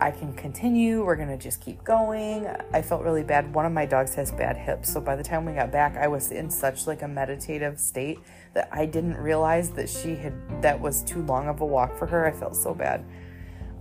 I 0.00 0.10
can 0.10 0.32
continue. 0.32 1.04
We're 1.04 1.14
gonna 1.14 1.38
just 1.38 1.60
keep 1.60 1.84
going. 1.84 2.48
I 2.72 2.82
felt 2.82 3.04
really 3.04 3.22
bad. 3.22 3.54
One 3.54 3.64
of 3.64 3.70
my 3.70 3.86
dogs 3.86 4.12
has 4.16 4.32
bad 4.32 4.56
hips, 4.56 4.92
so 4.92 5.00
by 5.00 5.14
the 5.14 5.22
time 5.22 5.44
we 5.44 5.52
got 5.52 5.70
back, 5.70 5.96
I 5.96 6.08
was 6.08 6.32
in 6.32 6.50
such 6.50 6.88
like 6.88 7.02
a 7.02 7.08
meditative 7.08 7.78
state 7.78 8.18
that 8.54 8.68
I 8.72 8.86
didn't 8.86 9.18
realize 9.18 9.70
that 9.70 9.88
she 9.88 10.16
had 10.16 10.34
that 10.62 10.80
was 10.80 11.04
too 11.04 11.22
long 11.22 11.46
of 11.46 11.60
a 11.60 11.66
walk 11.66 11.96
for 11.96 12.08
her. 12.08 12.26
I 12.26 12.32
felt 12.32 12.56
so 12.56 12.74
bad. 12.74 13.04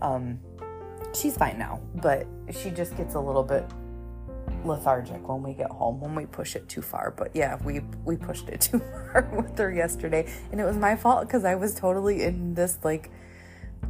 Um, 0.04 0.40
she's 1.16 1.36
fine 1.36 1.58
now, 1.58 1.82
but 1.96 2.28
she 2.52 2.70
just 2.70 2.96
gets 2.96 3.16
a 3.16 3.20
little 3.20 3.44
bit 3.44 3.66
lethargic 4.66 5.28
when 5.28 5.42
we 5.44 5.54
get 5.54 5.70
home 5.70 6.00
when 6.00 6.16
we 6.16 6.26
push 6.26 6.56
it 6.56 6.68
too 6.68 6.82
far. 6.82 7.12
But 7.16 7.36
yeah 7.36 7.58
we 7.64 7.82
we 8.06 8.16
pushed 8.18 8.50
it 8.50 8.62
too 8.72 8.80
far 8.80 9.30
with 9.36 9.58
her 9.58 9.74
yesterday. 9.74 10.32
And 10.52 10.60
it 10.60 10.66
was 10.66 10.78
my 10.78 10.96
fault 10.96 11.28
because 11.28 11.46
i 11.46 11.56
was 11.56 11.74
totally 11.74 12.24
in 12.24 12.54
this 12.54 12.78
like 12.84 13.12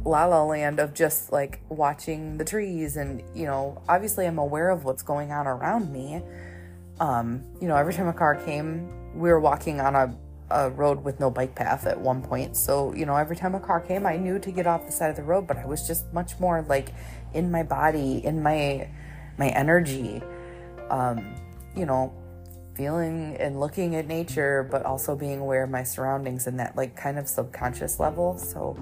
la 0.04 0.24
la 0.26 0.44
land 0.44 0.78
of 0.80 0.94
just 0.94 1.32
like 1.32 1.60
watching 1.68 2.38
the 2.38 2.44
trees 2.44 2.96
and 2.96 3.22
you 3.34 3.44
know 3.44 3.82
obviously 3.88 4.26
i'm 4.26 4.38
aware 4.38 4.70
of 4.70 4.84
what's 4.84 5.02
going 5.02 5.32
on 5.32 5.46
around 5.46 5.92
me. 5.92 6.22
Um 7.00 7.42
you 7.60 7.68
know 7.68 7.76
every 7.76 7.94
time 7.94 8.08
a 8.08 8.12
car 8.12 8.36
came 8.36 9.18
we 9.18 9.28
were 9.28 9.40
walking 9.40 9.80
on 9.80 9.96
a, 9.96 10.16
a 10.50 10.70
road 10.70 11.02
with 11.02 11.18
no 11.18 11.30
bike 11.30 11.56
path 11.56 11.84
at 11.86 12.00
one 12.00 12.22
point. 12.22 12.56
So 12.56 12.94
you 12.94 13.06
know 13.06 13.16
every 13.16 13.36
time 13.36 13.54
a 13.54 13.60
car 13.60 13.80
came 13.80 14.06
i 14.06 14.16
knew 14.16 14.38
to 14.38 14.50
get 14.50 14.66
off 14.66 14.86
the 14.86 14.92
side 14.92 15.10
of 15.10 15.16
the 15.16 15.22
road 15.22 15.46
but 15.46 15.56
i 15.56 15.66
was 15.66 15.86
just 15.86 16.12
much 16.12 16.38
more 16.38 16.62
like 16.68 16.92
in 17.34 17.50
my 17.50 17.62
body 17.62 18.24
in 18.24 18.42
my 18.42 18.88
my 19.38 19.48
energy 19.48 20.22
um, 20.90 21.34
you 21.76 21.86
know, 21.86 22.12
feeling 22.74 23.36
and 23.38 23.58
looking 23.58 23.96
at 23.96 24.06
nature, 24.06 24.68
but 24.70 24.84
also 24.84 25.14
being 25.14 25.40
aware 25.40 25.64
of 25.64 25.70
my 25.70 25.82
surroundings 25.82 26.46
in 26.46 26.56
that 26.56 26.76
like 26.76 26.96
kind 26.96 27.18
of 27.18 27.28
subconscious 27.28 28.00
level. 28.00 28.36
So, 28.38 28.76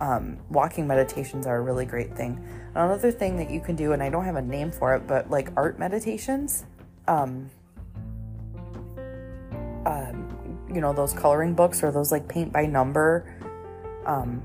um, 0.00 0.38
walking 0.50 0.86
meditations 0.86 1.46
are 1.46 1.56
a 1.56 1.60
really 1.60 1.84
great 1.84 2.16
thing. 2.16 2.44
Another 2.74 3.12
thing 3.12 3.36
that 3.36 3.50
you 3.50 3.60
can 3.60 3.76
do, 3.76 3.92
and 3.92 4.02
I 4.02 4.10
don't 4.10 4.24
have 4.24 4.36
a 4.36 4.42
name 4.42 4.72
for 4.72 4.96
it, 4.96 5.06
but 5.06 5.30
like 5.30 5.50
art 5.56 5.78
meditations. 5.78 6.64
Um, 7.06 7.50
um, 9.86 10.68
you 10.72 10.80
know, 10.80 10.92
those 10.92 11.12
coloring 11.12 11.54
books 11.54 11.82
or 11.82 11.92
those 11.92 12.10
like 12.10 12.28
paint 12.28 12.52
by 12.52 12.66
number 12.66 13.26
um, 14.06 14.42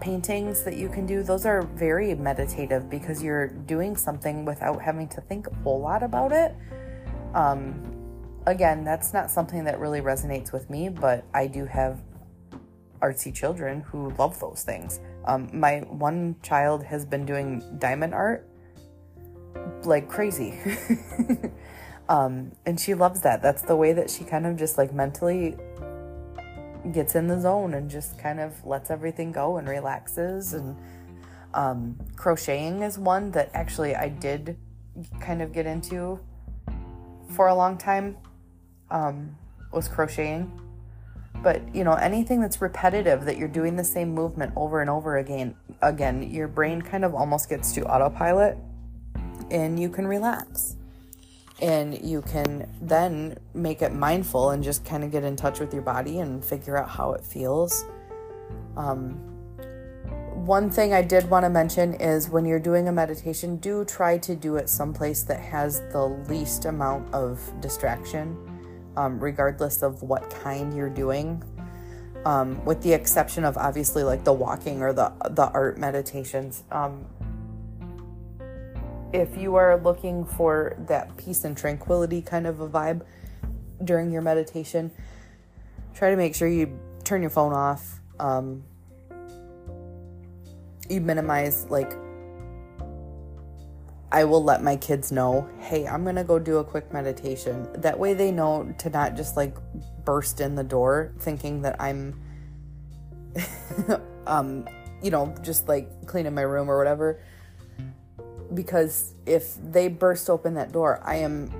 paintings 0.00 0.62
that 0.64 0.76
you 0.76 0.88
can 0.88 1.06
do, 1.06 1.22
those 1.22 1.46
are 1.46 1.62
very 1.62 2.14
meditative 2.14 2.88
because 2.88 3.22
you're 3.22 3.48
doing 3.48 3.96
something 3.96 4.44
without 4.44 4.80
having 4.80 5.08
to 5.08 5.20
think 5.20 5.46
a 5.46 5.54
whole 5.62 5.80
lot 5.80 6.02
about 6.02 6.32
it. 6.32 6.54
Um, 7.34 7.82
again, 8.46 8.84
that's 8.84 9.12
not 9.12 9.30
something 9.30 9.64
that 9.64 9.78
really 9.78 10.00
resonates 10.00 10.52
with 10.52 10.68
me, 10.70 10.88
but 10.88 11.24
I 11.34 11.46
do 11.46 11.64
have 11.66 12.00
artsy 13.00 13.34
children 13.34 13.80
who 13.82 14.10
love 14.18 14.38
those 14.40 14.62
things. 14.62 15.00
Um, 15.24 15.48
my 15.52 15.80
one 15.80 16.36
child 16.42 16.82
has 16.84 17.04
been 17.04 17.24
doing 17.24 17.62
diamond 17.78 18.14
art 18.14 18.46
like 19.84 20.08
crazy. 20.08 20.58
um, 22.08 22.52
and 22.66 22.78
she 22.78 22.94
loves 22.94 23.20
that. 23.22 23.42
That's 23.42 23.62
the 23.62 23.76
way 23.76 23.92
that 23.92 24.10
she 24.10 24.24
kind 24.24 24.46
of 24.46 24.56
just 24.56 24.78
like 24.78 24.92
mentally 24.92 25.56
gets 26.92 27.14
in 27.14 27.26
the 27.26 27.40
zone 27.40 27.74
and 27.74 27.90
just 27.90 28.18
kind 28.18 28.40
of 28.40 28.64
lets 28.64 28.90
everything 28.90 29.32
go 29.32 29.56
and 29.56 29.68
relaxes. 29.68 30.54
And 30.54 30.76
um, 31.54 31.96
crocheting 32.16 32.82
is 32.82 32.98
one 32.98 33.30
that 33.32 33.50
actually 33.54 33.94
I 33.94 34.08
did 34.08 34.56
kind 35.20 35.42
of 35.42 35.52
get 35.52 35.66
into 35.66 36.18
for 37.30 37.48
a 37.48 37.54
long 37.54 37.78
time. 37.78 38.16
Um, 38.90 39.36
was 39.72 39.86
crocheting 39.86 40.60
but 41.42 41.62
you 41.74 41.84
know 41.84 41.94
anything 41.94 42.40
that's 42.40 42.60
repetitive 42.60 43.24
that 43.24 43.36
you're 43.36 43.48
doing 43.48 43.76
the 43.76 43.84
same 43.84 44.12
movement 44.14 44.52
over 44.56 44.80
and 44.80 44.90
over 44.90 45.18
again 45.18 45.54
again 45.82 46.22
your 46.22 46.48
brain 46.48 46.82
kind 46.82 47.04
of 47.04 47.14
almost 47.14 47.48
gets 47.48 47.72
to 47.72 47.84
autopilot 47.84 48.56
and 49.50 49.80
you 49.80 49.88
can 49.88 50.06
relax 50.06 50.76
and 51.60 52.00
you 52.02 52.22
can 52.22 52.68
then 52.80 53.38
make 53.54 53.82
it 53.82 53.92
mindful 53.92 54.50
and 54.50 54.62
just 54.62 54.84
kind 54.84 55.04
of 55.04 55.10
get 55.10 55.24
in 55.24 55.36
touch 55.36 55.60
with 55.60 55.72
your 55.72 55.82
body 55.82 56.20
and 56.20 56.44
figure 56.44 56.76
out 56.76 56.88
how 56.88 57.12
it 57.12 57.24
feels 57.24 57.84
um, 58.76 59.30
one 60.46 60.70
thing 60.70 60.94
I 60.94 61.02
did 61.02 61.28
want 61.28 61.44
to 61.44 61.50
mention 61.50 61.94
is 61.94 62.30
when 62.30 62.46
you're 62.46 62.58
doing 62.60 62.88
a 62.88 62.92
meditation, 62.92 63.56
do 63.56 63.84
try 63.84 64.16
to 64.18 64.34
do 64.34 64.56
it 64.56 64.70
someplace 64.70 65.22
that 65.24 65.38
has 65.38 65.80
the 65.92 66.06
least 66.28 66.64
amount 66.64 67.12
of 67.12 67.40
distraction 67.60 68.36
um, 68.96 69.20
regardless 69.20 69.82
of 69.82 70.02
what 70.02 70.28
kind 70.30 70.74
you're 70.74 70.90
doing. 70.90 71.42
Um, 72.24 72.62
with 72.66 72.82
the 72.82 72.92
exception 72.92 73.44
of 73.44 73.56
obviously 73.56 74.02
like 74.02 74.24
the 74.24 74.32
walking 74.32 74.82
or 74.82 74.92
the 74.92 75.10
the 75.30 75.50
art 75.54 75.78
meditations. 75.78 76.64
If 79.12 79.36
you 79.36 79.56
are 79.56 79.80
looking 79.80 80.24
for 80.24 80.76
that 80.86 81.16
peace 81.16 81.44
and 81.44 81.56
tranquility 81.56 82.22
kind 82.22 82.46
of 82.46 82.60
a 82.60 82.68
vibe 82.68 83.02
during 83.82 84.12
your 84.12 84.22
meditation, 84.22 84.92
try 85.94 86.10
to 86.10 86.16
make 86.16 86.34
sure 86.34 86.46
you 86.46 86.78
turn 87.02 87.20
your 87.20 87.30
phone 87.30 87.52
off. 87.52 88.00
Um, 88.20 88.62
you 90.88 91.00
minimize 91.00 91.66
like 91.70 91.92
I 94.12 94.24
will 94.24 94.42
let 94.42 94.62
my 94.62 94.76
kids 94.76 95.12
know, 95.12 95.48
hey, 95.58 95.86
I'm 95.86 96.04
gonna 96.04 96.24
go 96.24 96.38
do 96.38 96.58
a 96.58 96.64
quick 96.64 96.92
meditation. 96.92 97.68
That 97.74 97.98
way 97.98 98.14
they 98.14 98.30
know 98.30 98.74
to 98.78 98.90
not 98.90 99.16
just 99.16 99.36
like 99.36 99.56
burst 100.04 100.40
in 100.40 100.54
the 100.54 100.64
door 100.64 101.12
thinking 101.18 101.62
that 101.62 101.80
I'm, 101.80 102.20
um, 104.26 104.68
you 105.02 105.10
know, 105.10 105.34
just 105.42 105.68
like 105.68 106.06
cleaning 106.06 106.34
my 106.34 106.42
room 106.42 106.68
or 106.68 106.76
whatever. 106.76 107.20
Because 108.54 109.14
if 109.26 109.56
they 109.70 109.88
burst 109.88 110.28
open 110.28 110.54
that 110.54 110.72
door, 110.72 111.00
I 111.04 111.16
am 111.16 111.52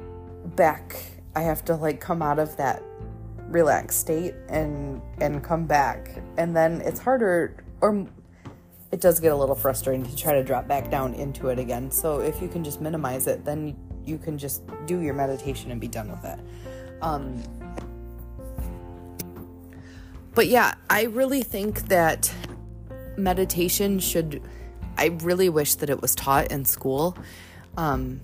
back. 0.56 0.96
I 1.36 1.42
have 1.42 1.64
to 1.66 1.76
like 1.76 2.00
come 2.00 2.22
out 2.22 2.38
of 2.38 2.56
that 2.56 2.82
relaxed 3.48 4.00
state 4.00 4.34
and 4.48 5.00
and 5.20 5.42
come 5.42 5.66
back, 5.66 6.10
and 6.36 6.56
then 6.56 6.80
it's 6.80 7.00
harder 7.00 7.64
or 7.80 8.06
it 8.92 9.00
does 9.00 9.20
get 9.20 9.32
a 9.32 9.36
little 9.36 9.54
frustrating 9.54 10.04
to 10.04 10.16
try 10.16 10.32
to 10.32 10.42
drop 10.42 10.66
back 10.66 10.90
down 10.90 11.14
into 11.14 11.48
it 11.48 11.58
again. 11.58 11.90
So 11.90 12.20
if 12.20 12.42
you 12.42 12.48
can 12.48 12.64
just 12.64 12.80
minimize 12.80 13.26
it, 13.26 13.44
then 13.44 13.76
you 14.04 14.18
can 14.18 14.36
just 14.36 14.62
do 14.86 15.00
your 15.00 15.14
meditation 15.14 15.70
and 15.70 15.80
be 15.80 15.86
done 15.86 16.10
with 16.10 16.24
it. 16.24 16.40
Um, 17.00 17.42
but 20.34 20.48
yeah, 20.48 20.74
I 20.88 21.04
really 21.04 21.42
think 21.42 21.88
that 21.88 22.32
meditation 23.16 23.98
should. 23.98 24.42
I 24.96 25.06
really 25.22 25.48
wish 25.48 25.76
that 25.76 25.90
it 25.90 26.00
was 26.00 26.14
taught 26.14 26.50
in 26.50 26.64
school. 26.64 27.16
Um, 27.76 28.20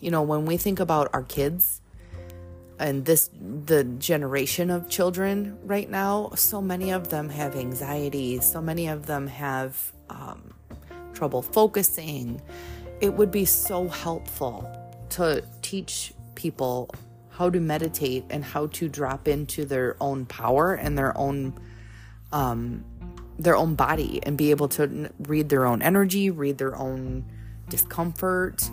you 0.00 0.10
know, 0.10 0.22
when 0.22 0.46
we 0.46 0.56
think 0.56 0.80
about 0.80 1.10
our 1.12 1.22
kids, 1.22 1.80
and 2.78 3.04
this 3.04 3.30
the 3.66 3.84
generation 3.84 4.70
of 4.70 4.88
children 4.88 5.58
right 5.64 5.90
now 5.90 6.30
so 6.34 6.60
many 6.60 6.90
of 6.90 7.08
them 7.08 7.28
have 7.28 7.56
anxiety 7.56 8.40
so 8.40 8.60
many 8.60 8.88
of 8.88 9.06
them 9.06 9.26
have 9.26 9.92
um, 10.10 10.54
trouble 11.12 11.42
focusing 11.42 12.40
it 13.00 13.12
would 13.12 13.30
be 13.30 13.44
so 13.44 13.88
helpful 13.88 14.70
to 15.08 15.42
teach 15.62 16.12
people 16.34 16.90
how 17.30 17.48
to 17.50 17.60
meditate 17.60 18.24
and 18.30 18.44
how 18.44 18.66
to 18.68 18.88
drop 18.88 19.28
into 19.28 19.64
their 19.64 19.96
own 20.00 20.26
power 20.26 20.74
and 20.74 20.98
their 20.98 21.16
own 21.16 21.58
um, 22.32 22.84
their 23.38 23.56
own 23.56 23.74
body 23.74 24.20
and 24.24 24.36
be 24.36 24.50
able 24.50 24.68
to 24.68 25.10
read 25.20 25.48
their 25.48 25.64
own 25.64 25.80
energy 25.82 26.30
read 26.30 26.58
their 26.58 26.76
own 26.76 27.24
discomfort 27.68 28.68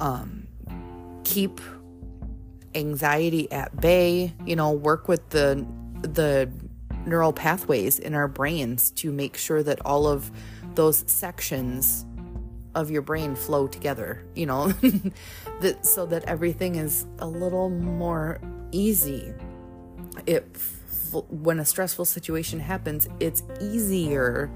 um, 0.00 0.46
keep 1.24 1.60
anxiety 2.76 3.50
at 3.50 3.80
bay, 3.80 4.32
you 4.44 4.54
know, 4.54 4.70
work 4.70 5.08
with 5.08 5.28
the 5.30 5.66
the 6.02 6.50
neural 7.06 7.32
pathways 7.32 7.98
in 7.98 8.14
our 8.14 8.28
brains 8.28 8.90
to 8.90 9.10
make 9.10 9.36
sure 9.36 9.62
that 9.62 9.84
all 9.84 10.06
of 10.06 10.30
those 10.74 11.04
sections 11.06 12.04
of 12.74 12.90
your 12.90 13.00
brain 13.00 13.34
flow 13.34 13.66
together, 13.66 14.22
you 14.34 14.44
know, 14.44 14.68
that 15.60 15.78
so 15.84 16.06
that 16.06 16.24
everything 16.24 16.76
is 16.76 17.06
a 17.18 17.26
little 17.26 17.70
more 17.70 18.40
easy. 18.72 19.32
It 20.26 20.56
when 21.12 21.60
a 21.60 21.64
stressful 21.64 22.04
situation 22.04 22.60
happens, 22.60 23.08
it's 23.20 23.42
easier 23.60 24.50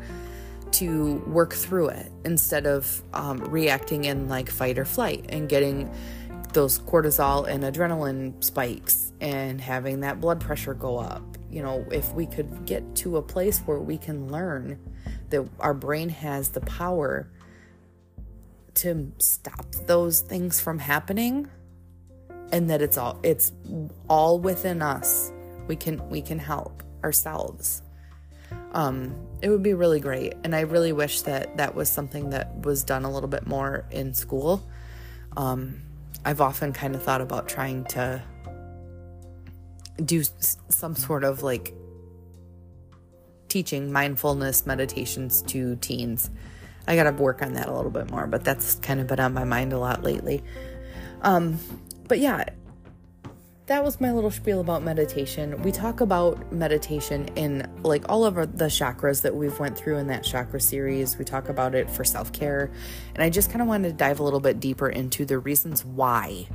to 0.73 1.15
work 1.27 1.53
through 1.53 1.89
it 1.89 2.13
instead 2.25 2.67
of 2.67 3.03
um, 3.13 3.39
reacting 3.39 4.05
in 4.05 4.29
like 4.29 4.49
fight 4.49 4.79
or 4.79 4.85
flight 4.85 5.25
and 5.29 5.49
getting 5.49 5.93
those 6.53 6.81
cortisol 6.81 7.49
and 7.49 7.63
adrenaline 7.65 8.43
spikes 8.43 9.13
and 9.21 9.61
having 9.61 10.01
that 10.01 10.21
blood 10.21 10.41
pressure 10.41 10.75
go 10.75 10.99
up. 10.99 11.23
You 11.51 11.63
know, 11.63 11.85
if 11.91 12.13
we 12.13 12.27
could 12.27 12.67
get 12.67 12.95
to 12.97 13.17
a 13.17 13.23
place 13.23 13.61
where 13.61 13.79
we 13.79 13.99
can 13.99 14.29
learn 14.29 14.79
that 15.31 15.49
our 15.59 15.75
brain 15.75 16.09
has 16.09 16.51
the 16.51 16.61
power 16.61 17.31
to 18.75 19.13
stop 19.19 19.67
those 19.87 20.21
things 20.21 20.61
from 20.61 20.79
happening 20.79 21.49
and 22.53 22.71
that 22.71 22.83
it's 22.83 22.97
all 22.97 23.19
it's 23.23 23.53
all 24.09 24.39
within 24.39 24.83
us. 24.83 25.33
We 25.71 25.77
can 25.77 25.97
we 26.11 26.21
can 26.21 26.41
help 26.41 26.83
ourselves. 27.05 27.83
Um 28.73 29.15
it 29.41 29.49
would 29.49 29.63
be 29.63 29.75
really 29.75 30.01
great 30.01 30.35
and 30.43 30.53
I 30.53 30.63
really 30.63 30.93
wish 30.93 31.23
that 31.23 31.57
that 31.59 31.77
was 31.77 31.89
something 31.89 32.31
that 32.31 32.65
was 32.67 32.83
done 32.83 33.05
a 33.05 33.11
little 33.13 33.29
bit 33.29 33.47
more 33.47 33.85
in 33.93 34.13
school. 34.13 34.69
Um 35.37 35.83
I've 36.25 36.41
often 36.41 36.73
kind 36.73 36.97
of 36.97 37.05
thought 37.05 37.21
about 37.21 37.49
trying 37.49 37.85
to 37.97 38.21
do 40.05 40.25
some 40.71 40.97
sort 40.97 41.23
of 41.23 41.45
like 41.45 41.73
teaching 43.47 43.93
mindfulness 43.93 44.67
meditations 44.67 45.41
to 45.43 45.77
teens. 45.77 46.31
I 46.89 46.97
got 46.97 47.05
to 47.05 47.13
work 47.13 47.43
on 47.43 47.53
that 47.53 47.69
a 47.69 47.73
little 47.73 47.93
bit 47.93 48.11
more, 48.11 48.27
but 48.27 48.43
that's 48.43 48.75
kind 48.77 48.99
of 48.99 49.07
been 49.07 49.21
on 49.21 49.35
my 49.35 49.45
mind 49.45 49.73
a 49.73 49.79
lot 49.79 50.03
lately. 50.03 50.43
Um, 51.23 51.61
but 52.09 52.19
yeah, 52.19 52.45
that 53.71 53.85
was 53.85 54.01
my 54.01 54.11
little 54.11 54.33
spiel 54.33 54.61
about 54.61 54.83
meditation. 54.83 55.63
We 55.63 55.71
talk 55.71 56.01
about 56.01 56.51
meditation 56.51 57.29
in 57.37 57.71
like 57.85 58.05
all 58.09 58.25
of 58.25 58.35
the 58.35 58.65
chakras 58.65 59.23
that 59.23 59.33
we've 59.33 59.57
went 59.61 59.79
through 59.79 59.99
in 59.99 60.09
that 60.09 60.25
chakra 60.25 60.61
series. 60.61 61.17
We 61.17 61.25
talk 61.25 61.49
about 61.49 61.77
it 61.77 61.89
for 61.89 62.03
self-care, 62.03 62.69
and 63.15 63.23
I 63.23 63.31
just 63.31 63.49
kind 63.49 63.63
of 63.63 63.69
wanted 63.69 63.91
to 63.91 63.95
dive 63.95 64.19
a 64.19 64.25
little 64.25 64.41
bit 64.41 64.59
deeper 64.59 64.89
into 64.89 65.25
the 65.25 65.39
reasons 65.39 65.85
why 65.85 66.49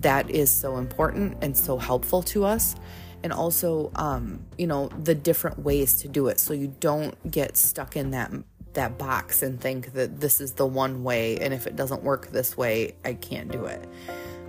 that 0.00 0.28
is 0.28 0.50
so 0.50 0.78
important 0.78 1.38
and 1.40 1.56
so 1.56 1.78
helpful 1.78 2.20
to 2.24 2.44
us 2.44 2.74
and 3.22 3.32
also 3.32 3.92
um, 3.94 4.44
you 4.58 4.66
know 4.66 4.88
the 5.04 5.14
different 5.14 5.60
ways 5.60 5.94
to 6.00 6.08
do 6.08 6.26
it 6.26 6.40
so 6.40 6.52
you 6.52 6.74
don't 6.80 7.30
get 7.30 7.56
stuck 7.56 7.96
in 7.96 8.10
that 8.10 8.32
that 8.72 8.98
box 8.98 9.40
and 9.40 9.60
think 9.60 9.92
that 9.92 10.18
this 10.20 10.40
is 10.40 10.54
the 10.54 10.66
one 10.66 11.04
way 11.04 11.38
and 11.38 11.54
if 11.54 11.68
it 11.68 11.76
doesn't 11.76 12.02
work 12.02 12.26
this 12.32 12.56
way 12.56 12.96
I 13.04 13.14
can't 13.14 13.52
do 13.52 13.66
it. 13.66 13.88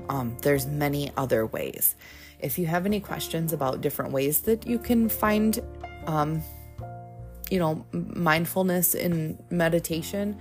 Um, 0.10 0.38
there's 0.42 0.66
many 0.66 1.12
other 1.18 1.46
ways. 1.46 1.96
If 2.40 2.60
you 2.60 2.68
have 2.68 2.86
any 2.86 3.00
questions 3.00 3.54
about 3.54 3.82
different 3.82 4.12
ways 4.12 4.42
that 4.42 4.68
you 4.68 4.80
can 4.80 5.10
find, 5.10 5.60
um, 6.06 6.42
you 7.50 7.60
know, 7.60 7.86
mindfulness 7.92 8.94
in 8.94 9.42
meditation, 9.50 10.38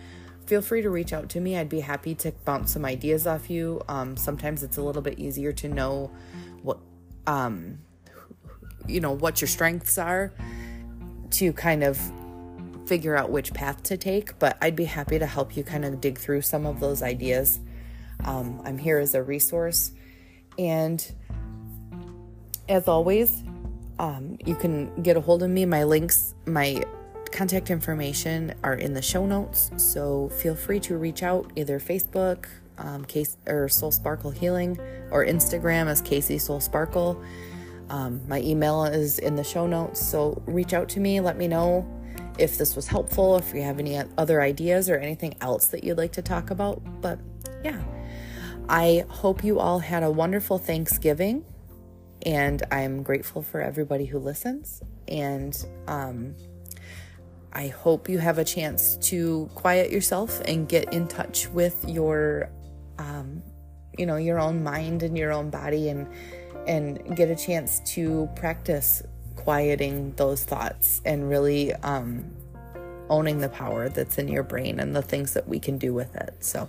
feel 0.47 0.63
free 0.63 0.83
to 0.83 0.91
reach 0.91 1.13
out 1.13 1.29
to 1.31 1.41
me. 1.41 1.57
I'd 1.57 1.69
be 1.69 1.81
happy 1.81 2.15
to 2.17 2.33
bounce 2.45 2.73
some 2.73 2.85
ideas 2.85 3.27
off 3.27 3.51
you. 3.51 3.83
Um, 3.89 4.17
sometimes 4.17 4.63
it's 4.63 4.77
a 4.77 4.83
little 4.83 5.03
bit 5.03 5.19
easier 5.19 5.53
to 5.53 5.69
know 5.69 6.11
what, 6.63 6.79
um, 7.27 7.79
you 8.87 9.01
know, 9.01 9.13
what 9.13 9.41
your 9.41 9.49
strengths 9.49 9.99
are 9.99 10.33
to 11.31 11.53
kind 11.53 11.83
of 11.83 11.99
figure 12.87 13.17
out 13.17 13.31
which 13.31 13.53
path 13.53 13.83
to 13.85 13.97
take. 13.97 14.39
But 14.39 14.57
I'd 14.61 14.77
be 14.77 14.85
happy 14.85 15.19
to 15.19 15.27
help 15.27 15.57
you 15.57 15.65
kind 15.65 15.85
of 15.85 16.01
dig 16.01 16.19
through 16.19 16.43
some 16.43 16.67
of 16.67 16.79
those 16.79 17.03
ideas. 17.03 17.59
Um, 18.25 18.61
I'm 18.65 18.79
here 18.79 18.99
as 18.99 19.15
a 19.15 19.23
resource. 19.23 19.93
And 20.59 21.05
as 22.69 22.89
always, 22.89 23.43
um, 23.99 24.39
you 24.45 24.55
can 24.55 25.03
get 25.03 25.17
a 25.17 25.21
hold 25.21 25.43
of 25.43 25.51
me. 25.51 25.65
My 25.65 25.85
links, 25.85 26.35
my 26.47 26.85
contact 27.33 27.71
information 27.71 28.55
are 28.63 28.75
in 28.75 28.95
the 28.95 29.03
show 29.03 29.27
notes. 29.27 29.71
So 29.77 30.29
feel 30.31 30.55
free 30.55 30.81
to 30.81 30.97
reach 30.97 31.23
out 31.23 31.51
either 31.57 31.79
Facebook, 31.79 32.47
um, 32.79 33.05
case 33.05 33.37
or 33.47 33.69
Soul 33.69 33.91
Sparkle 33.91 34.31
Healing, 34.31 34.79
or 35.11 35.25
Instagram 35.25 35.87
as 35.87 36.01
Casey 36.01 36.39
Soul 36.39 36.61
Sparkle. 36.61 37.23
Um, 37.89 38.21
my 38.27 38.41
email 38.41 38.85
is 38.85 39.19
in 39.19 39.37
the 39.37 39.45
show 39.45 39.67
notes. 39.67 40.05
So 40.05 40.43
reach 40.47 40.73
out 40.73 40.89
to 40.91 41.01
me. 41.01 41.21
Let 41.21 41.37
me 41.37 41.47
know 41.49 41.87
if 42.39 42.59
this 42.59 42.77
was 42.77 42.87
helpful, 42.87 43.37
if 43.37 43.55
you 43.55 43.63
have 43.63 43.79
any 43.79 43.99
other 44.19 44.43
ideas 44.43 44.91
or 44.91 44.99
anything 44.99 45.35
else 45.41 45.69
that 45.69 45.85
you'd 45.85 45.99
like 45.99 46.13
to 46.13 46.23
talk 46.23 46.51
about. 46.51 46.83
But 47.01 47.19
yeah, 47.65 47.81
I 48.69 49.05
hope 49.09 49.45
you 49.45 49.59
all 49.59 49.79
had 49.79 50.03
a 50.03 50.11
wonderful 50.11 50.59
Thanksgiving 50.59 51.45
and 52.27 52.63
I'm 52.73 53.03
grateful 53.03 53.43
for 53.43 53.61
everybody 53.61 54.05
who 54.05 54.19
listens. 54.19 54.83
And 55.07 55.57
um, 55.87 56.35
I 57.53 57.69
hope 57.69 58.09
you 58.09 58.19
have 58.19 58.39
a 58.39 58.45
chance 58.45 58.97
to 59.09 59.49
quiet 59.55 59.91
yourself 59.91 60.41
and 60.45 60.69
get 60.69 60.93
in 60.93 61.07
touch 61.07 61.49
with 61.49 61.85
your, 61.87 62.51
um, 62.99 63.43
you 63.97 64.07
know, 64.07 64.17
your 64.17 64.41
own 64.41 64.63
mind 64.63 65.05
and 65.05 65.17
your 65.17 65.33
own 65.33 65.51
body, 65.51 65.89
and 65.89 66.09
and 66.67 67.17
get 67.17 67.31
a 67.31 67.37
chance 67.37 67.79
to 67.95 68.29
practice 68.35 69.03
quieting 69.37 70.13
those 70.17 70.43
thoughts 70.43 71.01
and 71.05 71.31
really 71.31 71.73
um, 71.75 72.25
owning 73.09 73.39
the 73.39 73.49
power 73.49 73.89
that's 73.89 74.19
in 74.19 74.27
your 74.27 74.43
brain 74.43 74.81
and 74.81 74.97
the 74.97 75.03
things 75.03 75.33
that 75.35 75.49
we 75.49 75.61
can 75.61 75.79
do 75.79 75.95
with 75.95 76.15
it. 76.17 76.35
So, 76.41 76.69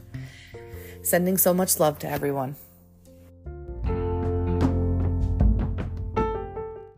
sending 1.07 1.37
so 1.37 1.53
much 1.53 1.79
love 1.79 1.97
to 1.99 2.09
everyone. 2.09 2.55